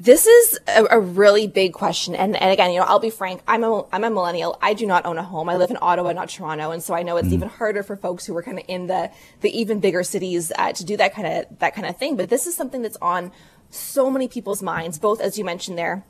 This 0.00 0.26
is 0.26 0.60
a, 0.68 0.84
a, 0.92 1.00
really 1.00 1.48
big 1.48 1.72
question. 1.72 2.14
And, 2.14 2.36
and 2.36 2.52
again, 2.52 2.70
you 2.70 2.78
know, 2.78 2.86
I'll 2.86 3.00
be 3.00 3.10
frank. 3.10 3.42
I'm 3.48 3.64
a, 3.64 3.84
I'm 3.90 4.04
a 4.04 4.10
millennial. 4.10 4.56
I 4.62 4.72
do 4.72 4.86
not 4.86 5.04
own 5.04 5.18
a 5.18 5.24
home. 5.24 5.48
I 5.48 5.56
live 5.56 5.70
in 5.70 5.78
Ottawa, 5.82 6.12
not 6.12 6.28
Toronto. 6.28 6.70
And 6.70 6.80
so 6.80 6.94
I 6.94 7.02
know 7.02 7.16
it's 7.16 7.28
mm. 7.28 7.32
even 7.32 7.48
harder 7.48 7.82
for 7.82 7.96
folks 7.96 8.24
who 8.24 8.36
are 8.36 8.42
kind 8.42 8.60
of 8.60 8.64
in 8.68 8.86
the, 8.86 9.10
the 9.40 9.50
even 9.58 9.80
bigger 9.80 10.04
cities 10.04 10.52
uh, 10.56 10.72
to 10.72 10.84
do 10.84 10.96
that 10.98 11.14
kind 11.14 11.26
of, 11.26 11.58
that 11.58 11.74
kind 11.74 11.88
of 11.88 11.96
thing. 11.96 12.16
But 12.16 12.28
this 12.28 12.46
is 12.46 12.54
something 12.54 12.82
that's 12.82 12.98
on 13.02 13.32
so 13.70 14.08
many 14.08 14.28
people's 14.28 14.62
minds, 14.62 15.00
both 15.00 15.20
as 15.20 15.36
you 15.36 15.44
mentioned 15.44 15.76
there, 15.76 16.04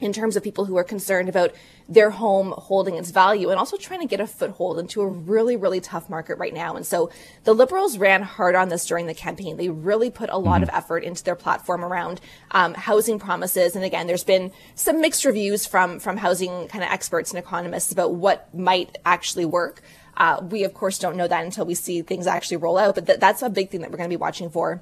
in 0.00 0.12
terms 0.12 0.36
of 0.36 0.42
people 0.42 0.64
who 0.64 0.76
are 0.76 0.84
concerned 0.84 1.28
about 1.28 1.52
their 1.88 2.10
home 2.10 2.54
holding 2.56 2.96
its 2.96 3.10
value 3.10 3.50
and 3.50 3.58
also 3.58 3.76
trying 3.76 4.00
to 4.00 4.06
get 4.06 4.20
a 4.20 4.26
foothold 4.26 4.78
into 4.78 5.00
a 5.00 5.06
really, 5.06 5.56
really 5.56 5.80
tough 5.80 6.08
market 6.08 6.38
right 6.38 6.54
now. 6.54 6.76
And 6.76 6.86
so 6.86 7.10
the 7.44 7.52
Liberals 7.52 7.98
ran 7.98 8.22
hard 8.22 8.54
on 8.54 8.68
this 8.70 8.86
during 8.86 9.06
the 9.06 9.14
campaign. 9.14 9.56
They 9.56 9.68
really 9.68 10.10
put 10.10 10.30
a 10.30 10.38
lot 10.38 10.62
mm-hmm. 10.62 10.62
of 10.64 10.70
effort 10.70 11.04
into 11.04 11.22
their 11.22 11.36
platform 11.36 11.84
around 11.84 12.20
um, 12.50 12.74
housing 12.74 13.18
promises. 13.18 13.76
And 13.76 13.84
again, 13.84 14.06
there's 14.06 14.24
been 14.24 14.50
some 14.74 15.00
mixed 15.00 15.24
reviews 15.24 15.66
from, 15.66 16.00
from 16.00 16.16
housing 16.16 16.68
kind 16.68 16.82
of 16.82 16.90
experts 16.90 17.30
and 17.30 17.38
economists 17.38 17.92
about 17.92 18.14
what 18.14 18.52
might 18.54 18.96
actually 19.04 19.44
work. 19.44 19.82
Uh, 20.16 20.40
we, 20.42 20.64
of 20.64 20.74
course, 20.74 20.98
don't 20.98 21.16
know 21.16 21.28
that 21.28 21.44
until 21.44 21.66
we 21.66 21.74
see 21.74 22.00
things 22.02 22.26
actually 22.26 22.56
roll 22.56 22.78
out, 22.78 22.94
but 22.94 23.06
th- 23.06 23.20
that's 23.20 23.42
a 23.42 23.50
big 23.50 23.70
thing 23.70 23.80
that 23.80 23.90
we're 23.90 23.96
going 23.96 24.08
to 24.08 24.16
be 24.16 24.20
watching 24.20 24.48
for 24.48 24.80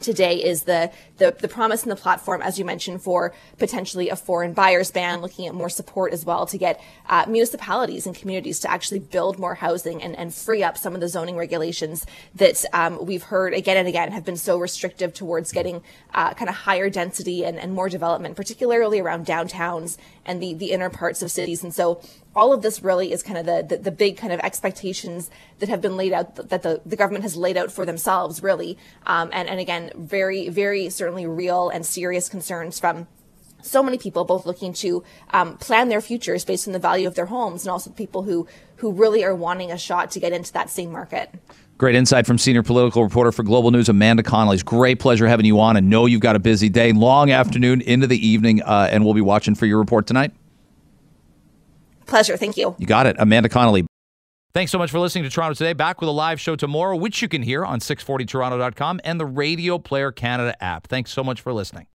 today 0.00 0.42
is 0.42 0.64
the, 0.64 0.90
the, 1.18 1.36
the 1.38 1.48
promise 1.48 1.82
in 1.82 1.88
the 1.88 1.96
platform, 1.96 2.42
as 2.42 2.58
you 2.58 2.64
mentioned, 2.64 3.02
for 3.02 3.32
potentially 3.58 4.08
a 4.08 4.16
foreign 4.16 4.52
buyers 4.52 4.90
ban, 4.90 5.20
looking 5.20 5.46
at 5.46 5.54
more 5.54 5.68
support 5.68 6.12
as 6.12 6.24
well 6.24 6.46
to 6.46 6.58
get 6.58 6.80
uh, 7.08 7.24
municipalities 7.28 8.06
and 8.06 8.14
communities 8.16 8.58
to 8.60 8.70
actually 8.70 9.00
build 9.00 9.38
more 9.38 9.54
housing 9.54 10.02
and, 10.02 10.16
and 10.16 10.34
free 10.34 10.62
up 10.62 10.76
some 10.76 10.94
of 10.94 11.00
the 11.00 11.08
zoning 11.08 11.36
regulations 11.36 12.06
that 12.34 12.64
um, 12.72 13.04
we've 13.04 13.24
heard 13.24 13.54
again 13.54 13.76
and 13.76 13.88
again 13.88 14.12
have 14.12 14.24
been 14.24 14.36
so 14.36 14.58
restrictive 14.58 15.14
towards 15.14 15.52
getting 15.52 15.82
uh, 16.12 16.34
kind 16.34 16.48
of 16.48 16.54
higher 16.54 16.90
density 16.90 17.44
and, 17.44 17.58
and 17.58 17.72
more 17.72 17.88
development, 17.88 18.36
particularly 18.36 19.00
around 19.00 19.26
downtowns 19.26 19.96
and 20.26 20.42
the, 20.42 20.54
the 20.54 20.72
inner 20.72 20.90
parts 20.90 21.22
of 21.22 21.30
cities. 21.30 21.62
And 21.62 21.74
so 21.74 22.00
all 22.34 22.52
of 22.52 22.62
this 22.62 22.82
really 22.82 23.12
is 23.12 23.22
kind 23.22 23.38
of 23.38 23.46
the, 23.46 23.76
the, 23.76 23.82
the, 23.82 23.90
big 23.90 24.16
kind 24.16 24.32
of 24.32 24.40
expectations 24.40 25.30
that 25.60 25.68
have 25.68 25.80
been 25.80 25.96
laid 25.96 26.12
out 26.12 26.34
that 26.36 26.62
the, 26.62 26.80
the 26.84 26.96
government 26.96 27.22
has 27.22 27.36
laid 27.36 27.56
out 27.56 27.70
for 27.70 27.86
themselves 27.86 28.42
really 28.42 28.76
um, 29.06 29.30
and, 29.32 29.48
and 29.48 29.60
again 29.60 29.90
very 29.96 30.48
very 30.48 30.90
certainly 30.90 31.26
real 31.26 31.68
and 31.68 31.84
serious 31.84 32.28
concerns 32.28 32.78
from 32.78 33.06
so 33.62 33.82
many 33.82 33.96
people 33.96 34.24
both 34.24 34.44
looking 34.44 34.74
to 34.74 35.02
um, 35.30 35.56
plan 35.56 35.88
their 35.88 36.02
futures 36.02 36.44
based 36.44 36.66
on 36.66 36.72
the 36.72 36.78
value 36.78 37.06
of 37.06 37.14
their 37.14 37.26
homes 37.26 37.64
and 37.64 37.70
also 37.70 37.90
people 37.90 38.22
who 38.22 38.46
who 38.76 38.92
really 38.92 39.24
are 39.24 39.34
wanting 39.34 39.72
a 39.72 39.78
shot 39.78 40.10
to 40.10 40.20
get 40.20 40.32
into 40.32 40.52
that 40.52 40.68
same 40.68 40.92
market 40.92 41.30
Great 41.76 41.96
insight 41.96 42.24
from 42.24 42.38
senior 42.38 42.62
political 42.62 43.02
reporter 43.02 43.32
for 43.32 43.42
Global 43.42 43.72
News, 43.72 43.88
Amanda 43.88 44.22
Connolly. 44.22 44.54
It's 44.54 44.62
great 44.62 45.00
pleasure 45.00 45.26
having 45.26 45.44
you 45.44 45.58
on. 45.58 45.76
and 45.76 45.90
know 45.90 46.06
you've 46.06 46.20
got 46.20 46.36
a 46.36 46.38
busy 46.38 46.68
day, 46.68 46.92
long 46.92 47.32
afternoon 47.32 47.80
into 47.80 48.06
the 48.06 48.26
evening, 48.26 48.62
uh, 48.62 48.88
and 48.92 49.04
we'll 49.04 49.14
be 49.14 49.20
watching 49.20 49.56
for 49.56 49.66
your 49.66 49.78
report 49.78 50.06
tonight. 50.06 50.30
Pleasure. 52.06 52.36
Thank 52.36 52.56
you. 52.56 52.76
You 52.78 52.86
got 52.86 53.06
it. 53.06 53.16
Amanda 53.18 53.48
Connolly. 53.48 53.86
Thanks 54.54 54.70
so 54.70 54.78
much 54.78 54.92
for 54.92 55.00
listening 55.00 55.24
to 55.24 55.30
Toronto 55.30 55.54
Today. 55.54 55.72
Back 55.72 56.00
with 56.00 56.08
a 56.08 56.12
live 56.12 56.40
show 56.40 56.54
tomorrow, 56.54 56.94
which 56.94 57.20
you 57.20 57.26
can 57.26 57.42
hear 57.42 57.64
on 57.64 57.80
640toronto.com 57.80 59.00
and 59.02 59.18
the 59.18 59.26
Radio 59.26 59.80
Player 59.80 60.12
Canada 60.12 60.54
app. 60.62 60.86
Thanks 60.86 61.10
so 61.10 61.24
much 61.24 61.40
for 61.40 61.52
listening. 61.52 61.88